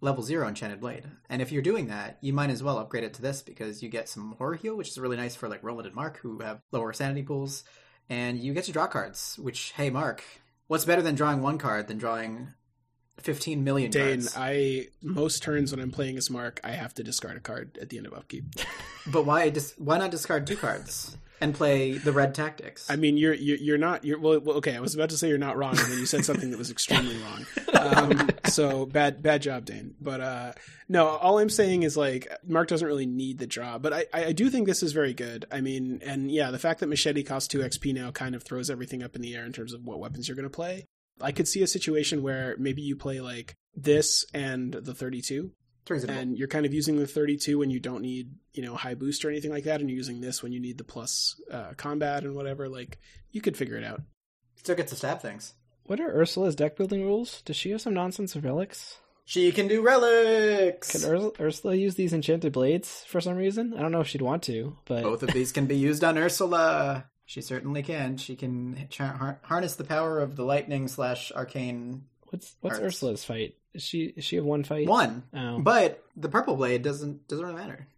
level 0.00 0.22
zero 0.22 0.48
enchanted 0.48 0.80
blade. 0.80 1.04
And 1.28 1.42
if 1.42 1.52
you're 1.52 1.62
doing 1.62 1.88
that, 1.88 2.18
you 2.20 2.32
might 2.32 2.50
as 2.50 2.62
well 2.62 2.78
upgrade 2.78 3.04
it 3.04 3.14
to 3.14 3.22
this 3.22 3.42
because 3.42 3.82
you 3.82 3.88
get 3.88 4.08
some 4.08 4.34
horror 4.38 4.54
heal, 4.54 4.76
which 4.76 4.88
is 4.88 4.98
really 4.98 5.16
nice 5.16 5.36
for 5.36 5.48
like 5.48 5.62
Roland 5.62 5.86
and 5.86 5.94
Mark 5.94 6.18
who 6.18 6.38
have 6.40 6.60
lower 6.70 6.92
sanity 6.92 7.22
pools, 7.22 7.64
and 8.08 8.38
you 8.38 8.54
get 8.54 8.64
to 8.64 8.72
draw 8.72 8.86
cards. 8.86 9.38
Which 9.40 9.72
hey 9.72 9.90
Mark, 9.90 10.22
what's 10.66 10.84
better 10.84 11.02
than 11.02 11.14
drawing 11.14 11.42
one 11.42 11.58
card 11.58 11.88
than 11.88 11.98
drawing 11.98 12.54
15 13.22 13.64
million 13.64 13.90
Dane, 13.90 14.20
cards? 14.20 14.34
I 14.36 14.88
most 15.02 15.42
turns 15.42 15.72
when 15.72 15.80
I'm 15.80 15.90
playing 15.90 16.16
as 16.16 16.30
Mark, 16.30 16.60
I 16.64 16.70
have 16.72 16.94
to 16.94 17.02
discard 17.02 17.36
a 17.36 17.40
card 17.40 17.78
at 17.80 17.88
the 17.88 17.98
end 17.98 18.06
of 18.06 18.14
upkeep. 18.14 18.44
But 19.04 19.26
why 19.26 19.50
dis- 19.50 19.74
why 19.78 19.98
not 19.98 20.12
discard 20.12 20.46
two 20.46 20.56
cards? 20.56 21.16
and 21.42 21.56
play 21.56 21.98
the 21.98 22.12
red 22.12 22.36
tactics. 22.36 22.88
I 22.88 22.94
mean, 22.94 23.16
you're 23.16 23.34
you're, 23.34 23.56
you're 23.56 23.78
not 23.78 24.04
you're 24.04 24.18
well, 24.18 24.38
well. 24.38 24.56
Okay, 24.58 24.76
I 24.76 24.80
was 24.80 24.94
about 24.94 25.10
to 25.10 25.18
say 25.18 25.28
you're 25.28 25.38
not 25.38 25.56
wrong, 25.56 25.76
and 25.76 25.90
then 25.90 25.98
you 25.98 26.06
said 26.06 26.24
something 26.24 26.50
that 26.52 26.56
was 26.56 26.70
extremely 26.70 27.16
wrong. 27.22 27.46
Um, 27.74 28.30
so 28.46 28.86
bad 28.86 29.22
bad 29.22 29.42
job, 29.42 29.64
Dane. 29.64 29.96
But 30.00 30.20
uh, 30.20 30.52
no, 30.88 31.08
all 31.08 31.40
I'm 31.40 31.50
saying 31.50 31.82
is 31.82 31.96
like 31.96 32.28
Mark 32.46 32.68
doesn't 32.68 32.86
really 32.86 33.06
need 33.06 33.38
the 33.38 33.48
draw, 33.48 33.78
but 33.78 33.92
I 33.92 34.06
I 34.12 34.32
do 34.32 34.48
think 34.50 34.68
this 34.68 34.84
is 34.84 34.92
very 34.92 35.12
good. 35.12 35.44
I 35.50 35.60
mean, 35.60 36.00
and 36.06 36.30
yeah, 36.30 36.52
the 36.52 36.60
fact 36.60 36.78
that 36.78 36.86
machete 36.86 37.24
costs 37.24 37.48
two 37.48 37.58
XP 37.58 37.92
now 37.92 38.12
kind 38.12 38.36
of 38.36 38.44
throws 38.44 38.70
everything 38.70 39.02
up 39.02 39.16
in 39.16 39.22
the 39.22 39.34
air 39.34 39.44
in 39.44 39.52
terms 39.52 39.74
of 39.74 39.84
what 39.84 39.98
weapons 39.98 40.28
you're 40.28 40.36
going 40.36 40.44
to 40.44 40.50
play. 40.50 40.86
I 41.22 41.32
could 41.32 41.48
see 41.48 41.62
a 41.62 41.66
situation 41.66 42.22
where 42.22 42.56
maybe 42.58 42.82
you 42.82 42.96
play 42.96 43.20
like 43.20 43.54
this 43.74 44.24
and 44.34 44.72
the 44.72 44.94
32 44.94 45.50
Turns 45.84 46.04
it 46.04 46.10
and 46.10 46.38
you're 46.38 46.48
kind 46.48 46.66
of 46.66 46.72
using 46.72 46.96
the 46.96 47.06
32 47.06 47.58
when 47.58 47.70
you 47.70 47.80
don't 47.80 48.02
need 48.02 48.30
you 48.52 48.62
know 48.62 48.76
high 48.76 48.94
boost 48.94 49.24
or 49.24 49.30
anything 49.30 49.50
like 49.50 49.64
that 49.64 49.80
and 49.80 49.88
you're 49.88 49.96
using 49.96 50.20
this 50.20 50.42
when 50.42 50.52
you 50.52 50.60
need 50.60 50.78
the 50.78 50.84
plus 50.84 51.40
uh, 51.50 51.72
combat 51.76 52.22
and 52.22 52.36
whatever 52.36 52.68
like 52.68 52.98
you 53.30 53.40
could 53.40 53.56
figure 53.56 53.76
it 53.76 53.84
out 53.84 54.02
still 54.62 54.76
gets 54.76 54.90
to 54.90 54.96
stab 54.96 55.20
things. 55.20 55.54
What 55.84 56.00
are 56.00 56.20
Ursula's 56.20 56.54
deck 56.54 56.76
building 56.76 57.04
rules? 57.04 57.42
Does 57.42 57.56
she 57.56 57.70
have 57.70 57.80
some 57.80 57.94
nonsense 57.94 58.36
of 58.36 58.44
relics? 58.44 58.98
She 59.24 59.50
can 59.52 59.68
do 59.68 59.82
relics. 59.82 60.92
Can 60.92 61.10
Ur- 61.10 61.32
Ursula 61.40 61.74
use 61.74 61.94
these 61.94 62.12
enchanted 62.12 62.52
blades 62.52 63.04
for 63.06 63.20
some 63.20 63.36
reason? 63.36 63.74
I 63.76 63.82
don't 63.82 63.92
know 63.92 64.00
if 64.00 64.08
she'd 64.08 64.22
want 64.22 64.42
to, 64.44 64.76
but 64.84 65.02
Both 65.02 65.22
of 65.22 65.32
these 65.32 65.52
can 65.52 65.66
be 65.66 65.76
used 65.76 66.04
on 66.04 66.18
Ursula. 66.18 67.06
She 67.32 67.40
certainly 67.40 67.82
can. 67.82 68.18
She 68.18 68.36
can 68.36 68.88
cha- 68.90 69.16
har- 69.16 69.40
harness 69.42 69.76
the 69.76 69.84
power 69.84 70.20
of 70.20 70.36
the 70.36 70.44
lightning 70.44 70.86
slash 70.86 71.32
arcane 71.32 72.04
what's 72.28 72.54
what's 72.60 72.78
Arts. 72.78 72.96
Ursula's 72.96 73.24
fight? 73.24 73.54
Is 73.72 73.82
she 73.82 74.12
is 74.16 74.22
she 74.22 74.36
have 74.36 74.44
one 74.44 74.64
fight? 74.64 74.86
one. 74.86 75.22
Oh. 75.32 75.58
But 75.58 76.04
the 76.14 76.28
purple 76.28 76.56
blade 76.56 76.82
doesn't 76.82 77.26
doesn't 77.28 77.42
really 77.46 77.56
matter. 77.58 77.88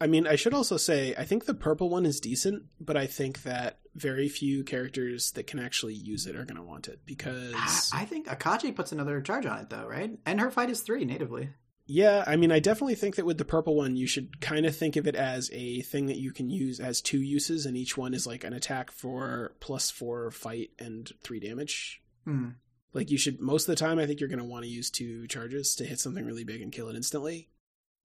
i 0.00 0.08
mean 0.08 0.26
i 0.26 0.34
should 0.34 0.54
also 0.54 0.76
say 0.76 1.14
i 1.16 1.24
think 1.24 1.44
the 1.44 1.54
purple 1.54 1.88
one 1.88 2.04
is 2.04 2.18
decent 2.20 2.64
but 2.80 2.96
i 2.96 3.06
think 3.06 3.42
that 3.44 3.78
very 3.94 4.28
few 4.28 4.64
characters 4.64 5.30
that 5.32 5.46
can 5.46 5.60
actually 5.60 5.94
use 5.94 6.26
it 6.26 6.34
are 6.34 6.44
going 6.44 6.56
to 6.56 6.62
want 6.62 6.88
it 6.88 7.00
because 7.06 7.90
I 7.92 8.04
think 8.06 8.26
Akachi 8.26 8.74
puts 8.74 8.92
another 8.92 9.20
charge 9.20 9.46
on 9.46 9.58
it 9.60 9.70
though, 9.70 9.86
right? 9.86 10.18
And 10.24 10.40
her 10.40 10.50
fight 10.50 10.70
is 10.70 10.80
three 10.80 11.04
natively. 11.04 11.50
Yeah, 11.92 12.22
I 12.24 12.36
mean, 12.36 12.52
I 12.52 12.60
definitely 12.60 12.94
think 12.94 13.16
that 13.16 13.26
with 13.26 13.36
the 13.36 13.44
purple 13.44 13.74
one, 13.74 13.96
you 13.96 14.06
should 14.06 14.40
kind 14.40 14.64
of 14.64 14.76
think 14.76 14.94
of 14.94 15.08
it 15.08 15.16
as 15.16 15.50
a 15.52 15.80
thing 15.80 16.06
that 16.06 16.18
you 16.18 16.30
can 16.30 16.48
use 16.48 16.78
as 16.78 17.00
two 17.00 17.18
uses, 17.18 17.66
and 17.66 17.76
each 17.76 17.96
one 17.96 18.14
is 18.14 18.28
like 18.28 18.44
an 18.44 18.52
attack 18.52 18.92
for 18.92 19.56
plus 19.58 19.90
four 19.90 20.30
fight 20.30 20.70
and 20.78 21.10
three 21.24 21.40
damage. 21.40 22.00
Hmm. 22.24 22.50
Like, 22.92 23.10
you 23.10 23.18
should, 23.18 23.40
most 23.40 23.68
of 23.68 23.72
the 23.72 23.84
time, 23.84 23.98
I 23.98 24.06
think 24.06 24.20
you're 24.20 24.28
going 24.28 24.38
to 24.38 24.44
want 24.44 24.62
to 24.62 24.70
use 24.70 24.88
two 24.88 25.26
charges 25.26 25.74
to 25.74 25.84
hit 25.84 25.98
something 25.98 26.24
really 26.24 26.44
big 26.44 26.62
and 26.62 26.70
kill 26.70 26.88
it 26.90 26.94
instantly. 26.94 27.48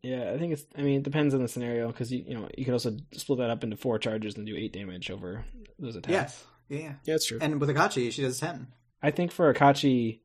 Yeah, 0.01 0.31
I 0.33 0.39
think 0.39 0.53
it's. 0.53 0.65
I 0.75 0.81
mean, 0.81 1.01
it 1.01 1.03
depends 1.03 1.35
on 1.35 1.43
the 1.43 1.47
scenario 1.47 1.85
because 1.89 2.11
you 2.11 2.23
you 2.27 2.33
know 2.33 2.49
you 2.57 2.65
could 2.65 2.73
also 2.73 2.97
split 3.13 3.37
that 3.37 3.51
up 3.51 3.63
into 3.63 3.77
four 3.77 3.99
charges 3.99 4.35
and 4.35 4.47
do 4.47 4.55
eight 4.57 4.73
damage 4.73 5.11
over 5.11 5.45
those 5.77 5.95
attacks. 5.95 6.43
Yeah, 6.69 6.79
yeah. 6.79 6.93
Yeah, 7.03 7.15
it's 7.15 7.27
true. 7.27 7.37
And 7.39 7.61
with 7.61 7.69
Akachi, 7.69 8.11
she 8.11 8.23
does 8.23 8.39
ten. 8.39 8.65
I 9.03 9.11
think 9.11 9.31
for 9.31 9.53
Akachi, 9.53 10.21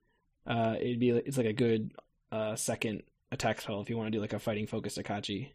uh, 0.46 0.76
it'd 0.80 0.98
be 0.98 1.10
it's 1.10 1.36
like 1.36 1.46
a 1.46 1.52
good 1.52 1.92
uh 2.32 2.56
second 2.56 3.02
attack 3.32 3.60
spell 3.60 3.80
if 3.80 3.88
you 3.90 3.96
want 3.96 4.06
to 4.08 4.16
do 4.16 4.20
like 4.20 4.32
a 4.32 4.38
fighting 4.38 4.66
focused 4.66 4.98
Akachi 4.98 5.50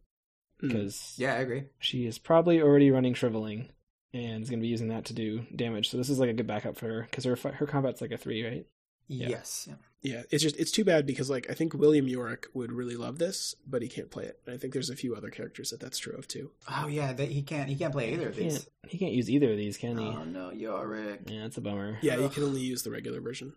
Hmm. 0.62 0.68
because 0.70 1.16
Yeah, 1.18 1.34
I 1.34 1.40
agree. 1.40 1.64
she 1.80 2.06
is 2.06 2.18
probably 2.18 2.62
already 2.62 2.90
running 2.90 3.14
shriveling 3.14 3.70
and 4.14 4.42
is 4.42 4.50
going 4.50 4.60
to 4.60 4.64
be 4.64 4.70
using 4.70 4.88
that 4.88 5.06
to 5.06 5.14
do 5.14 5.46
damage. 5.54 5.90
So 5.90 5.98
this 5.98 6.10
is 6.10 6.18
like 6.20 6.30
a 6.30 6.34
good 6.34 6.48
backup 6.48 6.78
for 6.78 6.88
her 6.88 7.02
because 7.02 7.26
her 7.26 7.36
her 7.36 7.68
combat's 7.68 8.00
like 8.00 8.12
a 8.12 8.18
three, 8.18 8.46
right? 8.46 8.66
Yeah. 9.08 9.28
Yes. 9.30 9.68
Yeah. 9.70 9.76
yeah, 10.02 10.24
it's 10.32 10.42
just, 10.42 10.56
it's 10.58 10.72
too 10.72 10.84
bad 10.84 11.06
because, 11.06 11.30
like, 11.30 11.48
I 11.48 11.54
think 11.54 11.76
William 11.76 12.08
Yorick 12.08 12.48
would 12.56 12.72
really 12.72 12.96
love 12.96 13.20
this, 13.20 13.54
but 13.68 13.84
he 13.84 13.88
can't 13.88 14.10
play 14.10 14.24
it. 14.24 14.40
And 14.48 14.56
I 14.56 14.58
think 14.58 14.74
there's 14.74 14.90
a 14.90 14.96
few 14.96 15.14
other 15.14 15.30
characters 15.30 15.70
that 15.70 15.80
that's 15.80 16.00
true 16.00 16.16
of, 16.18 16.28
too. 16.28 16.50
Oh 16.68 16.88
yeah, 16.88 17.14
that 17.14 17.30
he 17.30 17.44
can't 17.44 17.70
he 17.70 17.76
can't 17.76 17.92
play 17.94 18.14
either 18.14 18.30
of 18.30 18.36
He 18.38 18.46
these. 18.46 18.54
can't 18.54 18.70
he 18.88 18.98
can't 18.98 19.12
use 19.14 19.30
either 19.30 19.52
of 19.52 19.58
these, 19.58 19.78
can 19.78 19.98
he? 20.00 20.06
Oh 20.08 20.24
no, 20.24 20.50
Yorick. 20.52 21.22
Yeah, 21.28 21.42
that's 21.42 21.58
a 21.58 21.62
bummer. 21.62 22.00
Yeah, 22.02 22.16
you 22.18 22.30
can 22.30 22.44
only 22.44 22.62
use 22.62 22.82
the 22.82 22.90
regular 22.92 23.20
version. 23.22 23.54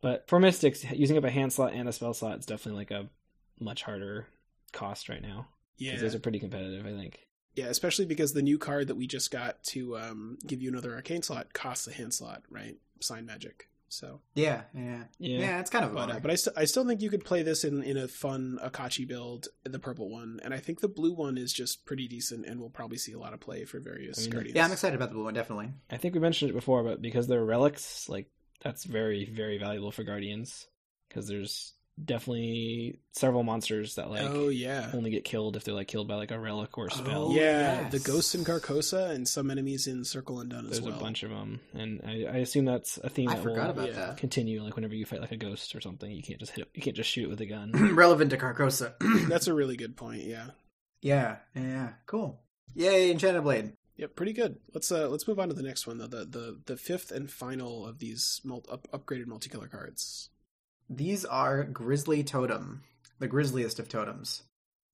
But 0.00 0.26
for 0.26 0.40
Mystics, 0.40 0.82
using 0.90 1.16
up 1.18 1.22
a 1.24 1.30
hand 1.30 1.52
slot 1.52 1.74
and 1.74 1.88
a 1.88 1.92
spell 1.92 2.14
slot 2.14 2.38
is 2.40 2.46
definitely 2.46 2.80
like 2.80 2.90
a 2.90 3.08
much 3.62 3.82
harder 3.82 4.26
cost 4.72 5.08
right 5.08 5.22
now. 5.22 5.48
Yeah. 5.78 5.96
Those 5.98 6.14
are 6.14 6.20
pretty 6.20 6.38
competitive, 6.38 6.86
I 6.86 6.90
think. 6.90 7.26
Yeah, 7.54 7.66
especially 7.66 8.06
because 8.06 8.32
the 8.32 8.42
new 8.42 8.58
card 8.58 8.88
that 8.88 8.94
we 8.94 9.06
just 9.06 9.30
got 9.30 9.62
to 9.64 9.96
um, 9.98 10.38
give 10.46 10.62
you 10.62 10.70
another 10.70 10.94
arcane 10.94 11.22
slot 11.22 11.52
costs 11.52 11.86
a 11.86 11.92
hand 11.92 12.14
slot, 12.14 12.42
right? 12.50 12.76
Sign 13.00 13.26
Magick. 13.26 13.62
So, 13.88 14.20
Yeah, 14.34 14.62
yeah, 14.74 15.04
Yeah. 15.18 15.38
yeah. 15.40 15.60
it's 15.60 15.68
kind 15.68 15.84
of 15.84 15.90
a 15.90 15.94
but 15.94 16.10
uh, 16.10 16.18
but 16.20 16.30
I, 16.30 16.34
st- 16.36 16.56
I 16.56 16.64
still 16.64 16.86
think 16.86 17.02
you 17.02 17.10
could 17.10 17.26
play 17.26 17.42
this 17.42 17.62
in 17.62 17.82
in 17.82 17.98
a 17.98 18.08
fun 18.08 18.58
Akachi 18.64 19.06
build, 19.06 19.48
the 19.64 19.78
purple 19.78 20.08
one, 20.08 20.40
and 20.42 20.54
I 20.54 20.60
think 20.60 20.80
the 20.80 20.88
blue 20.88 21.12
one 21.12 21.36
is 21.36 21.52
just 21.52 21.84
pretty 21.84 22.08
decent, 22.08 22.46
and 22.46 22.58
we'll 22.58 22.70
probably 22.70 22.96
see 22.96 23.12
a 23.12 23.18
lot 23.18 23.34
of 23.34 23.40
play 23.40 23.66
for 23.66 23.80
various 23.80 24.18
I 24.18 24.22
mean, 24.22 24.30
guardians. 24.30 24.56
yeah, 24.56 24.64
I'm 24.64 24.72
excited 24.72 24.96
about 24.96 25.10
the 25.10 25.16
blue 25.16 25.24
one. 25.24 25.34
Definitely. 25.34 25.72
I 25.90 25.98
think 25.98 26.14
we 26.14 26.20
mentioned 26.20 26.50
it 26.50 26.54
before, 26.54 26.82
but 26.82 27.02
because 27.02 27.26
they're 27.26 27.44
relics, 27.44 28.08
like 28.08 28.30
that's 28.62 28.84
very, 28.84 29.26
very 29.26 29.58
valuable 29.58 29.90
for 29.90 30.04
Guardians. 30.04 30.66
Because 31.10 31.28
there's 31.28 31.74
definitely 32.02 32.98
several 33.12 33.42
monsters 33.42 33.96
that 33.96 34.10
like 34.10 34.22
oh 34.22 34.48
yeah, 34.48 34.90
only 34.94 35.10
get 35.10 35.24
killed 35.24 35.56
if 35.56 35.64
they're 35.64 35.74
like 35.74 35.88
killed 35.88 36.08
by 36.08 36.14
like 36.14 36.30
a 36.30 36.38
relic 36.38 36.76
or 36.78 36.86
a 36.86 36.90
spell. 36.90 37.26
Oh, 37.26 37.34
yeah, 37.34 37.82
yes. 37.82 37.92
the 37.92 37.98
ghosts 37.98 38.34
in 38.34 38.44
Carcosa 38.44 39.10
and 39.10 39.26
some 39.26 39.50
enemies 39.50 39.86
in 39.86 40.04
Circle 40.04 40.40
Undone 40.40 40.66
as 40.66 40.80
well. 40.80 40.80
There's 40.80 40.82
well. 40.82 40.96
a 40.96 41.00
bunch 41.00 41.22
of 41.22 41.30
them, 41.30 41.60
and 41.74 42.00
I, 42.06 42.24
I 42.24 42.36
assume 42.38 42.64
that's 42.64 42.98
a 42.98 43.08
theme 43.08 43.28
I 43.28 43.34
that 43.34 43.42
forgot 43.42 43.74
will 43.76 43.84
about 43.84 43.94
that. 43.94 44.16
continue. 44.16 44.62
Like 44.62 44.76
whenever 44.76 44.94
you 44.94 45.04
fight 45.04 45.20
like 45.20 45.32
a 45.32 45.36
ghost 45.36 45.74
or 45.74 45.80
something, 45.80 46.10
you 46.10 46.22
can't 46.22 46.40
just 46.40 46.52
hit, 46.52 46.68
you 46.74 46.82
can't 46.82 46.96
just 46.96 47.10
shoot 47.10 47.28
with 47.28 47.40
a 47.40 47.46
gun. 47.46 47.72
Relevant 47.94 48.30
to 48.30 48.36
Carcosa. 48.36 48.94
That's 49.28 49.46
a 49.46 49.54
really 49.54 49.76
good 49.76 49.96
point. 49.96 50.22
Yeah. 50.22 50.46
yeah, 51.00 51.36
yeah, 51.54 51.90
cool. 52.06 52.40
Yay, 52.74 53.10
Enchanted 53.10 53.42
Blade. 53.42 53.72
Yep, 53.96 54.16
pretty 54.16 54.32
good. 54.32 54.56
Let's 54.74 54.90
uh 54.90 55.08
let's 55.08 55.28
move 55.28 55.38
on 55.38 55.48
to 55.48 55.54
the 55.54 55.62
next 55.62 55.86
one 55.86 55.98
though. 55.98 56.06
The 56.06 56.24
the 56.24 56.60
the 56.64 56.76
fifth 56.76 57.10
and 57.10 57.30
final 57.30 57.86
of 57.86 57.98
these 57.98 58.40
mul- 58.42 58.64
up- 58.70 58.88
upgraded 58.92 59.26
multicolor 59.26 59.70
cards. 59.70 60.30
These 60.94 61.24
are 61.24 61.64
Grizzly 61.64 62.22
Totem, 62.22 62.82
the 63.18 63.26
grisliest 63.26 63.78
of 63.78 63.88
totems. 63.88 64.42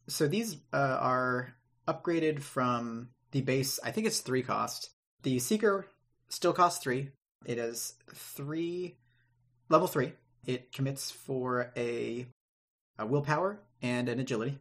So 0.07 0.29
these 0.29 0.59
uh, 0.73 0.97
are 1.01 1.57
upgraded 1.89 2.41
from 2.41 3.09
the 3.33 3.41
base. 3.41 3.81
I 3.83 3.91
think 3.91 4.07
it's 4.07 4.21
three 4.21 4.45
cost. 4.45 4.91
The 5.25 5.41
Seeker 5.41 5.87
still 6.29 6.53
costs 6.53 6.81
three. 6.81 7.11
It 7.45 7.59
is 7.59 7.95
three 8.15 8.97
level 9.69 9.89
three. 9.89 10.13
It 10.47 10.71
commits 10.71 11.11
for 11.11 11.73
a, 11.77 12.27
a 12.97 13.05
willpower 13.05 13.59
and 13.83 14.09
an 14.09 14.21
agility. 14.21 14.59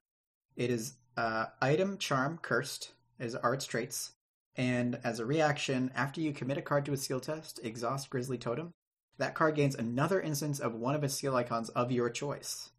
It 0.55 0.71
is 0.71 0.93
uh, 1.17 1.45
item, 1.61 1.99
charm, 1.99 2.39
cursed 2.41 2.93
as 3.19 3.35
are 3.35 3.53
its 3.53 3.67
traits. 3.67 4.13
And 4.55 4.99
as 5.03 5.19
a 5.19 5.25
reaction, 5.25 5.91
after 5.93 6.19
you 6.19 6.33
commit 6.33 6.57
a 6.57 6.63
card 6.63 6.85
to 6.85 6.93
a 6.93 6.97
skill 6.97 7.19
test, 7.19 7.59
exhaust 7.63 8.09
Grizzly 8.09 8.39
Totem. 8.39 8.71
That 9.17 9.35
card 9.35 9.55
gains 9.55 9.75
another 9.75 10.21
instance 10.21 10.59
of 10.59 10.75
one 10.75 10.95
of 10.95 11.03
its 11.03 11.15
skill 11.15 11.35
icons 11.35 11.69
of 11.69 11.91
your 11.91 12.09
choice. 12.09 12.69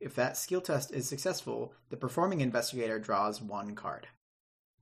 If 0.00 0.14
that 0.14 0.36
skill 0.36 0.60
test 0.60 0.92
is 0.92 1.08
successful, 1.08 1.72
the 1.90 1.96
performing 1.96 2.40
investigator 2.40 2.98
draws 2.98 3.42
one 3.42 3.74
card. 3.74 4.08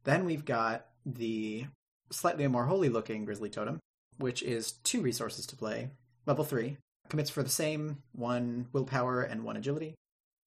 Then 0.05 0.24
we've 0.24 0.45
got 0.45 0.86
the 1.07 1.66
slightly 2.11 2.47
more 2.47 2.66
holy 2.66 2.88
looking 2.88 3.24
Grizzly 3.24 3.51
Totem, 3.51 3.80
which 4.18 4.42
is 4.42 4.72
two 4.72 5.01
resources 5.01 5.47
to 5.47 5.57
play. 5.57 5.90
Level 6.26 6.45
3. 6.45 6.76
Commits 7.09 7.30
for 7.30 7.42
the 7.42 7.51
same 7.51 8.03
one 8.12 8.66
willpower 8.72 9.22
and 9.22 9.45
one 9.45 9.57
agility. 9.57 9.95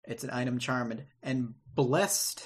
It's 0.06 0.24
an 0.24 0.32
item 0.32 0.60
charmed 0.60 1.04
and 1.22 1.54
blessed, 1.76 2.44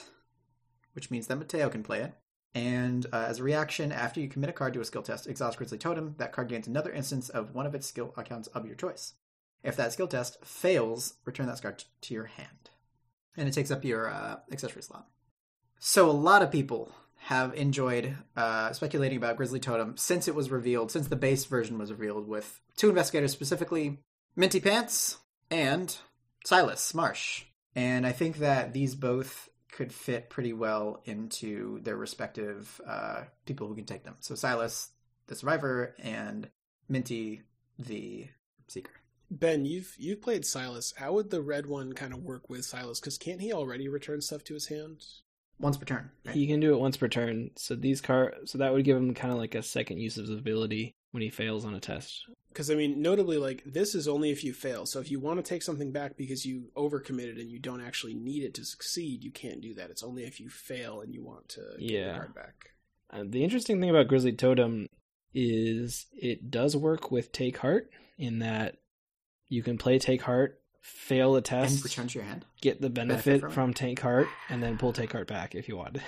which 0.93 1.11
means 1.11 1.27
that 1.27 1.37
Mateo 1.37 1.69
can 1.69 1.83
play 1.83 2.01
it. 2.01 2.13
And 2.53 3.05
uh, 3.13 3.25
as 3.27 3.39
a 3.39 3.43
reaction, 3.43 3.91
after 3.91 4.19
you 4.19 4.27
commit 4.27 4.49
a 4.49 4.53
card 4.53 4.73
to 4.73 4.81
a 4.81 4.85
skill 4.85 5.03
test, 5.03 5.27
exhaust 5.27 5.57
Grizzly 5.57 5.77
Totem, 5.77 6.15
that 6.17 6.33
card 6.33 6.49
gains 6.49 6.67
another 6.67 6.91
instance 6.91 7.29
of 7.29 7.55
one 7.55 7.65
of 7.65 7.73
its 7.73 7.87
skill 7.87 8.13
accounts 8.17 8.47
of 8.49 8.65
your 8.65 8.75
choice. 8.75 9.13
If 9.63 9.75
that 9.77 9.93
skill 9.93 10.07
test 10.07 10.43
fails, 10.43 11.13
return 11.23 11.47
that 11.47 11.61
card 11.61 11.83
to 12.01 12.13
your 12.13 12.25
hand. 12.25 12.69
And 13.37 13.47
it 13.47 13.53
takes 13.53 13.71
up 13.71 13.85
your 13.85 14.09
uh, 14.09 14.37
accessory 14.51 14.81
slot. 14.81 15.07
So 15.79 16.09
a 16.09 16.11
lot 16.11 16.41
of 16.41 16.51
people 16.51 16.91
have 17.25 17.53
enjoyed 17.53 18.17
uh, 18.35 18.73
speculating 18.73 19.17
about 19.17 19.37
Grizzly 19.37 19.59
Totem 19.59 19.95
since 19.95 20.27
it 20.27 20.35
was 20.35 20.51
revealed, 20.51 20.91
since 20.91 21.07
the 21.07 21.15
base 21.15 21.45
version 21.45 21.77
was 21.77 21.91
revealed, 21.91 22.27
with 22.27 22.59
two 22.75 22.89
investigators 22.89 23.31
specifically 23.31 23.99
Mandy 24.35 24.59
Thompson 24.59 25.19
and 25.49 25.95
Silas 26.45 26.93
Marsh. 26.93 27.43
And 27.75 28.05
I 28.05 28.11
think 28.11 28.37
that 28.37 28.73
these 28.73 28.95
both 28.95 29.49
could 29.71 29.93
fit 29.93 30.29
pretty 30.29 30.53
well 30.53 31.01
into 31.05 31.79
their 31.81 31.97
respective 31.97 32.79
uh, 32.85 33.23
people 33.45 33.67
who 33.67 33.75
can 33.75 33.85
take 33.85 34.03
them. 34.03 34.15
So 34.19 34.35
Silas, 34.35 34.89
the 35.27 35.35
survivor, 35.35 35.95
and 35.99 36.49
Mandy, 36.89 37.41
the 37.79 38.27
seeker. 38.67 38.91
Ben, 39.29 39.65
you've 39.65 39.95
you've 39.97 40.21
played 40.21 40.45
Silas. 40.45 40.93
How 40.97 41.13
would 41.13 41.29
the 41.29 41.41
red 41.41 41.65
one 41.65 41.93
kind 41.93 42.13
of 42.13 42.21
work 42.21 42.49
with 42.49 42.65
Silas? 42.65 42.99
Because 42.99 43.17
can't 43.17 43.39
he 43.39 43.53
already 43.53 43.87
return 43.87 44.19
stuff 44.19 44.43
to 44.45 44.53
his 44.53 44.67
hand? 44.67 45.05
Once 45.57 45.77
per 45.77 45.85
turn. 45.85 46.11
Right? 46.25 46.35
He 46.35 46.47
can 46.47 46.59
do 46.59 46.73
it 46.73 46.79
once 46.79 46.97
per 46.97 47.07
turn. 47.07 47.51
So 47.55 47.75
these 47.75 48.01
car 48.01 48.33
so 48.43 48.57
that 48.57 48.73
would 48.73 48.83
give 48.83 48.97
him 48.97 49.13
kind 49.13 49.31
of 49.31 49.39
like 49.39 49.55
a 49.55 49.63
second 49.63 49.99
use 49.99 50.17
of 50.17 50.27
his 50.27 50.37
ability 50.37 50.95
when 51.11 51.23
he 51.23 51.29
fails 51.29 51.63
on 51.63 51.75
a 51.75 51.79
test. 51.79 52.25
Because 52.51 52.69
I 52.69 52.75
mean, 52.75 53.01
notably, 53.01 53.37
like 53.37 53.63
this 53.65 53.95
is 53.95 54.07
only 54.07 54.29
if 54.31 54.43
you 54.43 54.53
fail. 54.53 54.85
So 54.85 54.99
if 54.99 55.09
you 55.09 55.19
want 55.19 55.43
to 55.43 55.47
take 55.49 55.63
something 55.63 55.91
back 55.91 56.17
because 56.17 56.45
you 56.45 56.71
overcommitted 56.75 57.39
and 57.39 57.49
you 57.49 57.59
don't 57.59 57.81
actually 57.81 58.13
need 58.13 58.43
it 58.43 58.53
to 58.55 58.65
succeed, 58.65 59.23
you 59.23 59.31
can't 59.31 59.61
do 59.61 59.73
that. 59.75 59.89
It's 59.89 60.03
only 60.03 60.23
if 60.23 60.39
you 60.39 60.49
fail 60.49 61.01
and 61.01 61.13
you 61.13 61.23
want 61.23 61.47
to 61.49 61.61
get 61.79 61.89
Yeah. 61.89 62.05
your 62.07 62.15
card 62.15 62.35
back. 62.35 62.55
Uh, 63.09 63.23
the 63.27 63.43
interesting 63.43 63.79
thing 63.79 63.89
about 63.89 64.07
Grizzly 64.07 64.33
Totem 64.33 64.87
is 65.33 66.07
it 66.13 66.51
does 66.51 66.75
work 66.75 67.11
with 67.11 67.31
Take 67.31 67.57
Heart 67.57 67.89
in 68.17 68.39
that 68.39 68.75
you 69.47 69.63
can 69.63 69.77
play 69.77 69.97
Take 69.99 70.21
Heart, 70.23 70.59
fail 70.81 71.31
the 71.31 71.37
And 71.37 71.45
test, 71.45 71.83
return 71.83 72.07
to 72.07 72.19
your 72.19 72.27
hand. 72.27 72.45
get 72.61 72.81
the 72.81 72.89
benefit 72.89 73.25
benefit, 73.25 73.41
from 73.41 73.51
from 73.51 73.73
Take 73.73 73.99
Heart, 74.01 74.27
and 74.49 74.61
then 74.61 74.77
pull 74.77 74.93
Take 74.93 75.11
Heart 75.13 75.27
back 75.27 75.55
if 75.55 75.67
you 75.69 75.77
want. 75.77 75.97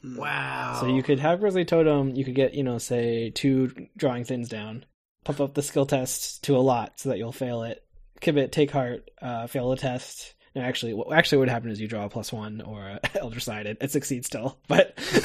Hmm. 0.00 0.14
Wow. 0.16 0.76
So 0.80 0.86
you 0.86 1.02
could 1.02 1.18
have 1.18 1.40
Grizzly 1.40 1.64
Totem, 1.64 2.14
you 2.14 2.24
could 2.24 2.36
get, 2.36 2.54
you 2.54 2.62
know, 2.62 2.78
say 2.78 3.30
two 3.30 3.88
drawing 3.96 4.22
things 4.22 4.48
down, 4.48 4.84
pump 5.24 5.40
up 5.40 5.54
the 5.54 5.62
skill 5.62 5.86
test 5.86 6.44
to 6.44 6.56
a 6.56 6.58
lot 6.58 6.98
so 7.00 7.08
that 7.10 7.18
you'll 7.18 7.32
fail 7.32 7.62
it, 7.62 7.84
commit, 8.20 8.52
take 8.52 8.70
heart, 8.70 9.10
uh, 9.20 9.46
fail 9.46 9.70
the 9.70 9.76
test. 9.76 10.34
No, 10.54 10.62
actually, 10.62 10.94
what 10.94 11.12
actually 11.12 11.38
would 11.38 11.50
happen 11.50 11.70
is 11.70 11.80
you 11.80 11.86
draw 11.86 12.06
a 12.06 12.08
plus 12.08 12.32
one 12.32 12.62
or 12.62 12.80
a 12.82 13.00
Elder 13.18 13.38
Sign. 13.38 13.66
It 13.66 13.90
succeeds 13.90 14.26
still, 14.26 14.58
but, 14.68 14.96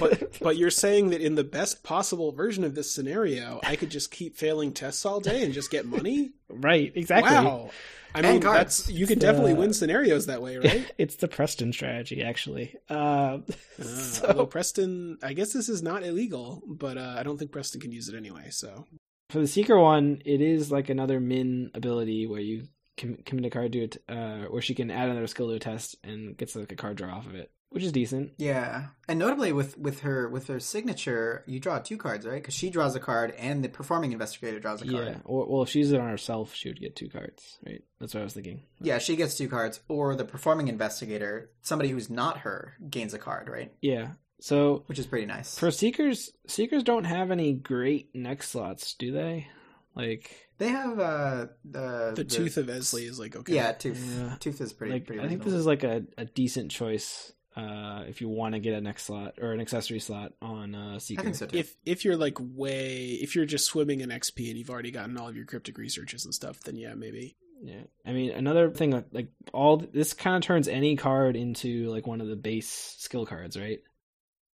but 0.00 0.38
but 0.40 0.56
you're 0.56 0.70
saying 0.70 1.10
that 1.10 1.20
in 1.20 1.36
the 1.36 1.44
best 1.44 1.82
possible 1.84 2.32
version 2.32 2.64
of 2.64 2.74
this 2.74 2.90
scenario, 2.90 3.60
I 3.62 3.76
could 3.76 3.90
just 3.90 4.10
keep 4.10 4.36
failing 4.36 4.72
tests 4.72 5.06
all 5.06 5.20
day 5.20 5.44
and 5.44 5.54
just 5.54 5.70
get 5.70 5.86
money. 5.86 6.32
right, 6.48 6.92
exactly. 6.94 7.32
Wow. 7.32 7.70
I 8.12 8.22
mean, 8.22 8.40
cards. 8.40 8.86
that's 8.86 8.90
you 8.90 9.06
could 9.06 9.20
definitely 9.20 9.54
win 9.54 9.72
scenarios 9.72 10.26
that 10.26 10.42
way, 10.42 10.56
right? 10.58 10.92
it's 10.98 11.14
the 11.14 11.28
Preston 11.28 11.72
strategy, 11.72 12.24
actually. 12.24 12.74
Uh, 12.88 13.38
Uh, 13.78 13.84
so- 13.84 14.26
Although 14.26 14.46
Preston, 14.46 15.18
I 15.22 15.32
guess 15.32 15.52
this 15.52 15.68
is 15.68 15.80
not 15.80 16.02
illegal, 16.02 16.60
but 16.66 16.98
uh, 16.98 17.14
I 17.16 17.22
don't 17.22 17.38
think 17.38 17.52
Preston 17.52 17.80
can 17.80 17.92
use 17.92 18.08
it 18.08 18.16
anyway. 18.16 18.48
So 18.50 18.84
for 19.30 19.38
the 19.38 19.46
Seeker 19.46 19.78
one, 19.78 20.20
it 20.24 20.40
is 20.40 20.70
like 20.70 20.88
another 20.88 21.20
min 21.20 21.70
ability 21.74 22.26
where 22.26 22.40
you 22.40 22.64
com- 22.98 23.18
commit 23.24 23.46
a 23.46 23.50
card 23.50 23.72
to 23.72 23.84
it, 23.84 24.02
uh, 24.08 24.44
where 24.48 24.62
she 24.62 24.74
can 24.74 24.90
add 24.90 25.08
another 25.08 25.26
skill 25.26 25.48
to 25.48 25.54
a 25.54 25.58
test 25.58 25.96
and 26.04 26.36
gets 26.36 26.54
like 26.54 26.72
a 26.72 26.76
card 26.76 26.96
draw 26.96 27.14
off 27.14 27.26
of 27.26 27.34
it, 27.34 27.50
which 27.70 27.82
is 27.82 27.92
decent. 27.92 28.32
Yeah, 28.38 28.88
and 29.08 29.18
notably 29.18 29.52
with 29.52 29.78
with 29.78 30.00
her 30.00 30.28
with 30.28 30.48
her 30.48 30.60
signature, 30.60 31.44
you 31.46 31.60
draw 31.60 31.78
two 31.78 31.96
cards, 31.96 32.26
right? 32.26 32.42
Because 32.42 32.54
she 32.54 32.70
draws 32.70 32.94
a 32.94 33.00
card, 33.00 33.34
and 33.38 33.64
the 33.64 33.68
performing 33.68 34.12
investigator 34.12 34.60
draws 34.60 34.82
a 34.82 34.86
card. 34.86 35.06
Yeah, 35.06 35.16
or 35.24 35.46
well, 35.46 35.62
if 35.62 35.70
she 35.70 35.78
uses 35.78 35.94
it 35.94 36.00
on 36.00 36.08
herself, 36.08 36.54
she 36.54 36.68
would 36.68 36.80
get 36.80 36.96
two 36.96 37.08
cards, 37.08 37.58
right? 37.66 37.82
That's 37.98 38.14
what 38.14 38.20
I 38.20 38.24
was 38.24 38.34
thinking. 38.34 38.62
Yeah, 38.80 38.98
she 38.98 39.16
gets 39.16 39.36
two 39.36 39.48
cards, 39.48 39.80
or 39.88 40.14
the 40.14 40.24
performing 40.24 40.68
investigator, 40.68 41.50
somebody 41.62 41.90
who's 41.90 42.10
not 42.10 42.38
her, 42.38 42.74
gains 42.88 43.14
a 43.14 43.18
card, 43.18 43.48
right? 43.48 43.72
Yeah. 43.80 44.12
So 44.40 44.84
Which 44.86 44.98
is 44.98 45.06
pretty 45.06 45.26
nice. 45.26 45.58
for 45.58 45.70
seekers, 45.70 46.32
seekers 46.46 46.82
don't 46.82 47.04
have 47.04 47.30
any 47.30 47.52
great 47.52 48.14
next 48.14 48.50
slots, 48.50 48.94
do 48.94 49.12
they? 49.12 49.48
Like, 49.94 50.48
they 50.58 50.68
have 50.68 50.98
uh 50.98 51.46
the 51.64 52.12
the, 52.16 52.24
tooth 52.24 52.56
of 52.56 52.66
Eztli 52.66 53.08
is 53.08 53.18
like 53.18 53.34
okay. 53.36 53.54
Yeah, 53.54 53.72
tooth. 53.72 54.02
Yeah. 54.18 54.36
Tooth 54.38 54.60
is 54.60 54.72
pretty. 54.72 54.92
like 54.94 55.06
pretty 55.06 55.22
I 55.22 55.28
think 55.28 55.42
this 55.42 55.54
is 55.54 55.66
like 55.66 55.84
a, 55.84 56.04
a 56.16 56.24
decent 56.26 56.70
choice 56.70 57.32
uh, 57.56 58.04
if 58.06 58.20
you 58.20 58.28
want 58.28 58.54
to 58.54 58.60
get 58.60 58.74
a 58.74 58.80
next 58.80 59.04
slot 59.04 59.34
or 59.40 59.52
an 59.52 59.60
accessory 59.60 59.98
slot 59.98 60.32
on 60.40 60.74
uh, 60.74 60.98
seeker. 60.98 61.20
I 61.20 61.24
think 61.24 61.36
so 61.36 61.46
too. 61.46 61.58
If 61.58 61.74
if 61.84 62.04
you're 62.04 62.16
like 62.16 62.38
way 62.38 63.18
if 63.20 63.34
you're 63.34 63.46
just 63.46 63.66
swimming 63.66 64.00
in 64.00 64.10
XP 64.10 64.48
and 64.48 64.58
you've 64.58 64.70
already 64.70 64.90
gotten 64.90 65.16
all 65.18 65.28
of 65.28 65.36
your 65.36 65.46
cryptic 65.46 65.76
researches 65.76 66.24
and 66.24 66.34
stuff, 66.34 66.60
then 66.60 66.76
yeah, 66.76 66.94
maybe. 66.94 67.36
Yeah, 67.62 67.82
I 68.06 68.12
mean 68.12 68.30
another 68.30 68.70
thing 68.70 68.92
like- 68.92 69.12
like 69.12 69.28
all 69.52 69.76
this 69.78 70.14
kind 70.14 70.36
of 70.36 70.42
turns 70.42 70.68
any 70.68 70.96
card 70.96 71.36
into 71.36 71.90
like 71.90 72.06
one 72.06 72.20
of 72.20 72.28
the 72.28 72.36
base 72.36 72.70
skill 72.98 73.26
cards, 73.26 73.58
right? 73.58 73.80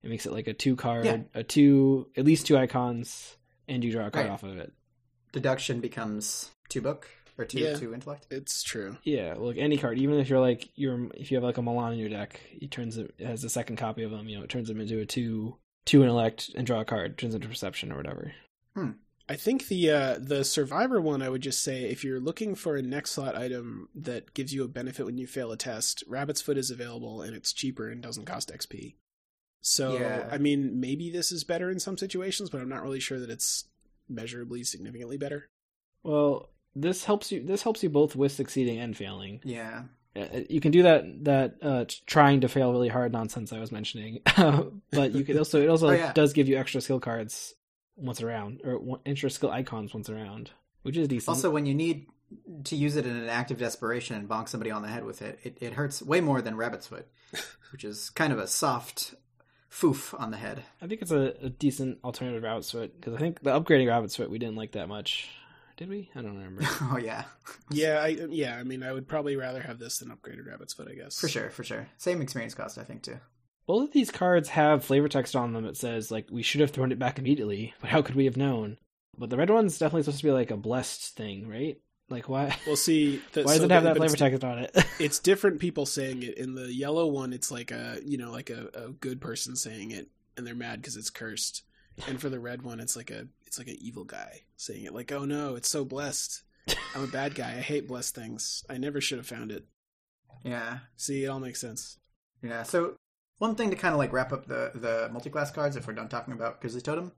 It 0.05 0.11
makes 0.11 0.27
it 0.27 0.33
like 0.33 0.47
a 0.47 0.53
two 0.55 0.77
card, 0.77 1.07
Yeah. 1.07 1.23
a 1.35 1.43
two 1.43 2.09
at 2.17 2.25
least 2.25 2.47
two 2.47 2.57
icons, 2.57 3.37
and 3.67 3.83
you 3.83 3.91
draw 3.91 4.07
a 4.07 4.11
card 4.11 4.27
Right. 4.27 4.33
off 4.33 4.43
of 4.43 4.57
it. 4.59 4.73
Deduction 5.33 5.81
becomes 5.81 6.51
two 6.69 6.81
book 6.83 7.09
or 7.39 7.45
two 7.45 7.59
Yeah. 7.61 7.75
two 7.77 7.93
intellect. 7.95 8.27
It's 8.31 8.63
true. 8.63 8.99
Yeah, 9.03 9.35
like 9.35 9.57
any 9.57 9.79
card, 9.79 9.99
even 9.99 10.19
if 10.21 10.29
you're 10.29 10.41
like 10.41 10.69
you're 10.77 11.11
if 11.15 11.31
you 11.31 11.37
have 11.39 11.43
like 11.45 11.57
a 11.59 11.63
Milan 11.63 11.95
in 11.95 11.99
your 11.99 12.09
deck, 12.11 12.39
it 12.53 12.71
turns 12.71 12.99
it, 12.99 13.15
it 13.19 13.27
has 13.27 13.43
a 13.45 13.49
second 13.49 13.77
copy 13.77 14.03
of 14.03 14.11
them. 14.11 14.29
You 14.29 14.39
know, 14.39 14.45
it 14.45 14.51
turns 14.51 14.69
them 14.69 14.81
into 14.81 15.01
a 15.01 15.07
two 15.07 15.57
two 15.87 16.03
intellect 16.03 16.51
and 16.55 16.67
draw 16.67 16.81
a 16.81 16.85
card, 16.85 17.19
turns 17.19 17.35
into 17.35 17.49
perception 17.49 17.91
or 17.91 17.97
whatever. 17.97 18.33
I 19.27 19.37
think 19.37 19.69
the 19.69 19.91
uh, 19.91 20.19
the 20.21 20.45
survivor 20.45 21.01
one, 21.01 21.23
I 21.23 21.31
would 21.31 21.41
just 21.41 21.63
say, 21.63 21.85
if 21.85 22.05
you're 22.05 22.21
looking 22.21 22.55
for 22.55 22.77
a 22.77 22.83
next 22.83 23.13
slot 23.13 23.35
item 23.35 23.89
that 23.95 24.35
gives 24.35 24.53
you 24.53 24.65
a 24.65 24.69
benefit 24.69 25.07
when 25.07 25.17
you 25.17 25.27
fail 25.27 25.51
a 25.51 25.57
test, 25.57 26.05
Rabbit's 26.07 26.43
Foot 26.43 26.59
is 26.59 26.71
available 26.71 27.23
and 27.23 27.35
it's 27.35 27.55
cheaper 27.55 27.89
and 27.89 28.03
doesn't 28.03 28.27
cost 28.27 28.53
XP. 28.53 28.97
So, 29.67 29.97
Yeah. 29.99 30.29
I 30.31 30.37
mean, 30.37 30.79
maybe 30.79 31.11
this 31.11 31.33
is 31.33 31.43
better 31.43 31.71
in 31.71 31.81
some 31.81 31.97
situations, 31.97 32.51
but 32.51 32.61
I'm 32.61 32.69
not 32.69 32.83
really 32.83 33.01
sure 33.01 33.19
that 33.19 33.31
it's 33.31 33.65
measurably 34.11 34.63
significantly 34.63 35.17
better. 35.17 35.49
Well, 36.03 36.51
this 36.77 37.05
helps 37.05 37.33
you. 37.33 37.43
This 37.43 37.63
helps 37.63 37.83
you 37.83 37.89
both 37.89 38.15
with 38.15 38.33
succeeding 38.33 38.79
and 38.79 38.95
failing. 38.95 39.41
Yeah. 39.43 39.85
Uh, 40.15 40.41
You 40.51 40.61
can 40.61 40.71
do 40.71 40.83
that 40.83 41.25
that 41.25 41.55
uh, 41.63 41.87
trying 42.07 42.43
to 42.43 42.49
fail 42.49 42.73
really 42.73 42.91
hard 42.91 43.11
nonsense 43.13 43.55
I 43.55 43.59
was 43.59 43.73
mentioning, 43.73 44.21
but 44.37 45.13
you 45.13 45.25
could 45.25 45.39
also 45.39 45.63
it 45.63 45.69
also 45.71 45.89
Oh, 45.91 45.93
yeah. 45.93 46.13
does 46.13 46.35
give 46.35 46.47
you 46.47 46.59
extra 46.59 46.83
skill 46.83 47.01
cards 47.01 47.55
once 47.97 48.21
around 48.23 48.61
or 48.65 48.79
one, 48.79 49.01
extra 49.07 49.31
skill 49.31 49.51
icons 49.51 49.95
once 49.95 50.11
around, 50.11 50.51
which 50.83 50.99
is 50.99 51.09
decent. 51.09 51.35
Also, 51.35 51.51
when 51.51 51.65
you 51.65 51.75
need 51.75 52.07
to 52.65 52.77
use 52.77 52.97
it 52.97 53.07
in 53.07 53.17
an 53.17 53.29
act 53.31 53.51
of 53.51 53.57
desperation 53.59 54.15
and 54.17 54.29
bonk 54.29 54.49
somebody 54.51 54.71
on 54.71 54.83
the 54.83 54.89
head 54.89 55.05
with 55.07 55.23
it, 55.23 55.39
it, 55.43 55.57
it 55.63 55.73
hurts 55.73 56.03
way 56.03 56.21
more 56.21 56.43
than 56.43 56.55
rabbit's 56.55 56.87
foot, 56.89 57.09
which 57.73 57.83
is 57.85 58.11
kind 58.11 58.33
of 58.33 58.39
a 58.39 58.47
soft 58.47 59.15
foof 59.75 60.19
on 60.19 60.31
the 60.31 60.37
head. 60.37 60.63
I 60.81 60.87
think 60.87 61.03
it's 61.03 61.11
a, 61.11 61.35
a 61.43 61.51
decent 61.51 61.99
alternative 62.05 62.41
to 62.43 62.47
Rabbit's 62.47 62.71
Foot 62.71 62.99
because 62.99 63.15
I 63.15 63.19
think 63.19 63.43
the 63.43 63.59
upgrading 63.59 63.89
Rabbit's 63.89 64.17
Foot 64.17 64.31
we 64.31 64.39
didn't 64.39 64.57
like 64.57 64.73
that 64.73 64.89
much. 64.89 65.29
Did 65.77 65.89
we? 65.89 66.09
I 66.15 66.23
don't 66.23 66.37
remember. 66.37 66.63
oh 66.83 66.99
yeah, 67.03 67.25
Yeah, 67.71 67.99
I 68.01 68.09
yeah, 68.31 68.57
I 68.57 68.63
mean, 68.63 68.85
I 68.85 68.93
would 68.93 69.09
probably 69.09 69.35
rather 69.35 69.61
have 69.61 69.81
this 69.81 69.99
than 69.99 70.11
upgraded 70.11 70.47
Rabbit's 70.47 70.75
Foot, 70.75 70.89
I 70.89 70.95
guess. 70.95 71.19
for 71.19 71.29
sure, 71.29 71.51
for 71.51 71.65
sure. 71.65 71.89
Same 71.99 72.23
experience 72.23 72.55
cost, 72.55 72.79
I 72.79 72.85
think 72.85 73.03
too. 73.03 73.19
Both 73.67 73.89
of 73.89 73.93
these 73.93 74.11
cards 74.11 74.51
have 74.51 74.85
flavor 74.85 75.09
text 75.09 75.35
on 75.35 75.53
them 75.53 75.65
that 75.65 75.77
says 75.77 76.11
like 76.11 76.29
we 76.31 76.43
should 76.43 76.61
have 76.61 76.71
thrown 76.71 76.93
it 76.93 76.99
back 76.99 77.19
immediately, 77.19 77.75
but 77.81 77.91
how 77.91 78.03
could 78.03 78.15
we 78.15 78.27
have 78.27 78.37
known? 78.37 78.79
But 79.19 79.31
the 79.31 79.37
red 79.37 79.51
one's 79.51 79.79
definitely 79.79 80.03
supposed 80.03 80.21
to 80.21 80.27
be 80.27 80.33
like 80.33 80.51
a 80.51 80.57
blessed 80.57 81.17
thing, 81.17 81.49
right? 81.49 81.79
Like 82.11 82.29
why? 82.29 82.57
We'll 82.67 82.77
see. 82.77 83.21
The, 83.33 83.43
Why 83.45 83.53
does 83.53 83.59
so 83.61 83.65
it 83.65 83.71
have 83.71 83.83
the- 83.83 83.89
that 83.95 83.99
but 83.99 84.11
flavor 84.11 84.15
it's- 84.15 84.31
text 84.31 84.45
on 84.45 84.59
it? 84.59 84.87
it's 85.01 85.19
different 85.19 85.59
people 85.61 85.87
saying 85.87 86.23
it. 86.23 86.37
In 86.39 86.55
the 86.55 86.73
yellow 86.73 87.07
one, 87.07 87.33
it's 87.33 87.51
like 87.51 87.71
a 87.71 87.99
you 88.05 88.19
know 88.19 88.31
like 88.31 88.51
a, 88.51 88.69
a 88.75 88.89
good 88.91 89.21
person 89.21 89.57
saying 89.57 89.91
it, 89.91 90.09
and 90.37 90.47
they're 90.47 90.55
mad 90.55 90.81
because 90.81 90.97
it's 90.97 91.11
cursed. 91.11 91.63
And 92.09 92.21
for 92.21 92.29
the 92.29 92.41
red 92.41 92.63
one, 92.63 92.81
it's 92.81 92.97
like 92.97 93.11
a 93.11 93.27
it's 93.47 93.59
like 93.59 93.69
an 93.69 93.77
evil 93.81 94.05
guy 94.05 94.43
saying 94.57 94.85
it, 94.85 94.95
like, 94.95 95.13
"Oh 95.13 95.25
no, 95.25 95.55
it's 95.55 95.69
so 95.69 95.85
blessed. 95.85 96.43
I'm 96.95 97.05
a 97.05 97.09
bad 97.09 97.35
guy. 97.35 97.51
I 97.53 97.61
hate 97.61 97.87
blessed 97.89 98.15
things. 98.15 98.65
I 98.69 98.79
never 98.79 99.01
should 99.01 99.19
have 99.19 99.27
found 99.27 99.51
it." 99.53 99.65
Yeah, 100.43 100.79
See, 100.97 101.25
it 101.25 101.29
all 101.29 101.41
makes 101.41 101.61
sense. 101.61 101.99
yeah. 102.43 102.65
So 102.65 102.97
one 103.39 103.55
thing 103.55 103.71
to 103.71 103.77
kind 103.77 103.93
of 103.95 103.99
like 103.99 104.13
wrap 104.13 104.33
up 104.33 104.47
the 104.47 104.73
the 104.75 105.09
multi-class 105.13 105.51
cards, 105.53 105.77
if 105.77 105.87
we're 105.87 105.95
done 105.95 106.09
talking 106.09 106.35
about 106.35 106.61
Grizzly 106.61 106.81
Totem, 106.83 107.13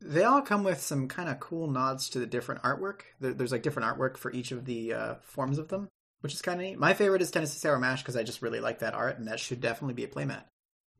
they 0.00 0.24
all 0.24 0.42
come 0.42 0.64
with 0.64 0.80
some 0.80 1.08
kind 1.08 1.28
of 1.28 1.40
cool 1.40 1.68
nods 1.68 2.08
to 2.10 2.18
the 2.18 2.26
different 2.26 2.62
artwork. 2.62 3.02
There, 3.20 3.32
there's 3.32 3.52
like 3.52 3.62
different 3.62 3.88
artwork 3.88 4.16
for 4.16 4.32
each 4.32 4.52
of 4.52 4.64
the 4.64 4.92
uh, 4.92 5.14
forms 5.22 5.58
of 5.58 5.68
them, 5.68 5.88
which 6.20 6.34
is 6.34 6.42
kind 6.42 6.60
of 6.60 6.66
neat. 6.66 6.78
My 6.78 6.94
favorite 6.94 7.22
is 7.22 7.30
Tennessee 7.30 7.58
Sour 7.58 7.78
Mash 7.78 8.02
because 8.02 8.16
I 8.16 8.22
just 8.22 8.42
really 8.42 8.60
like 8.60 8.80
that 8.80 8.94
art, 8.94 9.18
and 9.18 9.28
that 9.28 9.40
should 9.40 9.60
definitely 9.60 9.94
be 9.94 10.04
a 10.04 10.08
playmat. 10.08 10.44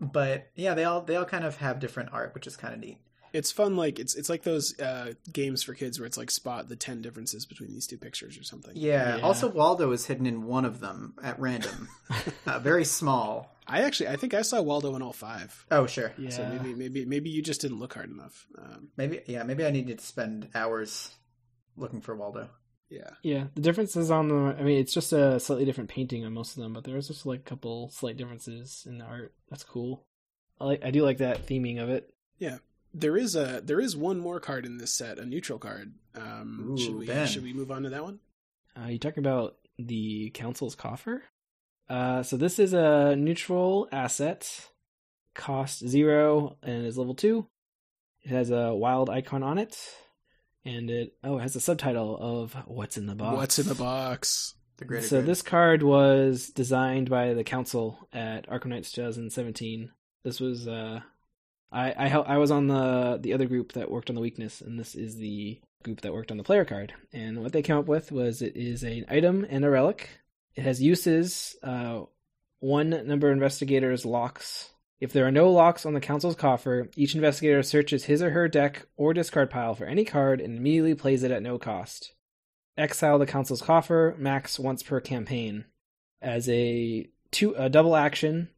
But 0.01 0.51
yeah, 0.55 0.75
they 0.75 0.85
all 0.85 1.03
they 1.03 1.17
all 1.17 1.25
kind 1.25 1.45
of 1.45 1.57
have 1.57 1.81
different 1.81 2.11
art, 2.13 2.35
which 2.35 2.47
is 2.47 2.57
kind 2.57 2.75
of 2.75 2.81
neat. 2.81 2.99
It's 3.33 3.53
fun. 3.53 3.77
Like 3.77 3.99
it's 3.99 4.15
it's 4.15 4.29
like 4.29 4.43
those 4.43 4.79
uh, 4.81 5.13
games 5.33 5.63
for 5.63 5.75
kids 5.75 5.99
where 5.99 6.07
it's 6.07 6.17
like 6.17 6.31
spot 6.31 6.69
the 6.69 6.77
ten 6.77 7.03
differences 7.03 7.47
between 7.47 7.73
these 7.73 7.87
two 7.87 7.99
pictures 7.99 8.39
or 8.39 8.43
something. 8.43 8.73
Yeah. 8.75 9.17
Yeah. 9.17 9.23
Also, 9.23 9.49
Waldo 9.49 9.93
is 9.93 10.07
hidden 10.07 10.27
in 10.27 10.45
one 10.45 10.65
of 10.65 10.81
them 10.81 11.15
at 11.23 11.39
random, 11.39 11.89
uh, 12.47 12.59
very 12.59 12.85
small. 12.85 13.56
I 13.67 13.83
actually 13.83 14.09
I 14.09 14.17
think 14.17 14.35
I 14.35 14.43
saw 14.43 14.61
Waldo 14.63 14.95
in 14.97 15.03
all 15.03 15.13
five. 15.13 15.67
Oh, 15.71 15.87
sure. 15.87 16.13
yeah. 16.19 16.31
So 16.31 16.47
maybe 16.49 16.75
maybe 16.75 17.05
maybe 17.05 17.31
you 17.31 17.43
just 17.43 17.61
didn't 17.61 17.79
look 17.81 17.95
hard 17.95 18.11
enough. 18.11 18.47
Um, 18.59 18.89
Maybe 18.97 19.21
yeah. 19.27 19.43
Maybe 19.43 19.65
I 19.65 19.71
needed 19.71 19.99
to 19.99 20.05
spend 20.07 20.49
hours 20.55 21.11
looking 21.77 22.01
for 22.01 22.15
Waldo. 22.15 22.49
yeah. 22.89 23.11
Yeah, 23.23 23.45
the 23.55 23.61
difference 23.61 23.97
is 23.97 24.11
on 24.11 24.29
the. 24.29 24.57
I 24.59 24.63
mean, 24.63 24.79
it's 24.79 24.95
just 24.95 25.13
a 25.13 25.41
slightly 25.41 25.65
different 25.65 25.91
painting 25.91 26.25
on 26.25 26.33
most 26.33 26.57
of 26.57 26.63
them, 26.63 26.73
but 26.73 26.85
there's 26.85 27.09
just 27.09 27.27
like 27.27 27.41
a 27.41 27.43
couple 27.43 27.91
slight 27.91 28.17
differences 28.17 28.85
in 28.89 28.99
the 28.99 29.05
art. 29.05 29.35
That's 29.51 29.65
cool. 29.65 30.07
I 30.61 30.65
like. 30.65 30.85
I 30.85 30.91
do 30.91 31.03
like 31.03 31.19
that 31.19 31.47
theming 31.47 31.83
of 31.83 31.89
it. 31.91 32.13
Yeah. 32.39 32.59
There 32.95 33.17
is 33.17 33.35
a 33.37 33.61
there 33.63 33.81
is 33.81 33.95
one 33.97 34.19
more 34.19 34.41
card 34.41 34.65
in 34.65 34.79
this 34.79 34.95
set, 34.95 35.19
a 35.19 35.27
neutral 35.27 35.59
card. 35.59 35.93
Um, 36.15 36.71
Ooh, 36.71 36.79
should 36.79 36.95
we 36.97 37.07
Ben. 37.07 37.27
should 37.27 37.43
we 37.43 37.53
move 37.53 37.71
on 37.71 37.83
to 37.83 37.91
that 37.91 38.05
one? 38.05 38.21
Uh, 38.81 38.87
you 38.87 38.99
talking 38.99 39.19
about 39.25 39.57
the 39.79 40.31
council's 40.33 40.75
coffer? 40.75 41.25
Uh, 41.89 42.23
so 42.23 42.37
this 42.37 42.59
is 42.59 42.73
a 42.73 43.15
neutral 43.17 43.89
asset, 43.93 44.69
cost 45.35 45.87
zero, 45.87 46.57
and 46.63 46.85
is 46.87 46.99
level 46.99 47.15
two. 47.15 47.47
It 48.23 48.31
has 48.31 48.51
a 48.51 48.75
wild 48.75 49.09
icon 49.09 49.43
on 49.43 49.59
it, 49.59 49.77
and 50.65 50.91
it 50.91 51.15
oh 51.23 51.39
it 51.39 51.43
has 51.43 51.55
a 51.57 51.61
subtitle 51.61 52.17
of 52.21 52.55
"What's 52.67 52.97
in 52.97 53.07
the 53.07 53.15
box." 53.15 53.37
What's 53.37 53.59
in 53.59 53.69
the 53.69 53.75
box? 53.75 54.55
The 54.79 55.01
so 55.03 55.21
good. 55.21 55.27
this 55.27 55.41
card 55.43 55.83
was 55.83 56.49
designed 56.49 57.09
by 57.09 57.33
the 57.33 57.45
council 57.45 58.09
at 58.13 58.47
Arkham 58.49 58.67
Nights 58.67 58.93
2017. 58.93 59.91
This 60.23 60.39
was 60.41 60.69
uh, 60.69 61.01
I 61.73 61.95
I 61.97 62.09
hel- 62.09 62.27
I 62.27 62.37
was 62.39 62.51
on 62.51 62.67
the 62.67 63.19
the 63.23 63.33
other 63.33 63.47
group 63.47 63.73
that 63.73 63.91
worked 63.91 64.11
on 64.11 64.17
the 64.17 64.21
weakness, 64.21 64.61
and 64.61 64.79
this 64.79 64.95
is 64.95 65.17
the 65.17 65.61
group 65.83 66.01
that 66.01 66.13
worked 66.13 66.31
on 66.31 66.37
the 66.37 66.43
player 66.43 66.65
card. 66.65 66.93
And 67.13 67.43
what 67.43 67.53
they 67.53 67.63
came 67.63 67.77
up 67.77 67.87
with 67.87 68.11
was 68.11 68.43
it 68.43 68.57
is 68.57 68.83
an 68.83 69.07
item 69.09 69.47
and 69.49 69.65
a 69.65 69.71
relic. 69.71 70.11
It 70.57 70.65
has 70.65 70.83
uses. 70.83 71.55
Uh, 71.63 72.03
one 72.61 72.91
number 73.07 73.29
of 73.29 73.35
investigators 73.35 74.05
locks 74.05 74.71
If 74.99 75.13
there 75.13 75.27
are 75.27 75.31
no 75.31 75.51
locks 75.51 75.85
on 75.85 75.93
the 75.93 76.01
council's 76.01 76.37
coffer, 76.37 76.89
each 76.97 77.15
investigator 77.15 77.63
searches 77.63 78.05
his 78.05 78.23
or 78.23 78.31
her 78.31 78.49
deck 78.49 78.87
or 78.97 79.13
discard 79.13 79.51
pile 79.51 79.75
for 79.75 79.85
any 79.85 80.07
card 80.07 80.41
and 80.41 80.57
immediately 80.57 80.95
plays 80.95 81.23
it 81.23 81.31
at 81.31 81.43
no 81.43 81.59
cost. 81.59 82.15
Exile 82.79 83.19
the 83.19 83.27
council's 83.27 83.61
coffer, 83.61 84.15
max 84.19 84.59
once 84.59 84.83
per 84.83 85.01
campaign. 85.01 85.67
As 86.23 86.49
a 86.49 87.09
two 87.31 87.55
a 87.57 87.69
double 87.69 87.95
action, 87.95 88.49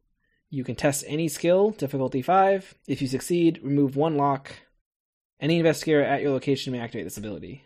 you 0.49 0.63
can 0.63 0.75
test 0.75 1.03
any 1.07 1.27
skill, 1.27 1.71
difficulty 1.71 2.21
5. 2.21 2.75
If 2.87 3.01
you 3.01 3.07
succeed, 3.07 3.59
remove 3.61 3.97
one 3.97 4.15
lock. 4.15 4.49
Any 5.41 5.57
investigator 5.57 6.01
at 6.01 6.21
your 6.21 6.31
location 6.31 6.71
may 6.71 6.79
activate 6.79 7.05
this 7.05 7.17
ability. 7.17 7.65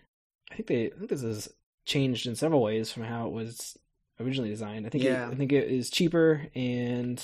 I 0.51 0.55
think 0.55 0.67
they 0.67 0.87
I 0.87 0.97
think 0.97 1.09
this 1.09 1.23
is 1.23 1.47
changed 1.85 2.25
in 2.25 2.35
several 2.35 2.63
ways 2.63 2.91
from 2.91 3.03
how 3.03 3.27
it 3.27 3.33
was 3.33 3.77
originally 4.23 4.49
designed. 4.49 4.85
I 4.85 4.89
think 4.89 5.03
Yeah. 5.03 5.27
it, 5.29 5.31
I 5.31 5.35
think 5.35 5.51
it 5.51 5.69
is 5.69 5.89
cheaper 5.89 6.47
and 6.55 7.21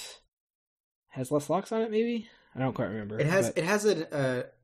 has 1.09 1.31
less 1.31 1.49
locks 1.49 1.71
on 1.71 1.81
it. 1.81 1.91
Maybe 1.91 2.27
I 2.55 2.59
don't 2.59 2.73
quite 2.73 2.89
remember. 2.89 3.19
It 3.19 3.27
has 3.27 3.49
but- 3.49 3.57
it 3.57 3.63
has 3.65 3.85
a, 3.85 4.07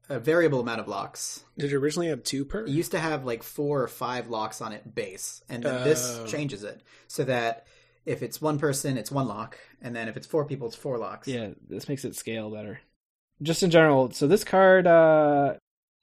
a 0.09 0.15
a 0.15 0.19
variable 0.19 0.59
amount 0.59 0.79
of 0.79 0.88
locks. 0.88 1.43
Did 1.57 1.71
it 1.71 1.75
originally 1.75 2.09
have 2.09 2.21
two 2.23 2.45
per? 2.45 2.61
It 2.65 2.69
used 2.69 2.91
to 2.91 2.99
have 2.99 3.25
like 3.25 3.41
four 3.41 3.81
or 3.81 3.88
five 3.88 4.29
locks 4.29 4.61
on 4.61 4.71
it 4.71 4.93
base, 4.93 5.41
and 5.49 5.63
then 5.63 5.83
this 5.83 6.19
Oh. 6.21 6.27
changes 6.27 6.63
it 6.63 6.83
so 7.07 7.23
that 7.23 7.65
if 8.05 8.21
it's 8.21 8.39
one 8.39 8.59
person, 8.59 8.97
it's 8.99 9.11
one 9.11 9.27
lock, 9.27 9.57
and 9.81 9.95
then 9.95 10.07
if 10.07 10.15
it's 10.15 10.27
four 10.27 10.45
people, 10.45 10.67
it's 10.67 10.75
four 10.75 10.99
locks. 10.99 11.27
yeah, 11.27 11.49
this 11.67 11.89
makes 11.89 12.05
it 12.05 12.15
scale 12.15 12.51
better. 12.51 12.79
Just 13.41 13.63
in 13.63 13.71
general, 13.71 14.11
so 14.11 14.27
this 14.27 14.43
card, 14.43 14.86
uh, 14.86 15.55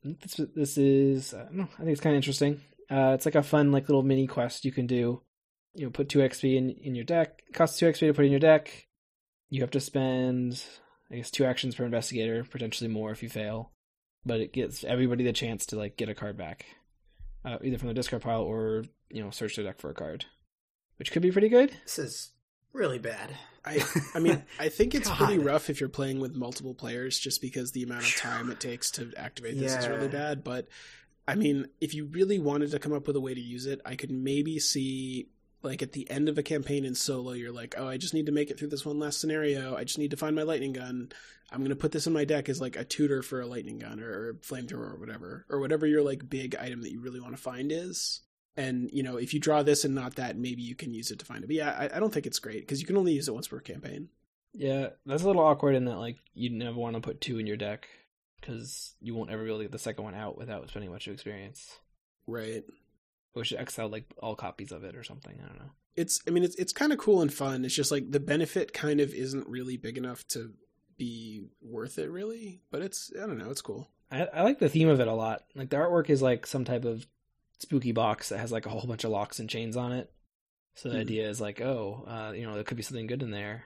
this 0.03 0.41
this 0.57 0.77
is 0.79 1.33
I, 1.33 1.45
don't 1.45 1.55
know, 1.55 1.69
I 1.75 1.79
think 1.79 1.91
it's 1.91 2.01
kind 2.01 2.15
of 2.15 2.19
interesting. 2.19 2.61
Uh, 2.91 3.13
it's 3.15 3.25
like 3.25 3.37
a 3.37 3.43
fun 3.43 3.71
like 3.71 3.89
little 3.89 4.03
mini 4.03 4.27
quest 4.27 4.65
you 4.65 4.73
can 4.73 4.89
do. 4.89 5.23
You 5.75 5.87
know, 5.87 5.91
put 5.91 6.09
two 6.09 6.19
XP 6.19 6.57
in 6.57 6.71
in 6.71 6.95
your 6.95 7.05
deck. 7.05 7.43
It 7.49 7.55
costs 7.55 7.79
two 7.79 7.87
XP 7.87 8.01
to 8.01 8.15
put 8.15 8.25
in 8.25 8.31
your 8.31 8.41
deck. 8.41 8.89
You 9.49 9.61
have 9.63 9.71
to 9.73 9.81
spend, 9.81 10.65
I 11.11 11.17
guess, 11.17 11.31
two 11.31 11.45
actions 11.45 11.75
per 11.75 11.85
investigator, 11.85 12.45
potentially 12.45 12.89
more 12.89 13.11
if 13.11 13.23
you 13.23 13.29
fail. 13.29 13.73
But 14.25 14.41
it 14.41 14.53
gives 14.53 14.85
everybody 14.85 15.25
the 15.25 15.33
chance 15.33 15.67
to 15.67 15.77
like 15.77 15.97
get 15.97 16.09
a 16.09 16.15
card 16.15 16.37
back, 16.37 16.67
uh, 17.45 17.59
either 17.63 17.79
from 17.79 17.89
the 17.89 17.95
discard 17.95 18.23
pile 18.23 18.43
or 18.43 18.85
you 19.11 19.23
know 19.23 19.31
search 19.31 19.57
their 19.57 19.65
deck 19.65 19.81
for 19.81 19.91
a 19.91 19.95
card, 19.95 20.27
which 20.99 21.13
could 21.13 21.23
be 21.23 21.33
pretty 21.33 21.49
good. 21.49 21.73
This 21.85 21.99
is 21.99 22.33
really 22.73 22.99
bad. 22.99 23.37
I 23.65 23.85
I 24.15 24.19
mean 24.19 24.43
I 24.59 24.69
think 24.69 24.95
it's 24.95 25.11
pretty 25.11 25.39
rough 25.39 25.71
if 25.71 25.81
you're 25.81 25.89
playing 25.89 26.21
with 26.21 26.35
multiple 26.35 26.75
players 26.75 27.19
just 27.19 27.41
because 27.41 27.73
the 27.73 27.83
amount 27.83 28.05
of 28.05 28.17
time 28.17 28.51
it 28.51 28.61
takes 28.61 28.91
to 28.93 29.13
activate 29.17 29.59
this 29.59 29.75
is 29.75 29.89
really 29.89 30.09
bad. 30.09 30.45
But 30.45 30.69
I 31.27 31.37
mean, 31.37 31.69
if 31.81 31.95
you 31.95 32.07
really 32.07 32.39
wanted 32.39 32.73
to 32.73 32.79
come 32.79 32.93
up 32.93 33.07
with 33.07 33.17
a 33.17 33.21
way 33.21 33.35
to 33.35 33.41
use 33.41 33.67
it, 33.67 33.81
I 33.85 33.95
could 33.95 34.11
maybe 34.11 34.59
see 34.59 35.29
like 35.63 35.83
at 35.83 35.93
the 35.93 36.11
end 36.11 36.29
of 36.29 36.39
a 36.39 36.43
campaign 36.43 36.85
in 36.85 36.95
solo, 36.95 37.33
you're 37.33 37.53
like, 37.53 37.75
oh, 37.79 37.89
I 37.89 37.97
just 37.97 38.15
need 38.15 38.27
to 38.27 38.33
make 38.33 38.51
it 38.51 38.59
through 38.59 38.69
this 38.69 38.85
one 38.85 38.99
last 38.99 39.21
scenario. 39.21 39.77
I 39.77 39.85
just 39.85 39.99
need 39.99 40.11
to 40.11 40.17
find 40.17 40.35
my 40.35 40.43
lightning 40.43 40.73
gun. 40.73 41.13
I'm 41.51 41.63
gonna 41.63 41.77
put 41.77 41.93
this 41.93 42.07
in 42.07 42.13
my 42.13 42.25
deck 42.25 42.49
as 42.49 42.61
like 42.61 42.77
a 42.77 42.85
tutor 42.85 43.23
for 43.23 43.41
a 43.41 43.47
lightning 43.47 43.79
gun 43.79 44.01
or, 44.01 44.11
or 44.11 44.35
flamethrower 44.35 44.95
or 44.95 44.99
whatever, 44.99 45.47
or 45.49 45.61
whatever 45.61 45.87
your 45.87 46.03
like 46.03 46.29
big 46.29 46.57
item 46.57 46.83
that 46.83 46.93
you 46.93 47.01
really 47.01 47.21
want 47.21 47.37
to 47.37 47.43
find 47.43 47.71
is. 47.71 48.21
And 48.57 48.91
you 48.93 49.03
know, 49.03 49.17
if 49.17 49.33
you 49.33 49.41
draw 49.41 49.63
this 49.63 49.85
and 49.85 49.95
not 49.95 50.17
that, 50.17 50.37
maybe 50.37 50.63
you 50.63 50.75
can 50.75 50.93
use 50.93 51.11
it 51.11 51.19
to 51.19 51.25
find 51.25 51.45
it. 51.45 51.47
But 51.47 51.57
yeah, 51.57 51.71
I, 51.71 51.97
I 51.97 52.01
don't 52.01 52.13
think 52.13 52.27
it's 52.27 52.39
great 52.39 52.61
because 52.61 52.81
you 52.81 52.87
can 52.87 52.97
only 52.97 53.13
use 53.13 53.29
it 53.29 53.35
once 53.35 53.49
per 53.49 53.61
campaign. 53.61 54.09
Yeah, 54.55 54.89
that's 55.07 55.23
a 55.23 55.27
little 55.27 55.43
awkward 55.43 55.75
in 55.75 55.87
that 55.87 55.97
like 55.97 56.17
you 56.35 56.51
never 56.51 56.77
want 56.77 56.95
to 56.95 57.01
put 57.01 57.21
two 57.21 57.39
in 57.39 57.47
your 57.47 57.57
deck 57.57 57.89
because 58.41 58.95
you 59.01 59.15
won't 59.15 59.31
ever 59.31 59.43
be 59.43 59.49
able 59.49 59.59
to 59.59 59.65
get 59.65 59.73
the 59.73 59.79
second 59.79 60.05
one 60.05 60.15
out 60.15 60.37
without 60.37 60.69
spending 60.69 60.91
much 60.91 61.07
of 61.07 61.15
experience. 61.15 61.79
Right. 62.27 62.65
We 63.35 63.45
should 63.45 63.59
exile 63.59 63.89
like 63.89 64.07
all 64.23 64.35
copies 64.37 64.73
of 64.73 64.85
it 64.85 64.95
or 64.97 65.05
something. 65.05 65.39
I 65.43 65.47
don't 65.49 65.59
know. 65.59 65.71
It's 65.97 66.21
I 66.27 66.31
mean 66.31 66.45
it's 66.45 66.55
it's 66.57 66.73
kind 66.73 66.93
of 66.93 66.99
cool 66.99 67.23
and 67.23 67.33
fun. 67.33 67.65
It's 67.65 67.75
just 67.75 67.91
like 67.91 68.11
the 68.11 68.21
benefit 68.21 68.73
kind 68.73 69.01
of 69.01 69.13
isn't 69.15 69.49
really 69.49 69.77
big 69.77 69.97
enough 69.99 70.27
to 70.29 70.53
be 70.99 71.45
worth 71.61 71.99
it 71.99 72.11
really, 72.11 72.61
but 72.71 72.83
it's 72.83 73.11
I 73.17 73.27
don't 73.27 73.39
know, 73.39 73.51
it's 73.51 73.63
cool. 73.63 73.89
I, 74.11 74.25
I 74.27 74.43
like 74.43 74.59
the 74.59 74.69
theme 74.69 74.89
of 74.89 75.01
it 75.01 75.09
a 75.09 75.15
lot. 75.15 75.45
Like 75.55 75.71
the 75.71 75.77
artwork 75.77 76.11
is 76.11 76.21
like 76.23 76.47
some 76.47 76.65
type 76.65 76.85
of 76.85 77.07
spooky 77.59 77.93
box 77.93 78.29
that 78.29 78.39
has 78.39 78.53
like 78.53 78.67
a 78.67 78.71
whole 78.71 78.87
bunch 78.87 79.05
of 79.05 79.11
locks 79.11 79.39
and 79.39 79.49
chains 79.49 79.77
on 79.77 79.93
it. 79.93 80.11
So 80.75 80.89
the 80.89 80.97
Hmm. 80.97 81.01
idea 81.03 81.29
is 81.29 81.41
like, 81.41 81.61
oh, 81.61 82.05
uh, 82.07 82.33
you 82.33 82.47
know, 82.47 82.55
there 82.55 82.65
could 82.65 82.77
be 82.77 82.83
something 82.83 83.07
good 83.07 83.23
in 83.23 83.31
there, 83.31 83.65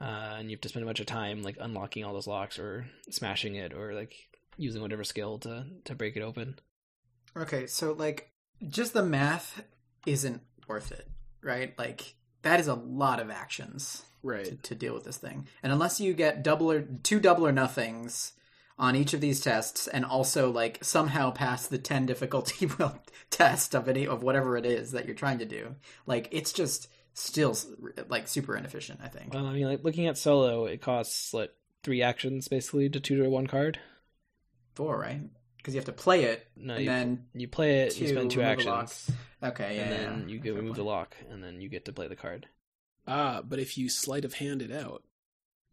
uh, 0.00 0.36
and 0.38 0.50
you 0.50 0.56
have 0.56 0.60
to 0.62 0.68
spend 0.68 0.82
a 0.82 0.86
bunch 0.86 1.00
of 1.00 1.06
time 1.06 1.42
like 1.42 1.56
unlocking 1.60 2.04
all 2.04 2.12
those 2.14 2.26
locks 2.26 2.58
or 2.58 2.86
smashing 3.10 3.54
it 3.54 3.72
or 3.72 3.94
like 3.94 4.14
using 4.56 4.82
whatever 4.82 5.04
skill 5.04 5.38
to 5.38 5.66
to 5.84 5.94
break 5.94 6.16
it 6.16 6.22
open. 6.22 6.58
Okay, 7.36 7.66
so 7.66 7.92
like 7.92 8.30
just 8.68 8.92
the 8.92 9.02
math 9.04 9.62
isn't 10.06 10.42
worth 10.68 10.92
it, 10.92 11.08
right? 11.42 11.76
Like 11.78 12.14
that 12.42 12.60
is 12.60 12.68
a 12.68 12.74
lot 12.74 13.20
of 13.20 13.30
actions 13.30 14.04
Right. 14.22 14.62
to 14.62 14.74
deal 14.74 14.94
with 14.94 15.04
this 15.04 15.18
thing. 15.18 15.46
And 15.62 15.72
unless 15.72 16.00
you 16.00 16.14
get 16.14 16.42
double 16.42 16.70
or 16.70 16.82
two 16.82 17.20
double 17.20 17.46
or 17.46 17.52
nothings 17.52 18.32
on 18.78 18.96
each 18.96 19.12
of 19.14 19.20
these 19.20 19.40
tests 19.40 19.86
and 19.86 20.04
also 20.04 20.50
like 20.50 20.82
somehow 20.82 21.30
pass 21.30 21.66
the 21.66 21.78
10 21.78 22.06
difficulty 22.06 22.68
test 23.30 23.74
of 23.74 23.88
any 23.88 24.06
of 24.06 24.22
whatever 24.22 24.56
it 24.56 24.66
is 24.66 24.92
that 24.92 25.06
you're 25.06 25.14
trying 25.14 25.38
to 25.38 25.44
do, 25.44 25.74
like 26.06 26.28
it's 26.32 26.52
just 26.52 26.88
still 27.12 27.56
like 28.08 28.26
super 28.26 28.56
inefficient, 28.56 29.00
I 29.02 29.08
think. 29.08 29.32
Well, 29.34 29.46
I 29.46 29.52
mean, 29.52 29.66
like 29.66 29.84
looking 29.84 30.06
at 30.06 30.18
solo, 30.18 30.64
it 30.64 30.80
costs 30.80 31.32
like 31.34 31.52
three 31.82 32.02
actions 32.02 32.48
basically 32.48 32.88
to 32.88 32.98
tutor 33.00 33.28
one 33.28 33.46
card. 33.46 33.78
Four, 34.74 34.98
right? 34.98 35.20
Because 35.64 35.74
you 35.74 35.78
have 35.78 35.86
to 35.86 35.92
play 35.92 36.24
it 36.24 36.46
No, 36.58 36.74
and 36.74 36.84
you, 36.84 36.90
then 36.90 37.24
you 37.32 37.48
play 37.48 37.80
it, 37.84 37.98
you 37.98 38.06
spend 38.08 38.30
two 38.30 38.42
actions. 38.42 39.10
Okay, 39.42 39.76
yeah, 39.76 39.82
and 39.84 39.92
then 39.92 40.28
yeah. 40.28 40.34
you 40.34 40.38
get 40.38 40.52
Fair 40.52 40.60
remove 40.60 40.76
the 40.76 40.84
lock, 40.84 41.16
and 41.30 41.42
then 41.42 41.62
you 41.62 41.70
get 41.70 41.86
to 41.86 41.92
play 41.94 42.06
the 42.06 42.16
card. 42.16 42.46
Ah, 43.08 43.40
but 43.42 43.58
if 43.58 43.78
you 43.78 43.88
sleight 43.88 44.26
of 44.26 44.34
hand 44.34 44.60
it 44.60 44.70
out, 44.70 45.02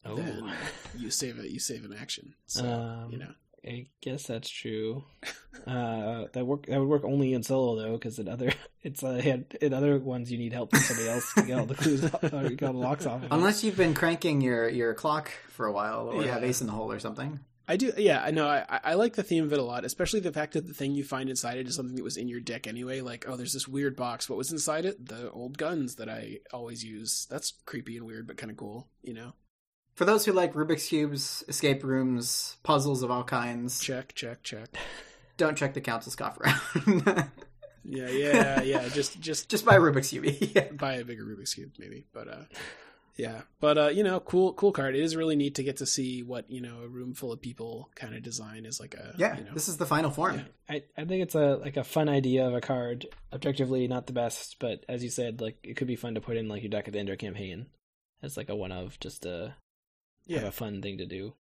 Oh, 0.05 0.15
then 0.15 0.49
you 0.97 1.11
save 1.11 1.37
it 1.39 1.51
you 1.51 1.59
save 1.59 1.83
an 1.83 1.93
action. 1.93 2.35
So 2.47 2.65
Um, 2.65 3.11
you 3.11 3.17
know. 3.17 3.33
I 3.67 3.87
guess 4.01 4.23
that's 4.27 4.49
true. 4.49 5.03
Uh, 5.67 6.25
that 6.33 6.43
work 6.47 6.65
that 6.65 6.79
would 6.79 6.87
work 6.87 7.03
only 7.03 7.33
in 7.33 7.43
solo 7.43 7.75
though, 7.79 7.91
because 7.93 8.17
in 8.17 8.27
other 8.27 8.51
it's 8.81 9.03
uh, 9.03 9.21
in 9.61 9.73
other 9.73 9.99
ones 9.99 10.31
you 10.31 10.37
need 10.39 10.53
help 10.53 10.71
from 10.71 10.79
somebody 10.79 11.07
else 11.09 11.31
to 11.35 11.43
get 11.43 11.59
all 11.59 11.65
the 11.67 11.75
clues 11.75 12.03
off, 12.05 12.23
or 12.23 12.49
get 12.49 12.63
all 12.63 12.73
the 12.73 12.79
locks 12.79 13.05
off. 13.05 13.17
Of 13.17 13.23
it. 13.25 13.27
Unless 13.31 13.63
you've 13.63 13.75
been 13.77 13.93
cranking 13.93 14.41
your, 14.41 14.67
your 14.69 14.95
clock 14.95 15.29
for 15.49 15.67
a 15.67 15.71
while, 15.71 16.07
or 16.07 16.23
Yeah. 16.23 16.31
have 16.33 16.43
Ace 16.43 16.61
in 16.61 16.67
the 16.67 16.73
Hole 16.73 16.91
or 16.91 16.97
something. 16.99 17.41
I 17.67 17.77
do, 17.77 17.93
yeah. 17.97 18.21
I 18.21 18.31
know. 18.31 18.47
I, 18.47 18.79
I 18.83 18.93
like 18.95 19.13
the 19.13 19.23
theme 19.23 19.43
of 19.45 19.53
it 19.53 19.59
a 19.59 19.63
lot, 19.63 19.85
especially 19.85 20.19
the 20.19 20.33
fact 20.33 20.53
that 20.53 20.67
the 20.67 20.73
thing 20.73 20.93
you 20.93 21.03
find 21.03 21.29
inside 21.29 21.57
it 21.57 21.67
is 21.67 21.75
something 21.75 21.95
that 21.95 22.03
was 22.03 22.17
in 22.17 22.27
your 22.27 22.39
deck 22.39 22.67
anyway. 22.67 23.01
Like, 23.01 23.25
oh, 23.27 23.35
there's 23.35 23.53
this 23.53 23.67
weird 23.67 23.95
box. 23.95 24.29
What 24.29 24.37
was 24.37 24.51
inside 24.51 24.85
it? 24.85 25.05
The 25.05 25.31
old 25.31 25.57
guns 25.57 25.95
that 25.95 26.09
I 26.09 26.39
always 26.51 26.83
use. 26.83 27.27
That's 27.29 27.53
creepy 27.65 27.97
and 27.97 28.05
weird, 28.05 28.27
but 28.27 28.37
kind 28.37 28.51
of 28.51 28.57
cool. 28.57 28.87
You 29.03 29.13
know? 29.13 29.33
For 29.95 30.05
those 30.05 30.25
who 30.25 30.31
like 30.31 30.53
Rubik's 30.53 30.87
cubes, 30.87 31.43
escape 31.47 31.83
rooms, 31.83 32.57
puzzles 32.63 33.03
of 33.03 33.11
all 33.11 33.23
kinds, 33.23 33.79
Check, 33.79 34.15
check, 34.15 34.41
check. 34.43 34.69
don't 35.37 35.57
check 35.57 35.73
the 35.73 35.81
council's 35.81 36.15
coffer 36.15 36.47
out. 36.47 37.27
Yeah, 37.83 38.09
yeah, 38.09 38.61
yeah. 38.61 38.87
Just, 38.93 39.19
just, 39.19 39.49
Just 39.49 39.65
buy 39.65 39.75
a 39.75 39.79
Rubik's 39.79 40.09
cube. 40.09 40.25
yeah. 40.55 40.71
buy 40.71 40.93
a 40.93 41.03
bigger 41.03 41.23
Rubik's 41.23 41.53
cube, 41.53 41.71
maybe. 41.79 42.05
But, 42.13 42.27
uh, 42.27 42.43
yeah. 43.15 43.41
But, 43.59 43.77
uh, 43.77 43.87
you 43.89 44.03
know, 44.03 44.19
cool, 44.19 44.53
cool 44.53 44.71
card. 44.71 44.95
It 44.95 45.03
is 45.03 45.15
really 45.15 45.35
neat 45.35 45.55
to 45.55 45.63
get 45.63 45.77
to 45.77 45.85
see 45.85 46.23
what 46.23 46.49
you 46.49 46.61
know 46.61 46.81
a 46.83 46.87
room 46.87 47.13
full 47.13 47.31
of 47.31 47.41
people 47.41 47.89
kind 47.95 48.15
of 48.15 48.23
design 48.23 48.65
is 48.65 48.79
like 48.79 48.93
a. 48.93 49.13
Yeah, 49.17 49.37
You 49.37 49.45
know, 49.45 49.53
this 49.53 49.67
is 49.67 49.77
the 49.77 49.85
final 49.85 50.11
form. 50.11 50.37
Yeah. 50.37 50.43
I, 50.69 51.01
I 51.01 51.05
think 51.05 51.23
it's 51.23 51.35
a 51.35 51.57
like 51.57 51.77
a 51.77 51.83
fun 51.83 52.09
idea 52.09 52.47
of 52.47 52.53
a 52.53 52.61
card. 52.61 53.05
Objectively, 53.33 53.87
not 53.87 54.07
the 54.07 54.13
best, 54.13 54.57
but 54.59 54.83
as 54.87 55.03
you 55.03 55.09
said, 55.09 55.41
like 55.41 55.57
it 55.63 55.75
could 55.75 55.87
be 55.87 55.95
fun 55.95 56.15
to 56.15 56.21
put 56.21 56.37
in 56.37 56.47
like 56.47 56.63
your 56.63 56.69
deck 56.69 56.87
at 56.87 56.93
the 56.93 56.99
end 56.99 57.09
of 57.09 57.13
a 57.13 57.17
campaign. 57.17 57.67
As 58.23 58.37
like 58.37 58.49
a 58.49 58.55
one 58.55 58.71
of 58.71 58.99
just 58.99 59.23
to 59.23 59.55
have 60.29 60.41
yeah. 60.43 60.47
a 60.47 60.51
fun 60.51 60.81
thing 60.81 60.97
to 60.99 61.05
do. 61.05 61.33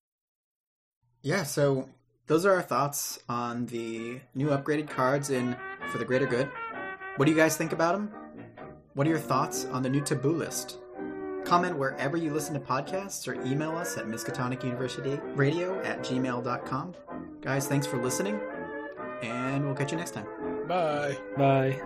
Yeah, 1.22 1.44
so 1.44 1.90
those 2.28 2.46
are 2.46 2.54
our 2.54 2.62
thoughts 2.62 3.20
on 3.28 3.66
the 3.66 4.22
new 4.34 4.48
upgraded 4.48 4.90
cards 4.90 5.30
in 5.30 5.58
For 5.92 5.98
the 5.98 6.06
Greater 6.06 6.26
Good. 6.26 6.50
What 7.18 7.26
do 7.26 7.32
you 7.32 7.38
guys 7.38 7.58
think 7.58 7.74
about 7.74 7.94
them? 7.94 8.14
What 8.94 9.06
are 9.08 9.10
your 9.10 9.20
thoughts 9.20 9.66
on 9.66 9.84
the 9.84 9.90
new 9.90 10.02
taboo 10.02 10.32
list? 10.32 10.80
Comment 11.46 11.78
wherever 11.78 12.18
you 12.18 12.34
listen 12.34 12.54
to 12.54 12.60
podcasts 12.60 13.28
or 13.28 13.34
email 13.46 13.72
us 13.72 13.98
at 13.98 14.06
Miskatonic 14.06 14.64
University 14.64 15.20
Radio 15.36 15.82
at 15.84 16.00
gmail.com. 16.02 16.94
Guys, 17.42 17.68
thanks 17.68 17.88
for 17.88 18.02
listening, 18.02 18.40
and 19.24 19.66
we'll 19.66 19.76
catch 19.76 19.92
you 19.92 19.98
next 19.98 20.12
time. 20.12 20.28
Bye. 20.68 21.18
Bye. 21.38 21.82